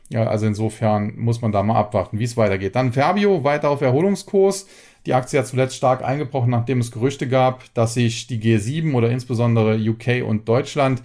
Ja, 0.09 0.27
also 0.27 0.45
insofern 0.45 1.13
muss 1.17 1.41
man 1.41 1.51
da 1.51 1.63
mal 1.63 1.79
abwarten, 1.79 2.19
wie 2.19 2.23
es 2.23 2.37
weitergeht. 2.37 2.75
Dann 2.75 2.93
Fabio 2.93 3.43
weiter 3.43 3.69
auf 3.69 3.81
Erholungskurs. 3.81 4.67
Die 5.05 5.13
Aktie 5.13 5.39
hat 5.39 5.47
zuletzt 5.47 5.75
stark 5.75 6.03
eingebrochen, 6.03 6.51
nachdem 6.51 6.79
es 6.79 6.91
Gerüchte 6.91 7.27
gab, 7.27 7.73
dass 7.73 7.95
sich 7.95 8.27
die 8.27 8.39
G7 8.39 8.93
oder 8.93 9.09
insbesondere 9.09 9.77
UK 9.77 10.23
und 10.25 10.47
Deutschland 10.47 11.01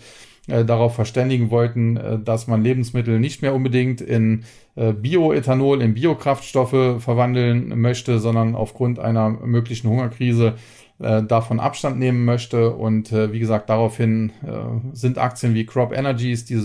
äh, 0.48 0.64
darauf 0.64 0.94
verständigen 0.94 1.50
wollten, 1.50 1.96
äh, 1.96 2.18
dass 2.18 2.46
man 2.46 2.62
Lebensmittel 2.62 3.20
nicht 3.20 3.42
mehr 3.42 3.54
unbedingt 3.54 4.00
in 4.00 4.44
Bioethanol, 4.74 5.82
in 5.82 5.94
Biokraftstoffe 5.94 7.02
verwandeln 7.02 7.80
möchte, 7.80 8.18
sondern 8.18 8.54
aufgrund 8.54 8.98
einer 8.98 9.28
möglichen 9.30 9.88
Hungerkrise 9.88 10.54
äh, 11.00 11.22
davon 11.22 11.60
Abstand 11.60 11.98
nehmen 11.98 12.24
möchte. 12.24 12.70
Und 12.70 13.10
äh, 13.10 13.32
wie 13.32 13.40
gesagt, 13.40 13.70
daraufhin 13.70 14.32
äh, 14.46 14.94
sind 14.94 15.18
Aktien 15.18 15.54
wie 15.54 15.64
Crop 15.64 15.92
Energies, 15.92 16.44
diese 16.44 16.62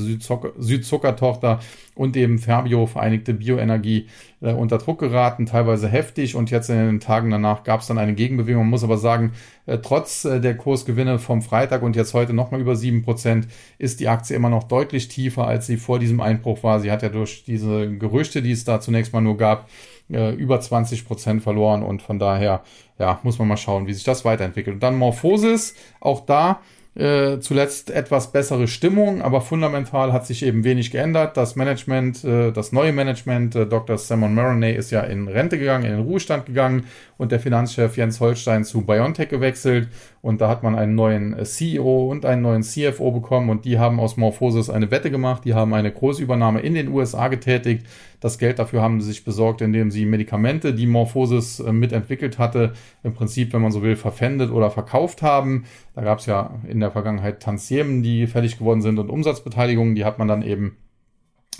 Südzucker-Tochter 0.57 1.59
und 1.95 2.17
eben 2.17 2.37
Ferbio, 2.37 2.85
Vereinigte 2.85 3.33
Bioenergie, 3.33 4.07
äh, 4.41 4.51
unter 4.51 4.77
Druck 4.77 4.99
geraten, 4.99 5.45
teilweise 5.45 5.87
heftig. 5.87 6.35
Und 6.35 6.51
jetzt 6.51 6.69
in 6.69 6.75
den 6.75 6.99
Tagen 6.99 7.31
danach 7.31 7.63
gab 7.63 7.79
es 7.79 7.87
dann 7.87 7.97
eine 7.97 8.13
Gegenbewegung. 8.13 8.63
Man 8.63 8.71
muss 8.71 8.83
aber 8.83 8.97
sagen, 8.97 9.31
äh, 9.65 9.77
trotz 9.77 10.25
äh, 10.25 10.41
der 10.41 10.57
Kursgewinne 10.57 11.17
vom 11.17 11.41
Freitag 11.41 11.81
und 11.81 11.95
jetzt 11.95 12.13
heute 12.13 12.33
nochmal 12.33 12.59
über 12.59 12.75
sieben 12.75 13.03
Prozent 13.03 13.47
ist 13.77 14.01
die 14.01 14.09
Aktie 14.09 14.35
immer 14.35 14.49
noch 14.49 14.63
deutlich 14.63 15.07
tiefer, 15.07 15.47
als 15.47 15.65
sie 15.65 15.77
vor 15.77 15.99
diesem 15.99 16.19
Einbruch 16.19 16.61
war. 16.61 16.81
Sie 16.81 16.91
hat 16.91 17.03
ja 17.03 17.09
durch 17.09 17.45
diese 17.45 17.97
Gerüchte, 17.97 18.41
die 18.41 18.51
es 18.51 18.65
da 18.65 18.81
zunächst 18.81 19.13
mal 19.13 19.21
nur 19.21 19.37
gab, 19.37 19.69
äh, 20.11 20.33
über 20.33 20.59
20 20.59 21.05
Prozent 21.05 21.43
verloren 21.43 21.83
und 21.83 22.01
von 22.01 22.19
daher, 22.19 22.63
ja, 22.99 23.19
muss 23.23 23.39
man 23.39 23.47
mal 23.47 23.57
schauen, 23.57 23.87
wie 23.87 23.93
sich 23.93 24.03
das 24.03 24.25
weiterentwickelt. 24.25 24.75
Und 24.75 24.83
dann 24.83 24.95
Morphosis, 24.95 25.75
auch 25.99 26.25
da 26.25 26.59
äh, 26.95 27.39
zuletzt 27.39 27.89
etwas 27.89 28.31
bessere 28.31 28.69
Stimmung, 28.69 29.21
aber 29.21 29.41
fundamental 29.41 30.13
hat 30.13 30.25
sich 30.25 30.43
eben 30.43 30.63
wenig 30.63 30.91
geändert. 30.91 31.35
Das 31.35 31.57
Management, 31.57 32.23
äh, 32.23 32.51
das 32.53 32.71
neue 32.71 32.93
Management, 32.93 33.53
äh, 33.55 33.65
Dr. 33.67 33.97
Simon 33.97 34.33
Maroney 34.33 34.71
ist 34.71 34.91
ja 34.91 35.01
in 35.01 35.27
Rente 35.27 35.59
gegangen, 35.59 35.83
in 35.83 35.91
den 35.91 36.05
Ruhestand 36.05 36.45
gegangen 36.45 36.85
und 37.17 37.31
der 37.31 37.39
Finanzchef 37.39 37.97
Jens 37.97 38.19
Holstein 38.19 38.63
zu 38.63 38.81
BioNTech 38.81 39.29
gewechselt 39.29 39.89
und 40.21 40.41
da 40.41 40.49
hat 40.49 40.63
man 40.63 40.75
einen 40.75 40.95
neuen 40.95 41.37
äh, 41.37 41.43
CEO 41.43 42.09
und 42.09 42.25
einen 42.25 42.41
neuen 42.41 42.63
CFO 42.63 43.11
bekommen 43.11 43.49
und 43.49 43.65
die 43.65 43.79
haben 43.79 43.99
aus 43.99 44.17
Morphosis 44.17 44.69
eine 44.69 44.91
Wette 44.91 45.11
gemacht, 45.11 45.45
die 45.45 45.53
haben 45.53 45.73
eine 45.73 45.91
Großübernahme 45.91 46.61
in 46.61 46.73
den 46.73 46.89
USA 46.89 47.27
getätigt. 47.27 47.85
Das 48.19 48.39
Geld 48.39 48.59
dafür 48.59 48.81
haben 48.81 49.01
sie 49.01 49.07
sich 49.07 49.23
besorgt, 49.23 49.61
indem 49.61 49.91
sie 49.91 50.05
Medikamente, 50.05 50.73
die 50.73 50.87
Morphosis 50.87 51.59
äh, 51.59 51.71
mitentwickelt 51.71 52.39
hatte, 52.39 52.73
im 53.03 53.13
Prinzip, 53.13 53.53
wenn 53.53 53.61
man 53.61 53.71
so 53.71 53.81
will, 53.83 53.95
verpfändet 53.95 54.51
oder 54.51 54.71
verkauft 54.71 55.21
haben. 55.21 55.65
Da 55.93 56.01
gab 56.01 56.19
es 56.19 56.25
ja 56.25 56.59
in 56.67 56.79
der 56.79 56.91
Vergangenheit 56.91 57.41
Tantiemen, 57.41 58.03
die 58.03 58.27
fertig 58.27 58.57
geworden 58.57 58.81
sind 58.81 58.99
und 58.99 59.09
Umsatzbeteiligungen, 59.09 59.95
die 59.95 60.05
hat 60.05 60.17
man 60.19 60.27
dann 60.27 60.41
eben 60.41 60.77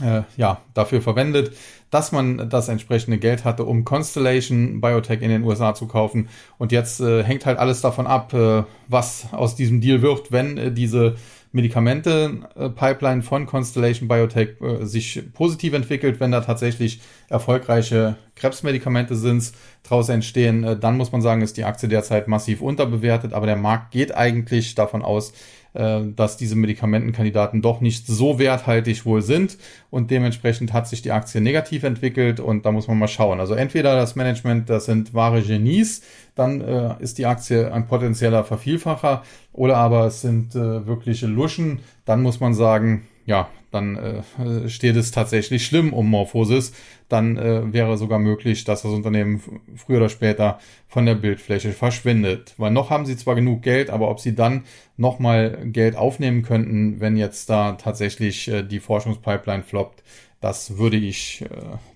äh, 0.01 0.23
ja, 0.38 0.62
dafür 0.73 1.01
verwendet, 1.01 1.55
dass 1.89 2.12
man 2.12 2.49
das 2.49 2.67
entsprechende 2.67 3.17
Geld 3.17 3.45
hatte, 3.45 3.63
um 3.63 3.86
Constellation 3.86 4.81
Biotech 4.81 5.21
in 5.21 5.29
den 5.29 5.43
USA 5.43 5.73
zu 5.73 5.88
kaufen. 5.88 6.29
Und 6.58 6.71
jetzt 6.71 6.99
äh, 6.99 7.23
hängt 7.23 7.45
halt 7.45 7.58
alles 7.58 7.81
davon 7.81 8.08
ab, 8.08 8.34
äh, 8.34 8.63
was 8.88 9.27
aus 9.31 9.55
diesem 9.55 9.81
Deal 9.81 10.01
wird, 10.01 10.31
wenn 10.31 10.58
äh, 10.58 10.71
diese 10.71 11.15
Medikamente-Pipeline 11.53 13.21
von 13.21 13.45
Constellation 13.45 14.10
Biotech 14.10 14.62
äh, 14.62 14.86
sich 14.86 15.23
positiv 15.34 15.73
entwickelt, 15.73 16.19
wenn 16.19 16.31
da 16.31 16.41
tatsächlich 16.41 16.99
erfolgreiche 17.29 18.17
Krebsmedikamente 18.36 19.15
sind, 19.15 19.53
daraus 19.84 20.10
entstehen, 20.10 20.65
äh, 20.65 20.77
dann 20.77 20.97
muss 20.97 21.13
man 21.13 21.21
sagen, 21.21 21.41
ist 21.41 21.55
die 21.55 21.63
Aktie 21.63 21.88
derzeit 21.88 22.27
massiv 22.27 22.60
unterbewertet, 22.60 23.31
aber 23.31 23.45
der 23.45 23.55
Markt 23.55 23.91
geht 23.91 24.13
eigentlich 24.13 24.75
davon 24.75 25.01
aus, 25.01 25.31
äh, 25.75 26.01
dass 26.15 26.38
diese 26.38 26.55
Medikamentenkandidaten 26.55 27.61
doch 27.61 27.81
nicht 27.81 28.07
so 28.07 28.39
werthaltig 28.39 29.05
wohl 29.05 29.21
sind. 29.21 29.57
Und 29.89 30.09
dementsprechend 30.09 30.73
hat 30.73 30.88
sich 30.88 31.01
die 31.01 31.11
Aktie 31.11 31.41
negativ 31.41 31.83
entwickelt 31.83 32.39
und 32.39 32.65
da 32.65 32.71
muss 32.71 32.88
man 32.88 32.97
mal 32.97 33.07
schauen. 33.07 33.39
Also 33.39 33.53
entweder 33.53 33.95
das 33.95 34.15
Management, 34.15 34.69
das 34.69 34.85
sind 34.85 35.13
wahre 35.13 35.41
Genies, 35.41 36.01
dann 36.35 36.61
äh, 36.61 36.95
ist 36.99 37.17
die 37.17 37.25
Aktie 37.25 37.71
ein 37.71 37.88
potenzieller 37.88 38.43
Vervielfacher. 38.43 39.23
Oder 39.53 39.77
aber 39.77 40.05
es 40.07 40.21
sind 40.21 40.55
äh, 40.55 40.85
wirkliche 40.88 41.27
Luschen, 41.27 41.79
dann 42.05 42.21
muss 42.21 42.39
man 42.39 42.53
sagen, 42.53 43.07
ja, 43.25 43.49
dann 43.75 43.95
äh, 43.97 44.69
steht 44.69 44.95
es 44.95 45.11
tatsächlich 45.11 45.65
schlimm 45.65 45.93
um 45.93 46.09
Morphosis. 46.09 46.73
Dann 47.09 47.38
äh, 47.38 47.71
wäre 47.71 47.97
sogar 47.97 48.17
möglich, 48.17 48.63
dass 48.63 48.81
das 48.81 48.91
Unternehmen 48.91 49.41
früher 49.75 49.97
oder 49.97 50.09
später 50.09 50.59
von 50.88 51.05
der 51.05 51.15
Bildfläche 51.15 51.71
verschwindet. 51.71 52.55
Weil 52.57 52.71
noch 52.71 52.89
haben 52.89 53.05
sie 53.05 53.17
zwar 53.17 53.35
genug 53.35 53.61
Geld, 53.61 53.89
aber 53.89 54.09
ob 54.09 54.19
sie 54.19 54.33
dann 54.33 54.63
nochmal 54.97 55.59
Geld 55.65 55.95
aufnehmen 55.95 56.41
könnten, 56.41 56.99
wenn 56.99 57.17
jetzt 57.17 57.49
da 57.49 57.73
tatsächlich 57.73 58.47
äh, 58.47 58.63
die 58.63 58.79
Forschungspipeline 58.79 59.63
floppt, 59.63 60.01
das 60.45 60.77
würde 60.77 60.95
ich 60.95 61.41
äh, 61.41 61.47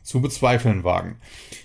zu 0.02 0.22
bezweifeln 0.22 0.84
wagen. 0.84 1.18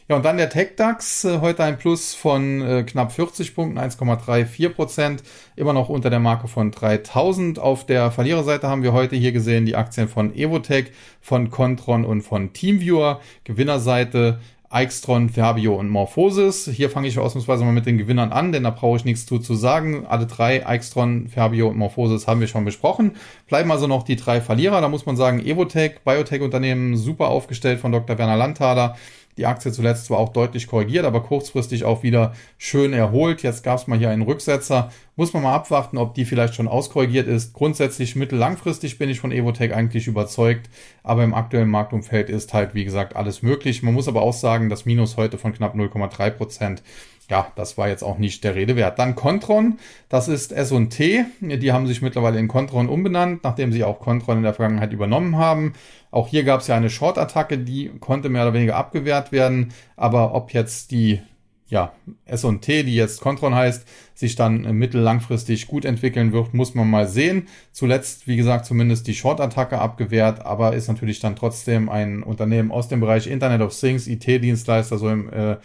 Ja, 0.06 0.16
und 0.16 0.24
dann 0.26 0.36
der 0.36 0.50
TechDAX, 0.50 1.24
äh, 1.24 1.38
heute 1.40 1.64
ein 1.64 1.78
Plus 1.78 2.12
von 2.12 2.60
äh, 2.60 2.82
knapp 2.82 3.10
40 3.10 3.54
Punkten, 3.54 3.78
1,34 3.78 4.68
Prozent, 4.68 5.22
immer 5.56 5.72
noch 5.72 5.88
unter 5.88 6.10
der 6.10 6.20
Marke 6.20 6.46
von 6.46 6.72
3000. 6.72 7.58
Auf 7.58 7.86
der 7.86 8.10
Verliererseite 8.10 8.68
haben 8.68 8.82
wir 8.82 8.92
heute 8.92 9.16
hier 9.16 9.32
gesehen 9.32 9.64
die 9.64 9.76
Aktien 9.76 10.08
von 10.08 10.34
Evotech, 10.34 10.92
von 11.22 11.50
Contron 11.50 12.04
und 12.04 12.20
von 12.20 12.52
Teamviewer. 12.52 13.22
Gewinnerseite 13.44 14.40
Eichstron, 14.74 15.28
Fabio 15.28 15.76
und 15.76 15.88
Morphosis. 15.88 16.68
Hier 16.68 16.90
fange 16.90 17.06
ich 17.06 17.16
ausnahmsweise 17.16 17.64
mal 17.64 17.70
mit 17.70 17.86
den 17.86 17.96
Gewinnern 17.96 18.32
an, 18.32 18.50
denn 18.50 18.64
da 18.64 18.70
brauche 18.70 18.96
ich 18.96 19.04
nichts 19.04 19.24
zu, 19.24 19.38
zu 19.38 19.54
sagen. 19.54 20.04
Alle 20.04 20.26
drei, 20.26 20.66
Eichstron, 20.66 21.28
Fabio 21.28 21.68
und 21.68 21.76
Morphosis, 21.76 22.26
haben 22.26 22.40
wir 22.40 22.48
schon 22.48 22.64
besprochen. 22.64 23.12
Bleiben 23.46 23.70
also 23.70 23.86
noch 23.86 24.02
die 24.02 24.16
drei 24.16 24.40
Verlierer. 24.40 24.80
Da 24.80 24.88
muss 24.88 25.06
man 25.06 25.16
sagen, 25.16 25.38
Evotech, 25.38 26.00
Biotech-Unternehmen, 26.04 26.96
super 26.96 27.28
aufgestellt 27.28 27.78
von 27.78 27.92
Dr. 27.92 28.18
Werner 28.18 28.36
Landthaler. 28.36 28.96
Die 29.36 29.46
Aktie 29.46 29.72
zuletzt 29.72 30.06
zwar 30.06 30.18
auch 30.18 30.28
deutlich 30.28 30.66
korrigiert, 30.68 31.04
aber 31.04 31.22
kurzfristig 31.22 31.84
auch 31.84 32.02
wieder 32.02 32.34
schön 32.56 32.92
erholt. 32.92 33.42
Jetzt 33.42 33.64
gab 33.64 33.78
es 33.78 33.86
mal 33.86 33.98
hier 33.98 34.10
einen 34.10 34.22
Rücksetzer. 34.22 34.92
Muss 35.16 35.32
man 35.32 35.42
mal 35.42 35.54
abwarten, 35.54 35.98
ob 35.98 36.14
die 36.14 36.24
vielleicht 36.24 36.54
schon 36.54 36.68
auskorrigiert 36.68 37.26
ist. 37.26 37.52
Grundsätzlich 37.52 38.14
mittel-langfristig 38.16 38.98
bin 38.98 39.08
ich 39.08 39.20
von 39.20 39.32
Evotech 39.32 39.74
eigentlich 39.74 40.06
überzeugt, 40.06 40.70
aber 41.02 41.24
im 41.24 41.34
aktuellen 41.34 41.68
Marktumfeld 41.68 42.30
ist 42.30 42.54
halt, 42.54 42.74
wie 42.74 42.84
gesagt, 42.84 43.16
alles 43.16 43.42
möglich. 43.42 43.82
Man 43.82 43.94
muss 43.94 44.08
aber 44.08 44.22
auch 44.22 44.32
sagen, 44.32 44.68
das 44.68 44.86
Minus 44.86 45.16
heute 45.16 45.38
von 45.38 45.52
knapp 45.52 45.74
0,3 45.74 46.30
Prozent 46.30 46.82
ja, 47.30 47.50
das 47.56 47.78
war 47.78 47.88
jetzt 47.88 48.02
auch 48.02 48.18
nicht 48.18 48.44
der 48.44 48.54
Rede 48.54 48.76
wert. 48.76 48.98
Dann 48.98 49.14
Contron, 49.14 49.78
das 50.08 50.28
ist 50.28 50.52
S&T. 50.52 51.24
Die 51.40 51.72
haben 51.72 51.86
sich 51.86 52.02
mittlerweile 52.02 52.38
in 52.38 52.48
Contron 52.48 52.88
umbenannt, 52.88 53.44
nachdem 53.44 53.72
sie 53.72 53.84
auch 53.84 54.00
Contron 54.00 54.38
in 54.38 54.42
der 54.42 54.54
Vergangenheit 54.54 54.92
übernommen 54.92 55.36
haben. 55.36 55.72
Auch 56.10 56.28
hier 56.28 56.44
gab 56.44 56.60
es 56.60 56.66
ja 56.66 56.76
eine 56.76 56.90
Short-Attacke, 56.90 57.58
die 57.58 57.90
konnte 58.00 58.28
mehr 58.28 58.42
oder 58.42 58.54
weniger 58.54 58.76
abgewehrt 58.76 59.32
werden. 59.32 59.72
Aber 59.96 60.34
ob 60.34 60.52
jetzt 60.52 60.90
die 60.90 61.20
ja, 61.68 61.92
S&T, 62.26 62.82
die 62.82 62.94
jetzt 62.94 63.20
Contron 63.22 63.54
heißt, 63.54 63.86
sich 64.14 64.36
dann 64.36 64.76
mittellangfristig 64.78 65.66
gut 65.66 65.84
entwickeln 65.84 66.32
wird, 66.32 66.52
muss 66.52 66.74
man 66.74 66.88
mal 66.88 67.08
sehen. 67.08 67.48
Zuletzt, 67.72 68.28
wie 68.28 68.36
gesagt, 68.36 68.66
zumindest 68.66 69.06
die 69.06 69.14
Short-Attacke 69.14 69.78
abgewehrt, 69.78 70.44
aber 70.44 70.74
ist 70.74 70.88
natürlich 70.88 71.20
dann 71.20 71.36
trotzdem 71.36 71.88
ein 71.88 72.22
Unternehmen 72.22 72.70
aus 72.70 72.88
dem 72.88 73.00
Bereich 73.00 73.26
Internet 73.26 73.62
of 73.62 73.78
Things, 73.78 74.06
IT-Dienstleister, 74.06 74.98
so 74.98 75.08
im 75.08 75.32
äh, 75.32 75.56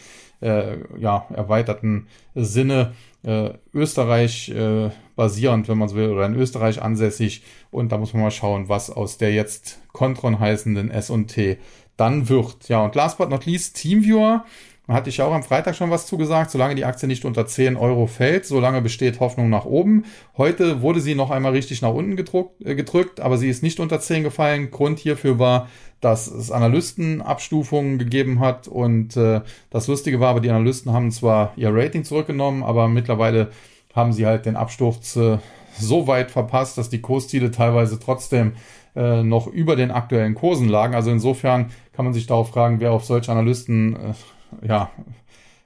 äh, 0.41 0.77
ja, 0.97 1.27
erweiterten 1.33 2.07
Sinne 2.35 2.93
äh, 3.23 3.51
Österreich 3.73 4.49
äh, 4.49 4.89
basierend, 5.15 5.67
wenn 5.67 5.77
man 5.77 5.89
so 5.89 5.95
will, 5.95 6.11
oder 6.11 6.25
in 6.25 6.35
Österreich 6.35 6.81
ansässig. 6.81 7.43
Und 7.71 7.91
da 7.91 7.97
muss 7.97 8.13
man 8.13 8.23
mal 8.23 8.31
schauen, 8.31 8.69
was 8.69 8.89
aus 8.89 9.17
der 9.17 9.33
jetzt 9.33 9.79
Contron 9.91 10.39
heißenden 10.39 10.91
S&T 10.91 11.57
dann 11.97 12.29
wird. 12.29 12.69
Ja, 12.69 12.83
und 12.85 12.95
last 12.95 13.17
but 13.17 13.29
not 13.29 13.45
least, 13.45 13.75
Teamviewer. 13.75 14.45
Da 14.89 14.95
hatte 14.95 15.11
ich 15.11 15.17
ja 15.17 15.25
auch 15.25 15.33
am 15.33 15.43
Freitag 15.43 15.75
schon 15.75 15.91
was 15.91 16.07
zugesagt. 16.07 16.49
Solange 16.49 16.73
die 16.73 16.83
Aktie 16.83 17.07
nicht 17.07 17.23
unter 17.23 17.45
10 17.45 17.77
Euro 17.77 18.07
fällt, 18.07 18.47
solange 18.47 18.81
besteht 18.81 19.19
Hoffnung 19.19 19.47
nach 19.47 19.65
oben. 19.65 20.05
Heute 20.35 20.81
wurde 20.81 20.99
sie 20.99 21.13
noch 21.13 21.29
einmal 21.29 21.51
richtig 21.51 21.83
nach 21.83 21.93
unten 21.93 22.15
gedruckt, 22.15 22.59
äh, 22.65 22.73
gedrückt, 22.73 23.19
aber 23.19 23.37
sie 23.37 23.49
ist 23.49 23.61
nicht 23.61 23.79
unter 23.79 23.99
10 23.99 24.23
gefallen. 24.23 24.71
Grund 24.71 24.97
hierfür 24.97 25.37
war, 25.37 25.67
dass 26.01 26.25
es 26.25 26.49
Analystenabstufungen 26.49 27.99
gegeben 27.99 28.39
hat. 28.39 28.67
Und 28.67 29.15
äh, 29.15 29.41
das 29.69 29.85
Lustige 29.85 30.19
war 30.19 30.29
aber, 30.29 30.39
die 30.39 30.49
Analysten 30.49 30.91
haben 30.91 31.11
zwar 31.11 31.53
ihr 31.55 31.69
Rating 31.71 32.03
zurückgenommen, 32.03 32.63
aber 32.63 32.87
mittlerweile 32.87 33.51
haben 33.93 34.11
sie 34.11 34.25
halt 34.25 34.47
den 34.47 34.55
Absturz 34.55 35.15
äh, 35.17 35.37
so 35.77 36.07
weit 36.07 36.31
verpasst, 36.31 36.79
dass 36.79 36.89
die 36.89 37.01
Kursziele 37.01 37.51
teilweise 37.51 37.99
trotzdem 37.99 38.53
äh, 38.95 39.21
noch 39.21 39.45
über 39.45 39.75
den 39.75 39.91
aktuellen 39.91 40.33
Kursen 40.33 40.67
lagen. 40.67 40.95
Also 40.95 41.11
insofern 41.11 41.69
kann 41.93 42.05
man 42.05 42.15
sich 42.15 42.25
darauf 42.25 42.49
fragen, 42.49 42.79
wer 42.79 42.91
auf 42.91 43.05
solche 43.05 43.31
Analysten 43.31 43.95
äh, 43.95 44.13
ja, 44.61 44.89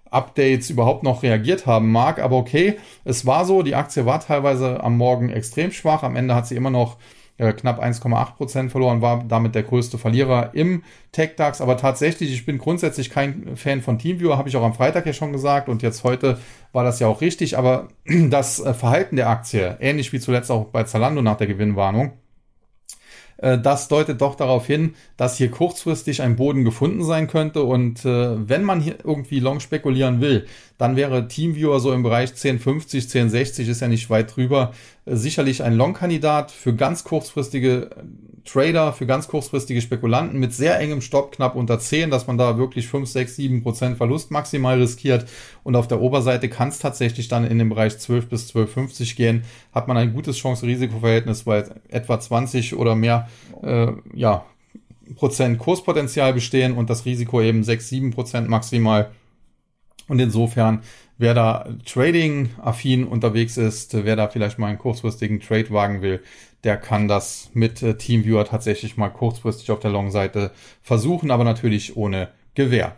Updates 0.09 0.69
überhaupt 0.69 1.03
noch 1.03 1.23
reagiert 1.23 1.65
haben 1.65 1.91
mag. 1.91 2.19
Aber 2.19 2.37
okay, 2.37 2.77
es 3.03 3.25
war 3.25 3.45
so, 3.45 3.63
die 3.63 3.75
Aktie 3.75 4.05
war 4.05 4.19
teilweise 4.19 4.83
am 4.83 4.97
Morgen 4.97 5.29
extrem 5.29 5.71
schwach. 5.71 6.03
Am 6.03 6.15
Ende 6.15 6.35
hat 6.35 6.47
sie 6.47 6.55
immer 6.55 6.69
noch 6.69 6.97
äh, 7.37 7.51
knapp 7.53 7.83
1,8 7.83 8.35
Prozent 8.35 8.71
verloren, 8.71 9.01
war 9.01 9.23
damit 9.27 9.55
der 9.55 9.63
größte 9.63 9.97
Verlierer 9.97 10.51
im 10.53 10.83
TechDAX. 11.11 11.61
Aber 11.61 11.77
tatsächlich, 11.77 12.31
ich 12.31 12.45
bin 12.45 12.59
grundsätzlich 12.59 13.09
kein 13.09 13.55
Fan 13.55 13.81
von 13.81 13.97
TeamViewer, 13.97 14.37
habe 14.37 14.49
ich 14.49 14.55
auch 14.55 14.63
am 14.63 14.75
Freitag 14.75 15.05
ja 15.05 15.13
schon 15.13 15.31
gesagt 15.31 15.67
und 15.67 15.81
jetzt 15.81 16.03
heute 16.03 16.39
war 16.71 16.83
das 16.83 16.99
ja 16.99 17.07
auch 17.07 17.21
richtig. 17.21 17.57
Aber 17.57 17.87
das 18.05 18.59
äh, 18.59 18.73
Verhalten 18.73 19.15
der 19.15 19.29
Aktie, 19.29 19.77
ähnlich 19.79 20.13
wie 20.13 20.19
zuletzt 20.19 20.51
auch 20.51 20.65
bei 20.65 20.83
Zalando 20.83 21.21
nach 21.21 21.37
der 21.37 21.47
Gewinnwarnung, 21.47 22.13
das 23.57 23.89
deutet 23.89 24.21
doch 24.21 24.35
darauf 24.35 24.65
hin, 24.65 24.95
dass 25.17 25.37
hier 25.37 25.51
kurzfristig 25.51 26.21
ein 26.21 26.37
Boden 26.37 26.63
gefunden 26.63 27.03
sein 27.03 27.27
könnte. 27.27 27.63
Und 27.63 28.05
äh, 28.05 28.47
wenn 28.47 28.63
man 28.63 28.79
hier 28.79 28.95
irgendwie 29.03 29.39
long 29.39 29.59
spekulieren 29.59 30.21
will, 30.21 30.45
dann 30.77 30.95
wäre 30.95 31.27
Teamviewer 31.27 31.79
so 31.79 31.91
im 31.91 32.03
Bereich 32.03 32.29
1050, 32.29 33.03
1060, 33.03 33.67
ist 33.67 33.81
ja 33.81 33.87
nicht 33.87 34.09
weit 34.09 34.35
drüber, 34.35 34.73
äh, 35.02 35.02
sicherlich 35.05 35.63
ein 35.63 35.73
Long-Kandidat 35.73 36.51
für 36.51 36.73
ganz 36.73 37.03
kurzfristige 37.03 37.89
Trader, 38.45 38.91
für 38.93 39.05
ganz 39.05 39.27
kurzfristige 39.27 39.81
Spekulanten 39.81 40.39
mit 40.39 40.53
sehr 40.53 40.79
engem 40.79 41.01
Stopp 41.01 41.33
knapp 41.33 41.55
unter 41.55 41.79
10, 41.79 42.09
dass 42.09 42.27
man 42.27 42.37
da 42.37 42.57
wirklich 42.57 42.87
5, 42.87 43.09
6, 43.09 43.35
7 43.35 43.63
Prozent 43.63 43.97
Verlust 43.97 44.31
maximal 44.31 44.79
riskiert. 44.79 45.25
Und 45.63 45.75
auf 45.75 45.87
der 45.87 46.01
Oberseite 46.01 46.49
kann 46.49 46.69
es 46.69 46.79
tatsächlich 46.79 47.27
dann 47.27 47.45
in 47.45 47.59
den 47.59 47.69
Bereich 47.69 47.97
12 47.97 48.27
bis 48.27 48.53
12,50 48.53 49.15
gehen. 49.15 49.43
Hat 49.73 49.87
man 49.87 49.97
ein 49.97 50.13
gutes 50.13 50.37
Chance-Risiko-Verhältnis, 50.37 51.45
weil 51.45 51.81
etwa 51.89 52.19
20 52.19 52.75
oder 52.75 52.95
mehr 52.95 53.29
äh, 53.61 53.91
ja, 54.13 54.45
Prozent 55.15 55.57
Kurspotenzial 55.59 56.33
bestehen 56.33 56.73
und 56.73 56.89
das 56.89 57.05
Risiko 57.05 57.41
eben 57.41 57.63
6, 57.63 57.89
7 57.89 58.11
Prozent 58.11 58.49
maximal. 58.49 59.11
Und 60.07 60.19
insofern, 60.19 60.81
wer 61.17 61.33
da 61.33 61.67
Trading-affin 61.85 63.05
unterwegs 63.05 63.57
ist, 63.57 63.93
wer 64.05 64.15
da 64.15 64.27
vielleicht 64.27 64.59
mal 64.59 64.67
einen 64.67 64.77
kurzfristigen 64.77 65.39
Trade 65.39 65.71
wagen 65.71 66.01
will, 66.01 66.21
der 66.63 66.77
kann 66.77 67.07
das 67.07 67.49
mit 67.53 67.81
äh, 67.83 67.97
Teamviewer 67.97 68.45
tatsächlich 68.45 68.97
mal 68.97 69.09
kurzfristig 69.09 69.69
auf 69.71 69.79
der 69.79 69.91
Long-Seite 69.91 70.51
versuchen, 70.81 71.31
aber 71.31 71.43
natürlich 71.43 71.97
ohne 71.97 72.29
Gewehr. 72.55 72.95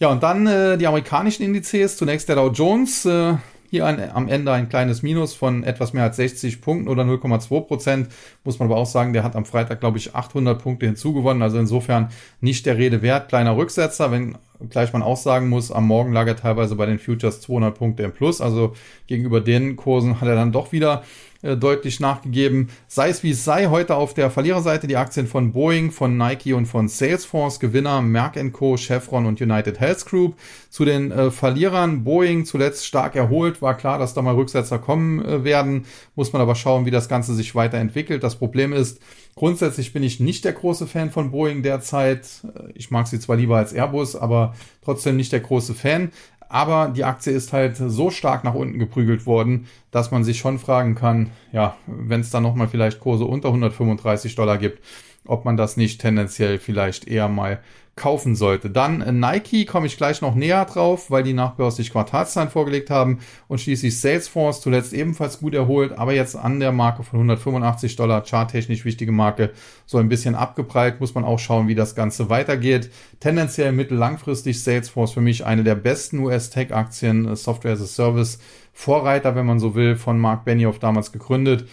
Ja, 0.00 0.08
und 0.08 0.22
dann 0.22 0.46
äh, 0.46 0.76
die 0.76 0.86
amerikanischen 0.86 1.42
Indizes. 1.42 1.96
Zunächst 1.96 2.28
der 2.28 2.36
Dow 2.36 2.50
Jones. 2.50 3.06
Äh, 3.06 3.36
hier 3.70 3.86
ein, 3.86 4.10
am 4.10 4.28
Ende 4.28 4.52
ein 4.52 4.68
kleines 4.68 5.02
Minus 5.02 5.34
von 5.34 5.62
etwas 5.62 5.92
mehr 5.92 6.04
als 6.04 6.16
60 6.16 6.60
Punkten 6.60 6.88
oder 6.88 7.02
0,2 7.02 7.60
Prozent. 7.62 8.08
Muss 8.44 8.58
man 8.58 8.68
aber 8.68 8.78
auch 8.78 8.86
sagen, 8.86 9.12
der 9.12 9.24
hat 9.24 9.36
am 9.36 9.44
Freitag, 9.44 9.80
glaube 9.80 9.98
ich, 9.98 10.14
800 10.14 10.62
Punkte 10.62 10.86
hinzugewonnen. 10.86 11.42
Also 11.42 11.58
insofern 11.58 12.08
nicht 12.40 12.66
der 12.66 12.78
Rede 12.78 13.02
wert. 13.02 13.28
Kleiner 13.28 13.56
Rücksetzer, 13.56 14.10
wenn 14.10 14.36
gleich 14.70 14.92
man 14.92 15.02
auch 15.02 15.16
sagen 15.16 15.48
muss, 15.48 15.70
am 15.70 15.86
Morgen 15.86 16.12
lag 16.12 16.26
er 16.26 16.36
teilweise 16.36 16.76
bei 16.76 16.86
den 16.86 16.98
Futures 16.98 17.40
200 17.40 17.76
Punkte 17.76 18.02
im 18.02 18.12
Plus. 18.12 18.40
Also 18.40 18.74
gegenüber 19.06 19.40
den 19.40 19.76
Kursen 19.76 20.20
hat 20.20 20.28
er 20.28 20.34
dann 20.34 20.52
doch 20.52 20.72
wieder 20.72 21.02
äh, 21.42 21.56
deutlich 21.56 22.00
nachgegeben. 22.00 22.68
Sei 22.88 23.10
es 23.10 23.22
wie 23.22 23.30
es 23.30 23.44
sei, 23.44 23.66
heute 23.66 23.94
auf 23.94 24.12
der 24.12 24.30
Verliererseite 24.30 24.88
die 24.88 24.96
Aktien 24.96 25.28
von 25.28 25.52
Boeing, 25.52 25.92
von 25.92 26.16
Nike 26.16 26.52
und 26.52 26.66
von 26.66 26.88
Salesforce, 26.88 27.60
Gewinner 27.60 28.02
Merck 28.02 28.36
Co., 28.52 28.76
Chevron 28.76 29.24
und 29.24 29.40
United 29.40 29.78
Health 29.78 30.04
Group. 30.06 30.36
Zu 30.68 30.84
den 30.84 31.12
äh, 31.12 31.30
Verlierern 31.30 32.02
Boeing 32.02 32.44
zuletzt 32.44 32.86
stark 32.86 33.14
erholt, 33.14 33.62
war 33.62 33.76
klar, 33.76 33.98
dass 33.98 34.14
da 34.14 34.22
mal 34.22 34.34
Rücksetzer 34.34 34.78
kommen 34.78 35.24
äh, 35.24 35.44
werden. 35.44 35.84
Muss 36.16 36.32
man 36.32 36.42
aber 36.42 36.56
schauen, 36.56 36.86
wie 36.86 36.90
das 36.90 37.08
Ganze 37.08 37.34
sich 37.34 37.54
weiterentwickelt. 37.54 38.22
Das 38.24 38.36
Problem 38.36 38.72
ist, 38.72 39.00
grundsätzlich 39.36 39.92
bin 39.92 40.02
ich 40.02 40.18
nicht 40.18 40.44
der 40.44 40.54
große 40.54 40.88
Fan 40.88 41.10
von 41.10 41.30
Boeing 41.30 41.62
derzeit. 41.62 42.26
Äh, 42.42 42.72
ich 42.74 42.90
mag 42.90 43.06
sie 43.06 43.20
zwar 43.20 43.36
lieber 43.36 43.56
als 43.56 43.72
Airbus, 43.72 44.16
aber 44.16 44.54
trotzdem 44.84 45.16
nicht 45.16 45.32
der 45.32 45.40
große 45.40 45.74
Fan. 45.74 46.10
Aber 46.48 46.88
die 46.88 47.04
Aktie 47.04 47.32
ist 47.32 47.52
halt 47.52 47.76
so 47.76 48.10
stark 48.10 48.44
nach 48.44 48.54
unten 48.54 48.78
geprügelt 48.78 49.26
worden, 49.26 49.66
dass 49.90 50.10
man 50.10 50.24
sich 50.24 50.38
schon 50.38 50.58
fragen 50.58 50.94
kann, 50.94 51.30
ja, 51.52 51.76
wenn 51.86 52.20
es 52.20 52.30
dann 52.30 52.42
nochmal 52.42 52.68
vielleicht 52.68 53.00
Kurse 53.00 53.24
unter 53.24 53.48
135 53.48 54.34
Dollar 54.34 54.58
gibt, 54.58 54.82
ob 55.26 55.44
man 55.44 55.56
das 55.56 55.76
nicht 55.76 56.00
tendenziell 56.00 56.58
vielleicht 56.58 57.06
eher 57.06 57.28
mal 57.28 57.60
kaufen 57.98 58.34
sollte. 58.34 58.70
Dann 58.70 59.02
äh, 59.02 59.12
Nike 59.12 59.66
komme 59.66 59.86
ich 59.86 59.98
gleich 59.98 60.22
noch 60.22 60.34
näher 60.34 60.64
drauf, 60.64 61.10
weil 61.10 61.22
die 61.22 61.34
nachbörslich 61.34 61.90
Quartalszahlen 61.90 62.48
vorgelegt 62.48 62.88
haben 62.88 63.18
und 63.48 63.60
schließlich 63.60 64.00
Salesforce 64.00 64.62
zuletzt 64.62 64.94
ebenfalls 64.94 65.40
gut 65.40 65.52
erholt, 65.52 65.92
aber 65.98 66.14
jetzt 66.14 66.36
an 66.36 66.60
der 66.60 66.72
Marke 66.72 67.02
von 67.02 67.18
185 67.18 67.96
Dollar, 67.96 68.24
charttechnisch 68.24 68.84
wichtige 68.84 69.12
Marke, 69.12 69.50
so 69.84 69.98
ein 69.98 70.08
bisschen 70.08 70.34
abgeprallt, 70.34 71.00
muss 71.00 71.14
man 71.14 71.24
auch 71.24 71.38
schauen, 71.38 71.68
wie 71.68 71.74
das 71.74 71.94
Ganze 71.94 72.30
weitergeht. 72.30 72.90
Tendenziell 73.20 73.72
mittellangfristig 73.72 74.62
Salesforce 74.62 75.12
für 75.12 75.20
mich 75.20 75.44
eine 75.44 75.64
der 75.64 75.74
besten 75.74 76.20
US-Tech-Aktien, 76.20 77.26
äh, 77.26 77.36
Software 77.36 77.72
as 77.72 77.82
a 77.82 77.86
Service, 77.86 78.38
Vorreiter, 78.72 79.34
wenn 79.34 79.46
man 79.46 79.58
so 79.58 79.74
will, 79.74 79.96
von 79.96 80.18
Mark 80.18 80.44
Benioff 80.44 80.78
damals 80.78 81.10
gegründet 81.10 81.66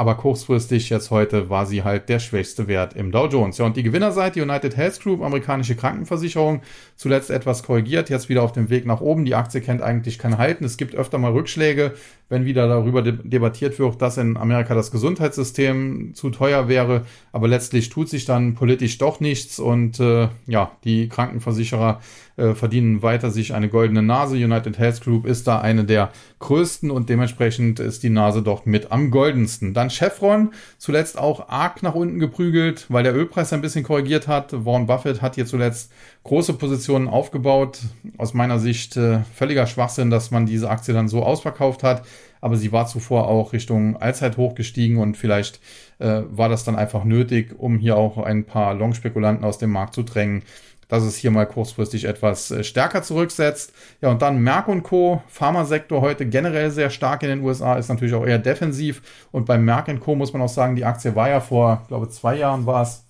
aber 0.00 0.14
kurzfristig 0.14 0.88
jetzt 0.88 1.10
heute 1.10 1.50
war 1.50 1.66
sie 1.66 1.84
halt 1.84 2.08
der 2.08 2.20
schwächste 2.20 2.68
Wert 2.68 2.96
im 2.96 3.12
Dow 3.12 3.26
Jones. 3.26 3.58
Ja, 3.58 3.66
und 3.66 3.76
die 3.76 3.82
Gewinnerseite 3.82 4.40
United 4.40 4.74
Health 4.74 4.98
Group, 5.02 5.20
amerikanische 5.20 5.76
Krankenversicherung, 5.76 6.62
zuletzt 6.96 7.28
etwas 7.28 7.62
korrigiert, 7.62 8.08
jetzt 8.08 8.30
wieder 8.30 8.42
auf 8.42 8.52
dem 8.52 8.70
Weg 8.70 8.86
nach 8.86 9.02
oben. 9.02 9.26
Die 9.26 9.34
Aktie 9.34 9.60
kennt 9.60 9.82
eigentlich 9.82 10.18
kein 10.18 10.38
Halten. 10.38 10.64
Es 10.64 10.78
gibt 10.78 10.94
öfter 10.94 11.18
mal 11.18 11.32
Rückschläge, 11.32 11.92
wenn 12.30 12.44
wieder 12.46 12.68
darüber 12.68 13.02
debattiert 13.02 13.78
wird, 13.78 14.00
dass 14.00 14.16
in 14.16 14.36
Amerika 14.36 14.74
das 14.74 14.92
Gesundheitssystem 14.92 16.14
zu 16.14 16.30
teuer 16.30 16.68
wäre. 16.68 17.02
Aber 17.32 17.48
letztlich 17.48 17.90
tut 17.90 18.08
sich 18.08 18.24
dann 18.24 18.54
politisch 18.54 18.98
doch 18.98 19.20
nichts 19.20 19.58
und 19.58 20.00
äh, 20.00 20.28
ja, 20.46 20.70
die 20.84 21.08
Krankenversicherer 21.08 22.00
äh, 22.36 22.54
verdienen 22.54 23.02
weiter 23.02 23.30
sich 23.30 23.52
eine 23.52 23.68
goldene 23.68 24.02
Nase. 24.02 24.36
United 24.36 24.78
Health 24.78 25.02
Group 25.02 25.26
ist 25.26 25.48
da 25.48 25.60
eine 25.60 25.84
der 25.84 26.10
größten 26.38 26.90
und 26.90 27.08
dementsprechend 27.08 27.80
ist 27.80 28.02
die 28.04 28.10
Nase 28.10 28.42
dort 28.42 28.66
mit 28.66 28.92
am 28.92 29.10
goldensten. 29.10 29.74
Dann 29.74 29.90
Chevron, 29.90 30.52
zuletzt 30.78 31.18
auch 31.18 31.48
arg 31.48 31.82
nach 31.82 31.94
unten 31.94 32.20
geprügelt, 32.20 32.86
weil 32.88 33.02
der 33.02 33.14
Ölpreis 33.14 33.52
ein 33.52 33.60
bisschen 33.60 33.84
korrigiert 33.84 34.28
hat. 34.28 34.64
Warren 34.64 34.86
Buffett 34.86 35.20
hat 35.20 35.34
hier 35.34 35.46
zuletzt 35.46 35.92
große 36.24 36.54
Positionen 36.54 37.08
aufgebaut. 37.08 37.80
Aus 38.18 38.34
meiner 38.34 38.58
Sicht 38.58 38.96
äh, 38.96 39.20
völliger 39.34 39.66
Schwachsinn, 39.66 40.10
dass 40.10 40.30
man 40.30 40.46
diese 40.46 40.70
Aktie 40.70 40.94
dann 40.94 41.08
so 41.08 41.22
ausverkauft 41.22 41.82
hat. 41.82 42.06
Aber 42.40 42.56
sie 42.56 42.72
war 42.72 42.86
zuvor 42.86 43.28
auch 43.28 43.52
Richtung 43.52 43.96
Allzeithoch 43.96 44.54
gestiegen 44.54 44.98
und 44.98 45.16
vielleicht 45.16 45.60
äh, 45.98 46.22
war 46.30 46.48
das 46.48 46.64
dann 46.64 46.76
einfach 46.76 47.04
nötig, 47.04 47.54
um 47.58 47.78
hier 47.78 47.96
auch 47.96 48.18
ein 48.18 48.44
paar 48.44 48.74
Long-Spekulanten 48.74 49.44
aus 49.44 49.58
dem 49.58 49.70
Markt 49.70 49.94
zu 49.94 50.02
drängen 50.02 50.42
dass 50.90 51.04
es 51.04 51.16
hier 51.16 51.30
mal 51.30 51.46
kurzfristig 51.46 52.04
etwas 52.04 52.50
äh, 52.50 52.64
stärker 52.64 53.02
zurücksetzt. 53.02 53.72
Ja, 54.02 54.10
und 54.10 54.20
dann 54.20 54.42
Merck 54.42 54.68
und 54.68 54.82
Co. 54.82 55.22
Pharmasektor 55.28 56.02
heute 56.02 56.26
generell 56.26 56.70
sehr 56.70 56.90
stark 56.90 57.22
in 57.22 57.28
den 57.30 57.42
USA, 57.42 57.76
ist 57.76 57.88
natürlich 57.88 58.14
auch 58.14 58.26
eher 58.26 58.38
defensiv. 58.38 59.00
Und 59.30 59.46
beim 59.46 59.64
Merck 59.64 59.88
Co. 60.00 60.16
muss 60.16 60.32
man 60.32 60.42
auch 60.42 60.48
sagen, 60.48 60.76
die 60.76 60.84
Aktie 60.84 61.14
war 61.14 61.30
ja 61.30 61.40
vor, 61.40 61.84
glaube 61.88 62.08
zwei 62.10 62.36
Jahren 62.36 62.66
war 62.66 62.82
es, 62.82 63.04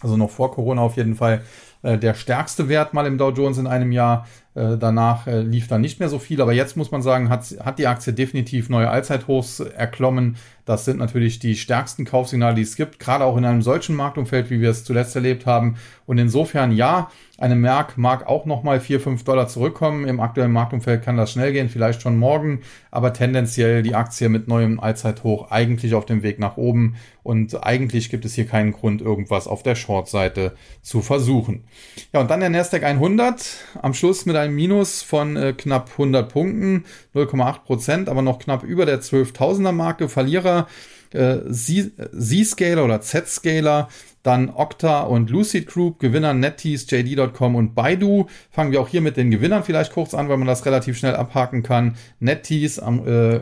also 0.00 0.16
noch 0.16 0.30
vor 0.30 0.52
Corona 0.52 0.82
auf 0.82 0.96
jeden 0.96 1.16
Fall, 1.16 1.42
äh, 1.82 1.96
der 1.96 2.12
stärkste 2.12 2.68
Wert 2.68 2.92
mal 2.92 3.06
im 3.06 3.16
Dow 3.16 3.30
Jones 3.30 3.58
in 3.58 3.66
einem 3.66 3.90
Jahr. 3.90 4.26
Äh, 4.54 4.76
danach 4.78 5.26
äh, 5.26 5.42
lief 5.42 5.68
da 5.68 5.78
nicht 5.78 6.00
mehr 6.00 6.08
so 6.08 6.18
viel, 6.18 6.40
aber 6.40 6.52
jetzt 6.52 6.76
muss 6.76 6.90
man 6.90 7.02
sagen, 7.02 7.28
hat, 7.28 7.44
hat 7.64 7.78
die 7.78 7.86
Aktie 7.86 8.12
definitiv 8.12 8.68
neue 8.68 8.90
Allzeithochs 8.90 9.60
erklommen. 9.60 10.36
Das 10.64 10.84
sind 10.84 10.98
natürlich 10.98 11.38
die 11.38 11.56
stärksten 11.56 12.04
Kaufsignale, 12.04 12.54
die 12.54 12.62
es 12.62 12.76
gibt, 12.76 12.98
gerade 12.98 13.24
auch 13.24 13.36
in 13.36 13.44
einem 13.44 13.62
solchen 13.62 13.96
Marktumfeld, 13.96 14.50
wie 14.50 14.60
wir 14.60 14.68
es 14.68 14.84
zuletzt 14.84 15.14
erlebt 15.16 15.46
haben. 15.46 15.76
Und 16.04 16.18
insofern 16.18 16.72
ja, 16.72 17.10
eine 17.38 17.54
Merck 17.54 17.96
mag 17.96 18.26
auch 18.26 18.44
nochmal 18.44 18.80
4, 18.80 19.00
5 19.00 19.24
Dollar 19.24 19.48
zurückkommen. 19.48 20.06
Im 20.06 20.20
aktuellen 20.20 20.52
Marktumfeld 20.52 21.02
kann 21.02 21.16
das 21.16 21.32
schnell 21.32 21.52
gehen, 21.52 21.68
vielleicht 21.68 22.02
schon 22.02 22.18
morgen, 22.18 22.60
aber 22.90 23.12
tendenziell 23.12 23.82
die 23.82 23.94
Aktie 23.94 24.28
mit 24.28 24.48
neuem 24.48 24.80
Allzeithoch 24.80 25.50
eigentlich 25.50 25.94
auf 25.94 26.04
dem 26.04 26.22
Weg 26.22 26.38
nach 26.38 26.56
oben. 26.56 26.96
Und 27.22 27.64
eigentlich 27.64 28.10
gibt 28.10 28.24
es 28.24 28.34
hier 28.34 28.46
keinen 28.46 28.72
Grund, 28.72 29.00
irgendwas 29.00 29.46
auf 29.46 29.62
der 29.62 29.74
Short-Seite 29.74 30.54
zu 30.82 31.00
versuchen. 31.00 31.64
Ja, 32.12 32.20
und 32.20 32.30
dann 32.30 32.40
der 32.40 32.50
Nasdaq 32.50 32.82
100 32.82 33.56
am 33.80 33.94
Schluss 33.94 34.26
mit 34.26 34.34
einem 34.38 34.54
Minus 34.54 35.02
von 35.02 35.36
äh, 35.36 35.52
knapp 35.52 35.90
100 35.92 36.32
Punkten, 36.32 36.84
0,8 37.14 37.64
Prozent, 37.64 38.08
aber 38.08 38.22
noch 38.22 38.38
knapp 38.38 38.62
über 38.62 38.86
der 38.86 39.00
12.000er 39.00 39.72
Marke. 39.72 40.08
Verlierer 40.08 40.66
äh, 41.12 41.38
Z-Scaler 41.50 42.84
oder 42.84 43.00
Z-Scaler, 43.00 43.88
dann 44.22 44.50
Okta 44.50 45.02
und 45.02 45.30
Lucid 45.30 45.66
Group, 45.66 46.00
Gewinner 46.00 46.34
NetEase, 46.34 46.86
JD.com 46.88 47.54
und 47.54 47.74
Baidu. 47.74 48.26
Fangen 48.50 48.72
wir 48.72 48.80
auch 48.80 48.88
hier 48.88 49.00
mit 49.00 49.16
den 49.16 49.30
Gewinnern 49.30 49.64
vielleicht 49.64 49.92
kurz 49.92 50.12
an, 50.12 50.28
weil 50.28 50.36
man 50.36 50.48
das 50.48 50.66
relativ 50.66 50.98
schnell 50.98 51.16
abhaken 51.16 51.62
kann. 51.62 51.96
NetEase, 52.20 52.82
äh, 53.06 53.40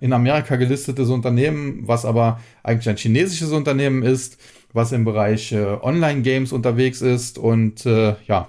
in 0.00 0.12
Amerika 0.12 0.56
gelistetes 0.56 1.08
Unternehmen, 1.08 1.82
was 1.86 2.04
aber 2.04 2.40
eigentlich 2.62 2.88
ein 2.88 2.96
chinesisches 2.96 3.52
Unternehmen 3.52 4.02
ist 4.02 4.38
was 4.72 4.92
im 4.92 5.04
Bereich 5.04 5.52
äh, 5.52 5.64
Online-Games 5.82 6.52
unterwegs 6.52 7.02
ist. 7.02 7.38
Und 7.38 7.86
äh, 7.86 8.14
ja, 8.26 8.48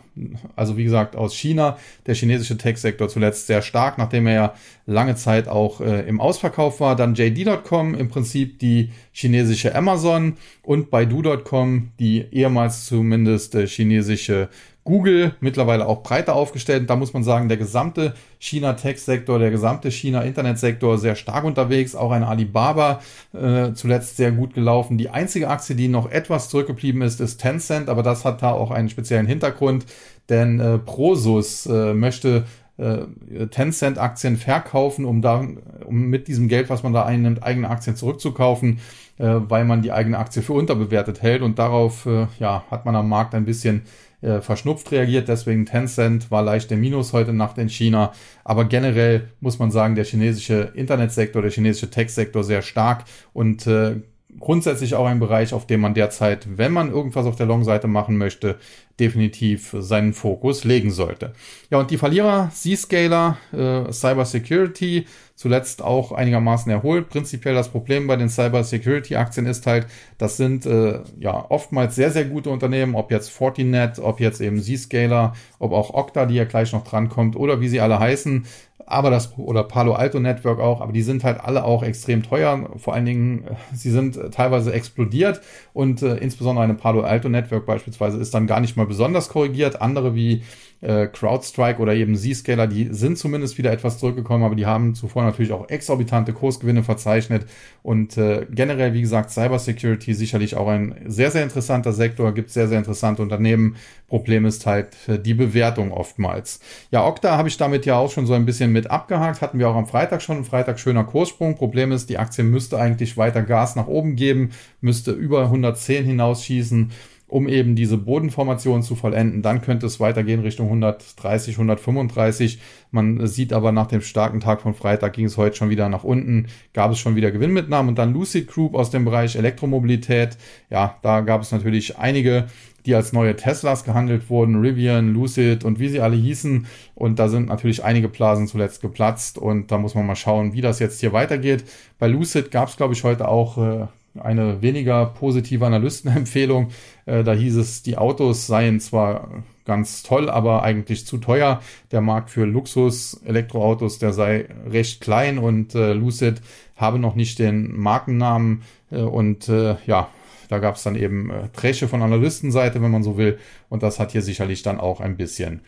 also 0.55 0.77
wie 0.77 0.83
gesagt, 0.83 1.15
aus 1.15 1.35
China, 1.35 1.77
der 2.05 2.15
chinesische 2.15 2.57
Tech-Sektor 2.57 3.09
zuletzt 3.09 3.47
sehr 3.47 3.61
stark, 3.61 3.97
nachdem 3.97 4.27
er 4.27 4.33
ja 4.33 4.53
lange 4.85 5.15
Zeit 5.15 5.47
auch 5.47 5.81
äh, 5.81 6.01
im 6.07 6.21
Ausverkauf 6.21 6.79
war. 6.79 6.95
Dann 6.95 7.15
JD.com, 7.15 7.95
im 7.95 8.09
Prinzip 8.09 8.59
die 8.59 8.89
chinesische 9.11 9.73
Amazon 9.73 10.37
und 10.63 10.91
Baidu.com, 10.91 11.91
die 11.99 12.25
ehemals 12.31 12.85
zumindest 12.85 13.55
äh, 13.55 13.67
chinesische 13.67 14.49
Google 14.83 15.35
mittlerweile 15.41 15.87
auch 15.87 16.01
breiter 16.01 16.35
aufgestellt. 16.35 16.89
Da 16.89 16.95
muss 16.95 17.13
man 17.13 17.23
sagen, 17.23 17.47
der 17.49 17.57
gesamte 17.57 18.15
China-Tech-Sektor, 18.39 19.37
der 19.37 19.51
gesamte 19.51 19.91
China-Internetsektor 19.91 20.97
sehr 20.97 21.15
stark 21.15 21.43
unterwegs. 21.43 21.95
Auch 21.95 22.11
ein 22.11 22.23
Alibaba 22.23 23.01
äh, 23.33 23.73
zuletzt 23.73 24.17
sehr 24.17 24.31
gut 24.31 24.53
gelaufen. 24.53 24.97
Die 24.97 25.09
einzige 25.09 25.49
Aktie, 25.49 25.75
die 25.75 25.87
noch 25.87 26.09
etwas 26.09 26.49
zurückgeblieben 26.49 27.03
ist, 27.03 27.21
ist 27.21 27.37
Tencent, 27.37 27.89
aber 27.89 28.01
das 28.01 28.25
hat 28.25 28.41
da 28.41 28.51
auch 28.51 28.71
einen 28.71 28.89
speziellen 28.89 29.27
Hintergrund, 29.27 29.85
denn 30.29 30.59
äh, 30.59 30.77
Prosus 30.79 31.67
äh, 31.67 31.93
möchte 31.93 32.45
äh, 32.77 33.47
Tencent-Aktien 33.47 34.37
verkaufen, 34.37 35.05
um 35.05 35.21
da, 35.21 35.45
um 35.85 36.07
mit 36.07 36.27
diesem 36.27 36.47
Geld, 36.47 36.69
was 36.71 36.81
man 36.81 36.93
da 36.93 37.05
einnimmt, 37.05 37.43
eigene 37.43 37.69
Aktien 37.69 37.95
zurückzukaufen, 37.95 38.79
äh, 39.19 39.35
weil 39.47 39.65
man 39.65 39.83
die 39.83 39.91
eigene 39.91 40.17
Aktie 40.17 40.41
für 40.41 40.53
unterbewertet 40.53 41.21
hält. 41.21 41.43
Und 41.43 41.59
darauf 41.59 42.07
äh, 42.07 42.25
ja, 42.39 42.63
hat 42.71 42.85
man 42.85 42.95
am 42.95 43.07
Markt 43.07 43.35
ein 43.35 43.45
bisschen 43.45 43.83
äh, 44.21 44.41
verschnupft 44.41 44.91
reagiert. 44.91 45.27
Deswegen 45.27 45.65
Tencent 45.65 46.31
war 46.31 46.43
leicht 46.43 46.71
im 46.71 46.81
Minus 46.81 47.13
heute 47.13 47.33
Nacht 47.33 47.57
in 47.57 47.69
China. 47.69 48.13
Aber 48.43 48.65
generell 48.65 49.29
muss 49.39 49.59
man 49.59 49.71
sagen, 49.71 49.95
der 49.95 50.05
chinesische 50.05 50.71
Internetsektor, 50.75 51.41
der 51.41 51.51
chinesische 51.51 51.89
Tech-Sektor 51.89 52.43
sehr 52.43 52.61
stark 52.61 53.05
und 53.33 53.67
äh, 53.67 54.01
grundsätzlich 54.39 54.95
auch 54.95 55.05
ein 55.05 55.19
Bereich, 55.19 55.53
auf 55.53 55.67
dem 55.67 55.81
man 55.81 55.93
derzeit, 55.93 56.47
wenn 56.57 56.71
man 56.71 56.91
irgendwas 56.91 57.25
auf 57.25 57.35
der 57.35 57.45
Long-Seite 57.45 57.87
machen 57.87 58.17
möchte, 58.17 58.57
definitiv 58.99 59.75
seinen 59.79 60.13
Fokus 60.13 60.63
legen 60.63 60.91
sollte. 60.91 61.33
Ja, 61.69 61.79
und 61.79 61.91
die 61.91 61.97
Verlierer, 61.97 62.51
Zscaler, 62.53 63.37
äh, 63.51 63.91
Cyber 63.91 64.25
Security, 64.25 65.05
zuletzt 65.41 65.81
auch 65.81 66.11
einigermaßen 66.11 66.71
erholt. 66.71 67.09
Prinzipiell 67.09 67.55
das 67.55 67.69
Problem 67.69 68.05
bei 68.05 68.15
den 68.15 68.29
Cyber 68.29 68.63
Security 68.63 69.15
Aktien 69.15 69.47
ist 69.47 69.65
halt, 69.65 69.87
das 70.19 70.37
sind 70.37 70.67
äh, 70.67 70.99
ja 71.19 71.45
oftmals 71.49 71.95
sehr, 71.95 72.11
sehr 72.11 72.25
gute 72.25 72.51
Unternehmen, 72.51 72.93
ob 72.93 73.09
jetzt 73.09 73.31
Fortinet, 73.31 73.97
ob 73.97 74.19
jetzt 74.19 74.39
eben 74.39 74.61
Zscaler, 74.61 75.33
ob 75.57 75.71
auch 75.71 75.95
Okta, 75.95 76.27
die 76.27 76.35
ja 76.35 76.43
gleich 76.43 76.71
noch 76.73 76.83
drankommt 76.83 77.35
oder 77.35 77.59
wie 77.59 77.69
sie 77.69 77.81
alle 77.81 77.99
heißen 77.99 78.45
aber 78.91 79.09
das 79.09 79.37
oder 79.37 79.63
Palo 79.63 79.93
Alto 79.93 80.19
Network 80.19 80.59
auch, 80.59 80.81
aber 80.81 80.91
die 80.91 81.01
sind 81.01 81.23
halt 81.23 81.39
alle 81.39 81.63
auch 81.63 81.81
extrem 81.81 82.23
teuer. 82.23 82.69
Vor 82.77 82.93
allen 82.93 83.05
Dingen, 83.05 83.45
äh, 83.45 83.55
sie 83.73 83.89
sind 83.89 84.17
äh, 84.17 84.29
teilweise 84.29 84.73
explodiert 84.73 85.41
und 85.73 86.01
äh, 86.01 86.17
insbesondere 86.17 86.65
eine 86.65 86.73
Palo 86.73 87.01
Alto 87.01 87.29
Network 87.29 87.65
beispielsweise 87.65 88.17
ist 88.17 88.33
dann 88.33 88.47
gar 88.47 88.59
nicht 88.59 88.75
mal 88.75 88.85
besonders 88.85 89.29
korrigiert. 89.29 89.81
Andere 89.81 90.13
wie 90.13 90.43
äh, 90.81 91.07
CrowdStrike 91.07 91.79
oder 91.79 91.93
eben 91.93 92.15
Zscaler, 92.15 92.67
die 92.67 92.89
sind 92.91 93.17
zumindest 93.17 93.57
wieder 93.57 93.71
etwas 93.71 93.99
zurückgekommen, 93.99 94.43
aber 94.43 94.55
die 94.55 94.65
haben 94.65 94.95
zuvor 94.95 95.23
natürlich 95.23 95.51
auch 95.51 95.69
exorbitante 95.69 96.33
Kursgewinne 96.33 96.83
verzeichnet. 96.83 97.45
Und 97.83 98.17
äh, 98.17 98.45
generell, 98.49 98.93
wie 98.93 99.01
gesagt, 99.01 99.31
Cybersecurity 99.31 100.13
sicherlich 100.13 100.55
auch 100.55 100.67
ein 100.67 100.95
sehr, 101.05 101.31
sehr 101.31 101.43
interessanter 101.43 101.93
Sektor, 101.93 102.33
gibt 102.33 102.49
sehr, 102.49 102.67
sehr 102.67 102.79
interessante 102.79 103.21
Unternehmen. 103.21 103.75
Problem 104.07 104.45
ist 104.45 104.65
halt 104.65 104.89
äh, 105.07 105.19
die 105.19 105.35
Bewertung 105.35 105.91
oftmals. 105.91 106.59
Ja, 106.89 107.05
Okta 107.05 107.37
habe 107.37 107.47
ich 107.47 107.57
damit 107.57 107.85
ja 107.85 107.95
auch 107.97 108.11
schon 108.11 108.25
so 108.25 108.33
ein 108.33 108.45
bisschen 108.45 108.71
mit 108.71 108.89
abgehakt, 108.89 109.41
hatten 109.41 109.59
wir 109.59 109.69
auch 109.69 109.75
am 109.75 109.87
Freitag 109.87 110.21
schon. 110.21 110.43
Freitag 110.43 110.79
schöner 110.79 111.03
Kurssprung. 111.03 111.55
Problem 111.55 111.91
ist, 111.91 112.09
die 112.09 112.17
Aktie 112.17 112.43
müsste 112.43 112.79
eigentlich 112.79 113.17
weiter 113.17 113.43
Gas 113.43 113.75
nach 113.75 113.87
oben 113.87 114.15
geben, 114.15 114.51
müsste 114.81 115.11
über 115.11 115.43
110 115.43 116.05
hinausschießen 116.05 116.91
um 117.31 117.47
eben 117.47 117.75
diese 117.77 117.97
Bodenformation 117.97 118.83
zu 118.83 118.95
vollenden. 118.95 119.41
Dann 119.41 119.61
könnte 119.61 119.85
es 119.85 120.01
weitergehen 120.01 120.41
Richtung 120.41 120.67
130, 120.67 121.55
135. 121.55 122.59
Man 122.91 123.25
sieht 123.25 123.53
aber 123.53 123.71
nach 123.71 123.87
dem 123.87 124.01
starken 124.01 124.41
Tag 124.41 124.59
von 124.59 124.73
Freitag 124.73 125.13
ging 125.13 125.25
es 125.25 125.37
heute 125.37 125.55
schon 125.55 125.69
wieder 125.69 125.87
nach 125.87 126.03
unten, 126.03 126.47
gab 126.73 126.91
es 126.91 126.99
schon 126.99 127.15
wieder 127.15 127.31
Gewinnmitnahmen 127.31 127.87
und 127.87 127.97
dann 127.97 128.11
Lucid 128.11 128.47
Group 128.47 128.75
aus 128.75 128.91
dem 128.91 129.05
Bereich 129.05 129.37
Elektromobilität. 129.37 130.37
Ja, 130.69 130.97
da 131.03 131.21
gab 131.21 131.41
es 131.41 131.53
natürlich 131.53 131.97
einige, 131.97 132.47
die 132.85 132.95
als 132.95 133.13
neue 133.13 133.37
Teslas 133.37 133.85
gehandelt 133.85 134.29
wurden, 134.29 134.59
Rivian, 134.59 135.13
Lucid 135.13 135.63
und 135.63 135.79
wie 135.79 135.87
sie 135.87 136.01
alle 136.01 136.17
hießen. 136.17 136.65
Und 136.95 137.17
da 137.17 137.29
sind 137.29 137.47
natürlich 137.47 137.81
einige 137.85 138.09
Blasen 138.09 138.47
zuletzt 138.47 138.81
geplatzt 138.81 139.37
und 139.37 139.71
da 139.71 139.77
muss 139.77 139.95
man 139.95 140.05
mal 140.05 140.17
schauen, 140.17 140.51
wie 140.51 140.61
das 140.61 140.79
jetzt 140.79 140.99
hier 140.99 141.13
weitergeht. 141.13 141.63
Bei 141.97 142.07
Lucid 142.07 142.51
gab 142.51 142.67
es, 142.67 142.75
glaube 142.75 142.93
ich, 142.93 143.05
heute 143.05 143.29
auch 143.29 143.57
äh, 143.57 143.87
eine 144.19 144.61
weniger 144.61 145.05
positive 145.05 145.65
Analystenempfehlung. 145.65 146.69
Äh, 147.05 147.23
da 147.23 147.33
hieß 147.33 147.55
es, 147.57 147.83
die 147.83 147.97
Autos 147.97 148.47
seien 148.47 148.79
zwar 148.79 149.43
ganz 149.65 150.03
toll, 150.03 150.29
aber 150.29 150.63
eigentlich 150.63 151.05
zu 151.05 151.17
teuer. 151.17 151.61
Der 151.91 152.01
Markt 152.01 152.29
für 152.29 152.45
Luxus-Elektroautos, 152.45 153.99
der 153.99 154.13
sei 154.13 154.47
recht 154.69 155.01
klein 155.01 155.37
und 155.37 155.75
äh, 155.75 155.93
Lucid 155.93 156.41
habe 156.75 156.99
noch 156.99 157.15
nicht 157.15 157.39
den 157.39 157.77
Markennamen 157.77 158.63
äh, 158.91 158.97
und 158.97 159.47
äh, 159.49 159.75
ja, 159.85 160.09
da 160.49 160.59
gab 160.59 160.75
es 160.75 160.83
dann 160.83 160.95
eben 160.95 161.31
äh, 161.31 161.73
von 161.73 162.01
Analystenseite, 162.01 162.81
wenn 162.81 162.91
man 162.91 163.03
so 163.03 163.17
will. 163.17 163.39
Und 163.69 163.83
das 163.83 163.99
hat 163.99 164.11
hier 164.11 164.21
sicherlich 164.21 164.63
dann 164.63 164.81
auch 164.81 164.99
ein 164.99 165.15
bisschen 165.15 165.61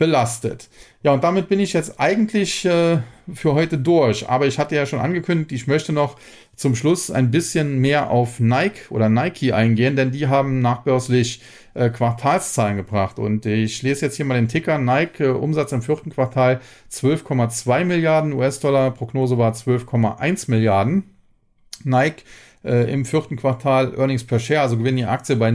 belastet. 0.00 0.70
Ja, 1.02 1.12
und 1.12 1.22
damit 1.22 1.48
bin 1.48 1.60
ich 1.60 1.74
jetzt 1.74 2.00
eigentlich 2.00 2.64
äh, 2.64 3.00
für 3.34 3.52
heute 3.52 3.76
durch. 3.76 4.28
Aber 4.28 4.46
ich 4.46 4.58
hatte 4.58 4.74
ja 4.74 4.86
schon 4.86 4.98
angekündigt, 4.98 5.52
ich 5.52 5.66
möchte 5.66 5.92
noch 5.92 6.16
zum 6.56 6.74
Schluss 6.74 7.10
ein 7.10 7.30
bisschen 7.30 7.78
mehr 7.80 8.10
auf 8.10 8.40
Nike 8.40 8.90
oder 8.90 9.10
Nike 9.10 9.52
eingehen, 9.52 9.96
denn 9.96 10.10
die 10.10 10.26
haben 10.26 10.60
nachbörslich 10.62 11.42
äh, 11.74 11.90
Quartalszahlen 11.90 12.78
gebracht. 12.78 13.18
Und 13.18 13.44
ich 13.44 13.82
lese 13.82 14.06
jetzt 14.06 14.16
hier 14.16 14.24
mal 14.24 14.34
den 14.34 14.48
Ticker. 14.48 14.78
Nike, 14.78 15.20
äh, 15.20 15.28
Umsatz 15.28 15.72
im 15.72 15.82
vierten 15.82 16.08
Quartal 16.08 16.60
12,2 16.90 17.84
Milliarden 17.84 18.32
US-Dollar, 18.32 18.92
Prognose 18.92 19.36
war 19.36 19.52
12,1 19.52 20.50
Milliarden. 20.50 21.04
Nike 21.84 22.24
äh, 22.64 22.90
im 22.90 23.04
vierten 23.04 23.36
Quartal 23.36 23.94
Earnings 23.98 24.24
per 24.24 24.38
Share, 24.38 24.62
also 24.62 24.78
gewinnen 24.78 24.96
die 24.96 25.04
Aktie 25.04 25.36
bei 25.36 25.50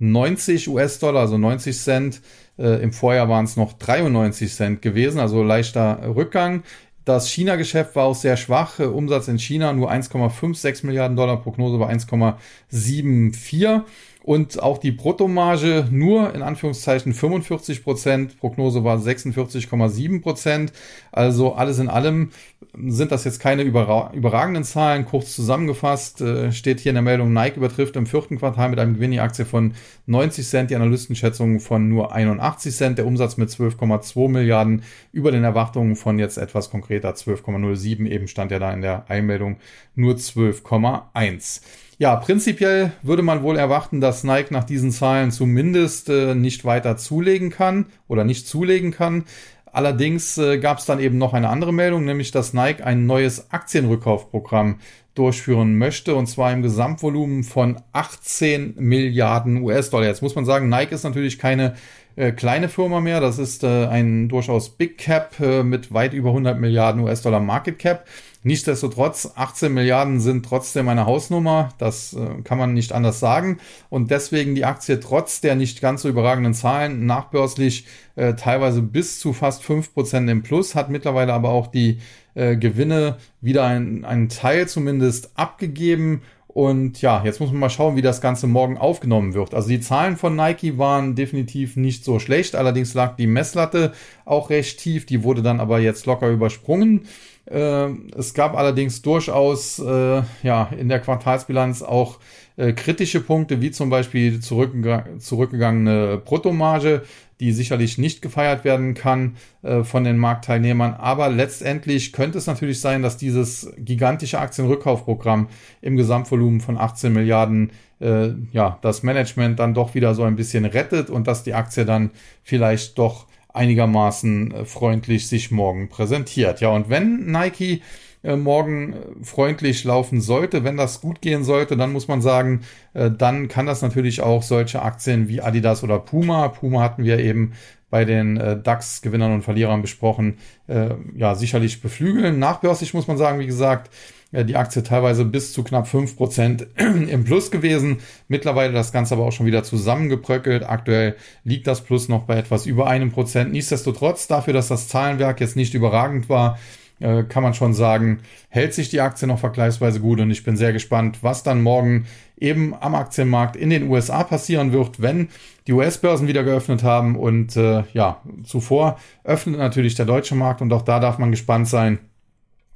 0,90 0.00 0.68
US-Dollar, 0.68 1.20
also 1.22 1.38
90 1.38 1.78
Cent. 1.78 2.20
Äh, 2.58 2.82
Im 2.82 2.92
Vorjahr 2.92 3.28
waren 3.28 3.44
es 3.44 3.56
noch 3.56 3.72
93 3.74 4.52
Cent 4.52 4.82
gewesen, 4.82 5.20
also 5.20 5.42
leichter 5.42 6.14
Rückgang. 6.14 6.62
Das 7.04 7.30
China-Geschäft 7.30 7.94
war 7.94 8.06
auch 8.06 8.16
sehr 8.16 8.36
schwach. 8.36 8.80
Äh, 8.80 8.84
Umsatz 8.84 9.28
in 9.28 9.38
China 9.38 9.72
nur 9.72 9.90
1,56 9.92 10.84
Milliarden 10.84 11.16
Dollar, 11.16 11.40
Prognose 11.40 11.78
war 11.78 11.90
1,74. 11.90 13.84
Und 14.26 14.60
auch 14.60 14.78
die 14.78 14.90
Bruttomarge 14.90 15.86
nur 15.88 16.34
in 16.34 16.42
Anführungszeichen 16.42 17.14
45 17.14 17.84
Prozent, 17.84 18.40
Prognose 18.40 18.82
war 18.82 18.98
46,7 18.98 20.20
Prozent. 20.20 20.72
Also 21.12 21.54
alles 21.54 21.78
in 21.78 21.88
allem 21.88 22.30
sind 22.76 23.12
das 23.12 23.22
jetzt 23.22 23.38
keine 23.38 23.62
überragenden 23.62 24.64
Zahlen. 24.64 25.04
Kurz 25.04 25.32
zusammengefasst 25.36 26.22
äh, 26.22 26.50
steht 26.50 26.80
hier 26.80 26.90
in 26.90 26.96
der 26.96 27.02
Meldung, 27.02 27.32
Nike 27.32 27.56
übertrifft 27.58 27.94
im 27.94 28.06
vierten 28.06 28.36
Quartal 28.36 28.68
mit 28.70 28.80
einem 28.80 28.94
Gewinn 28.94 29.12
die 29.12 29.20
Aktie 29.20 29.44
von 29.44 29.74
90 30.06 30.44
Cent, 30.44 30.70
die 30.70 30.76
Analystenschätzung 30.76 31.60
von 31.60 31.88
nur 31.88 32.12
81 32.12 32.74
Cent, 32.74 32.98
der 32.98 33.06
Umsatz 33.06 33.36
mit 33.36 33.50
12,2 33.50 34.28
Milliarden 34.28 34.82
über 35.12 35.30
den 35.30 35.44
Erwartungen 35.44 35.94
von 35.94 36.18
jetzt 36.18 36.36
etwas 36.36 36.68
konkreter 36.68 37.10
12,07, 37.10 38.08
eben 38.08 38.26
stand 38.26 38.50
ja 38.50 38.58
da 38.58 38.72
in 38.72 38.82
der 38.82 39.08
Einmeldung 39.08 39.58
nur 39.94 40.14
12,1. 40.14 41.60
Ja, 41.98 42.16
prinzipiell 42.16 42.92
würde 43.00 43.22
man 43.22 43.42
wohl 43.42 43.56
erwarten, 43.56 44.02
dass 44.02 44.22
Nike 44.22 44.50
nach 44.50 44.64
diesen 44.64 44.90
Zahlen 44.90 45.30
zumindest 45.30 46.10
äh, 46.10 46.34
nicht 46.34 46.66
weiter 46.66 46.98
zulegen 46.98 47.48
kann 47.48 47.86
oder 48.06 48.22
nicht 48.22 48.46
zulegen 48.46 48.90
kann. 48.90 49.24
Allerdings 49.64 50.36
äh, 50.36 50.58
gab 50.58 50.78
es 50.78 50.84
dann 50.84 51.00
eben 51.00 51.16
noch 51.16 51.32
eine 51.32 51.48
andere 51.48 51.72
Meldung, 51.72 52.04
nämlich 52.04 52.32
dass 52.32 52.52
Nike 52.52 52.84
ein 52.84 53.06
neues 53.06 53.50
Aktienrückkaufprogramm 53.50 54.78
durchführen 55.14 55.78
möchte 55.78 56.14
und 56.16 56.26
zwar 56.26 56.52
im 56.52 56.60
Gesamtvolumen 56.60 57.44
von 57.44 57.80
18 57.94 58.74
Milliarden 58.76 59.62
US-Dollar. 59.62 60.06
Jetzt 60.06 60.20
muss 60.20 60.34
man 60.34 60.44
sagen, 60.44 60.68
Nike 60.68 60.94
ist 60.94 61.04
natürlich 61.04 61.38
keine 61.38 61.76
äh, 62.16 62.32
kleine 62.32 62.68
Firma 62.68 63.00
mehr. 63.00 63.20
Das 63.20 63.38
ist 63.38 63.62
äh, 63.62 63.86
ein 63.86 64.28
durchaus 64.28 64.70
Big 64.70 64.98
Cap 64.98 65.38
äh, 65.40 65.62
mit 65.62 65.92
weit 65.92 66.14
über 66.14 66.30
100 66.30 66.58
Milliarden 66.58 67.02
US-Dollar 67.02 67.40
Market 67.40 67.78
Cap. 67.78 68.06
Nichtsdestotrotz, 68.42 69.32
18 69.34 69.74
Milliarden 69.74 70.20
sind 70.20 70.46
trotzdem 70.46 70.88
eine 70.88 71.04
Hausnummer. 71.04 71.70
Das 71.78 72.14
äh, 72.14 72.42
kann 72.42 72.58
man 72.58 72.74
nicht 72.74 72.92
anders 72.92 73.20
sagen. 73.20 73.58
Und 73.90 74.10
deswegen 74.10 74.54
die 74.54 74.64
Aktie 74.64 75.00
trotz 75.00 75.40
der 75.40 75.56
nicht 75.56 75.80
ganz 75.80 76.02
so 76.02 76.08
überragenden 76.08 76.54
Zahlen 76.54 77.06
nachbörslich 77.06 77.86
äh, 78.14 78.34
teilweise 78.34 78.82
bis 78.82 79.18
zu 79.18 79.32
fast 79.32 79.62
5% 79.62 80.30
im 80.30 80.42
Plus, 80.42 80.74
hat 80.74 80.90
mittlerweile 80.90 81.32
aber 81.32 81.50
auch 81.50 81.66
die 81.66 81.98
äh, 82.34 82.56
Gewinne 82.56 83.16
wieder 83.40 83.64
einen 83.64 84.28
Teil 84.28 84.68
zumindest 84.68 85.30
abgegeben 85.34 86.22
und 86.56 87.02
ja, 87.02 87.22
jetzt 87.22 87.38
muss 87.38 87.50
man 87.50 87.60
mal 87.60 87.68
schauen, 87.68 87.96
wie 87.96 88.02
das 88.02 88.22
Ganze 88.22 88.46
morgen 88.46 88.78
aufgenommen 88.78 89.34
wird. 89.34 89.52
Also 89.52 89.68
die 89.68 89.80
Zahlen 89.80 90.16
von 90.16 90.34
Nike 90.36 90.78
waren 90.78 91.14
definitiv 91.14 91.76
nicht 91.76 92.02
so 92.02 92.18
schlecht. 92.18 92.54
Allerdings 92.54 92.94
lag 92.94 93.14
die 93.16 93.26
Messlatte 93.26 93.92
auch 94.24 94.48
recht 94.48 94.78
tief. 94.78 95.04
Die 95.04 95.22
wurde 95.22 95.42
dann 95.42 95.60
aber 95.60 95.80
jetzt 95.80 96.06
locker 96.06 96.30
übersprungen. 96.30 97.08
Äh, 97.44 97.88
es 98.16 98.32
gab 98.32 98.56
allerdings 98.56 99.02
durchaus 99.02 99.78
äh, 99.80 100.22
ja 100.42 100.70
in 100.78 100.88
der 100.88 101.00
Quartalsbilanz 101.00 101.82
auch 101.82 102.20
äh, 102.56 102.72
kritische 102.72 103.20
Punkte, 103.20 103.60
wie 103.60 103.70
zum 103.70 103.90
Beispiel 103.90 104.40
zurückgeg 104.40 105.20
zurückgegangene 105.20 106.22
Bruttomarge, 106.24 107.02
die 107.40 107.52
sicherlich 107.52 107.98
nicht 107.98 108.22
gefeiert 108.22 108.64
werden 108.64 108.94
kann 108.94 109.36
äh, 109.62 109.82
von 109.84 110.04
den 110.04 110.16
Marktteilnehmern. 110.16 110.94
Aber 110.94 111.28
letztendlich 111.28 112.12
könnte 112.12 112.38
es 112.38 112.46
natürlich 112.46 112.80
sein, 112.80 113.02
dass 113.02 113.16
dieses 113.16 113.72
gigantische 113.78 114.38
Aktienrückkaufprogramm 114.38 115.48
im 115.82 115.96
Gesamtvolumen 115.96 116.60
von 116.60 116.78
18 116.78 117.12
Milliarden 117.12 117.72
äh, 118.00 118.30
ja 118.52 118.78
das 118.82 119.02
Management 119.02 119.58
dann 119.58 119.74
doch 119.74 119.94
wieder 119.94 120.14
so 120.14 120.22
ein 120.22 120.36
bisschen 120.36 120.64
rettet 120.64 121.10
und 121.10 121.26
dass 121.26 121.44
die 121.44 121.54
Aktie 121.54 121.84
dann 121.84 122.10
vielleicht 122.42 122.98
doch 122.98 123.26
einigermaßen 123.52 124.52
äh, 124.52 124.64
freundlich 124.64 125.28
sich 125.28 125.50
morgen 125.50 125.88
präsentiert. 125.88 126.60
Ja, 126.60 126.70
und 126.70 126.88
wenn 126.88 127.26
Nike 127.26 127.82
äh, 128.26 128.36
morgen 128.36 128.92
äh, 128.92 128.96
freundlich 129.22 129.84
laufen 129.84 130.20
sollte, 130.20 130.64
wenn 130.64 130.76
das 130.76 131.00
gut 131.00 131.22
gehen 131.22 131.44
sollte, 131.44 131.76
dann 131.76 131.92
muss 131.92 132.08
man 132.08 132.20
sagen, 132.20 132.62
äh, 132.92 133.08
dann 133.08 133.46
kann 133.46 133.66
das 133.66 133.82
natürlich 133.82 134.20
auch 134.20 134.42
solche 134.42 134.82
Aktien 134.82 135.28
wie 135.28 135.40
Adidas 135.40 135.84
oder 135.84 136.00
Puma. 136.00 136.48
Puma 136.48 136.82
hatten 136.82 137.04
wir 137.04 137.20
eben 137.20 137.52
bei 137.88 138.04
den 138.04 138.34
DAX-Gewinnern 138.34 139.32
und 139.32 139.42
Verlierern 139.42 139.80
besprochen, 139.80 140.38
ja, 140.66 141.36
sicherlich 141.36 141.80
beflügeln. 141.80 142.40
Nachbörslich 142.40 142.92
muss 142.94 143.06
man 143.06 143.16
sagen, 143.16 143.38
wie 143.38 143.46
gesagt, 143.46 143.90
die 144.32 144.56
Aktie 144.56 144.82
teilweise 144.82 145.24
bis 145.24 145.52
zu 145.52 145.62
knapp 145.62 145.86
fünf 145.86 146.16
Prozent 146.16 146.66
im 146.76 147.22
Plus 147.22 147.52
gewesen. 147.52 147.98
Mittlerweile 148.26 148.72
das 148.72 148.92
Ganze 148.92 149.14
aber 149.14 149.24
auch 149.24 149.30
schon 149.30 149.46
wieder 149.46 149.62
zusammengebröckelt. 149.62 150.68
Aktuell 150.68 151.14
liegt 151.44 151.68
das 151.68 151.82
Plus 151.84 152.08
noch 152.08 152.24
bei 152.24 152.36
etwas 152.36 152.66
über 152.66 152.88
einem 152.88 153.12
Prozent. 153.12 153.52
Nichtsdestotrotz, 153.52 154.26
dafür, 154.26 154.52
dass 154.52 154.66
das 154.66 154.88
Zahlenwerk 154.88 155.40
jetzt 155.40 155.54
nicht 155.54 155.72
überragend 155.72 156.28
war, 156.28 156.58
äh, 157.00 157.22
kann 157.24 157.42
man 157.42 157.54
schon 157.54 157.74
sagen, 157.74 158.20
hält 158.48 158.74
sich 158.74 158.88
die 158.88 159.00
Aktie 159.00 159.28
noch 159.28 159.38
vergleichsweise 159.38 160.00
gut 160.00 160.20
und 160.20 160.30
ich 160.30 160.44
bin 160.44 160.56
sehr 160.56 160.72
gespannt, 160.72 161.18
was 161.22 161.42
dann 161.42 161.62
morgen 161.62 162.06
eben 162.38 162.74
am 162.74 162.94
Aktienmarkt 162.94 163.56
in 163.56 163.70
den 163.70 163.88
USA 163.88 164.24
passieren 164.24 164.72
wird, 164.72 165.00
wenn 165.00 165.28
die 165.66 165.72
US-Börsen 165.72 166.28
wieder 166.28 166.44
geöffnet 166.44 166.82
haben 166.82 167.16
und 167.16 167.56
äh, 167.56 167.84
ja, 167.92 168.20
zuvor 168.44 168.98
öffnet 169.24 169.58
natürlich 169.58 169.94
der 169.94 170.06
deutsche 170.06 170.34
Markt 170.34 170.62
und 170.62 170.72
auch 170.72 170.82
da 170.82 171.00
darf 171.00 171.18
man 171.18 171.30
gespannt 171.30 171.68
sein, 171.68 171.98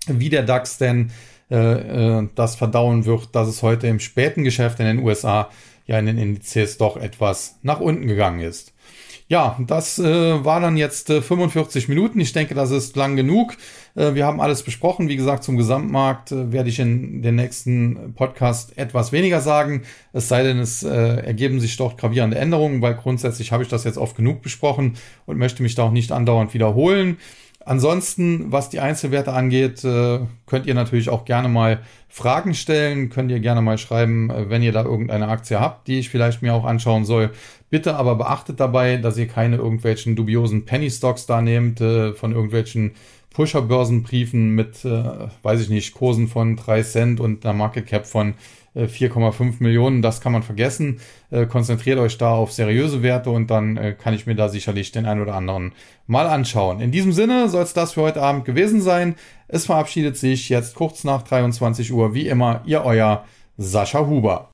wie 0.07 0.29
der 0.29 0.43
DAX 0.43 0.79
denn 0.79 1.11
äh, 1.51 2.19
äh, 2.19 2.29
das 2.35 2.57
verdauen 2.57 3.05
wird, 3.05 3.35
dass 3.35 3.49
es 3.49 3.63
heute 3.63 3.87
im 3.87 4.01
späten 4.01 4.45
Geschäft 4.45 4.81
in 4.81 4.87
den 4.87 5.01
USA 5.01 5.51
ja 5.87 5.99
in 5.99 6.07
den 6.07 6.19
Indizes 6.19 6.79
doch 6.79 6.97
etwas 6.97 7.59
nach 7.63 7.81
unten 7.81 8.07
gegangen 8.07 8.41
ist. 8.41 8.73
Ja, 9.31 9.57
das 9.65 10.01
äh, 10.01 10.45
war 10.45 10.59
dann 10.59 10.77
jetzt 10.77 11.09
äh, 11.09 11.23
45 11.23 11.89
Minuten. 11.89 12.19
Ich 12.19 12.33
denke, 12.33 12.57
das 12.57 12.73
ist 12.73 12.97
lang 12.97 13.15
genug. 13.15 13.57
Äh, 13.95 14.15
wir 14.15 14.27
haben 14.27 14.41
alles 14.41 14.65
besprochen. 14.65 15.09
Wie 15.09 15.15
gesagt, 15.15 15.45
zum 15.45 15.57
Gesamtmarkt 15.57 16.33
äh, 16.33 16.51
werde 16.51 16.69
ich 16.69 16.81
in 16.81 17.23
den 17.23 17.37
nächsten 17.37 18.13
Podcast 18.15 18.77
etwas 18.77 19.13
weniger 19.13 19.41
sagen. 19.41 19.83
Es 20.13 20.27
sei 20.27 20.43
denn, 20.43 20.59
es 20.59 20.83
äh, 20.83 20.91
ergeben 20.91 21.61
sich 21.61 21.77
dort 21.77 21.97
gravierende 21.97 22.39
Änderungen, 22.39 22.83
weil 22.83 22.97
grundsätzlich 22.97 23.53
habe 23.53 23.63
ich 23.63 23.69
das 23.69 23.85
jetzt 23.85 23.99
oft 23.99 24.17
genug 24.17 24.43
besprochen 24.43 24.97
und 25.27 25.39
möchte 25.39 25.63
mich 25.63 25.77
da 25.77 25.85
auch 25.85 25.93
nicht 25.93 26.11
andauernd 26.11 26.53
wiederholen. 26.53 27.19
Ansonsten, 27.65 28.51
was 28.51 28.71
die 28.71 28.81
Einzelwerte 28.81 29.33
angeht, 29.33 29.85
äh, 29.85 30.21
könnt 30.47 30.67
ihr 30.67 30.75
natürlich 30.75 31.11
auch 31.11 31.27
gerne 31.27 31.49
mal 31.49 31.81
Fragen 32.09 32.55
stellen, 32.55 33.11
könnt 33.11 33.31
ihr 33.31 33.39
gerne 33.41 33.61
mal 33.61 33.77
schreiben, 33.77 34.31
äh, 34.31 34.49
wenn 34.49 34.63
ihr 34.63 34.73
da 34.73 34.83
irgendeine 34.85 35.29
Aktie 35.29 35.61
habt, 35.61 35.87
die 35.87 35.99
ich 35.99 36.09
vielleicht 36.09 36.41
mir 36.41 36.55
auch 36.55 36.65
anschauen 36.65 37.05
soll. 37.05 37.31
Bitte 37.69 37.97
aber 37.97 38.15
beachtet 38.17 38.61
dabei, 38.61 38.97
dass 38.97 39.19
ihr 39.19 39.29
keine 39.29 39.57
irgendwelchen 39.57 40.17
dubiosen 40.17 40.65
Penny 40.65 40.91
Stocks 40.91 41.27
da 41.27 41.43
nehmt, 41.43 41.83
äh, 41.83 42.15
von 42.15 42.33
irgendwelchen 42.33 42.93
Pusher-Börsenbriefen 43.33 44.57
mit, 44.57 44.85
weiß 44.85 45.61
ich 45.61 45.69
nicht, 45.69 45.95
Kursen 45.95 46.27
von 46.27 46.57
drei 46.57 46.83
Cent 46.83 47.21
und 47.21 47.47
einer 47.47 47.55
Market 47.55 47.87
Cap 47.87 48.05
von 48.05 48.35
4,5 48.77 49.41
äh, 49.41 49.53
Millionen, 49.59 50.03
das 50.03 50.21
kann 50.21 50.33
man 50.33 50.43
vergessen. 50.43 51.01
Äh, 51.31 51.47
konzentriert 51.47 51.99
euch 51.99 52.19
da 52.19 52.33
auf 52.33 52.53
seriöse 52.53 53.03
Werte 53.03 53.31
und 53.31 53.51
dann 53.51 53.77
äh, 53.77 53.95
kann 54.01 54.15
ich 54.15 54.27
mir 54.27 54.35
da 54.35 54.49
sicherlich 54.49 54.93
den 54.93 55.07
einen 55.07 55.21
oder 55.21 55.35
anderen 55.35 55.73
mal 56.07 56.27
anschauen. 56.27 56.81
In 56.81 56.93
diesem 56.93 57.13
Sinne 57.13 57.49
soll 57.49 57.63
es 57.63 57.75
das 57.75 57.93
für 57.93 58.03
heute 58.03 58.23
Abend 58.23 58.45
gewesen 58.45 58.81
sein. 58.81 59.17
Es 59.49 59.67
verabschiedet 59.67 60.17
sich 60.17 60.49
jetzt 60.49 60.75
kurz 60.75 61.05
nach 61.05 61.23
23 61.23 61.93
Uhr, 61.93 62.15
wie 62.15 62.29
immer, 62.29 62.63
ihr 62.65 62.85
euer 62.85 63.25
Sascha 63.57 64.07
Huber. 64.07 64.49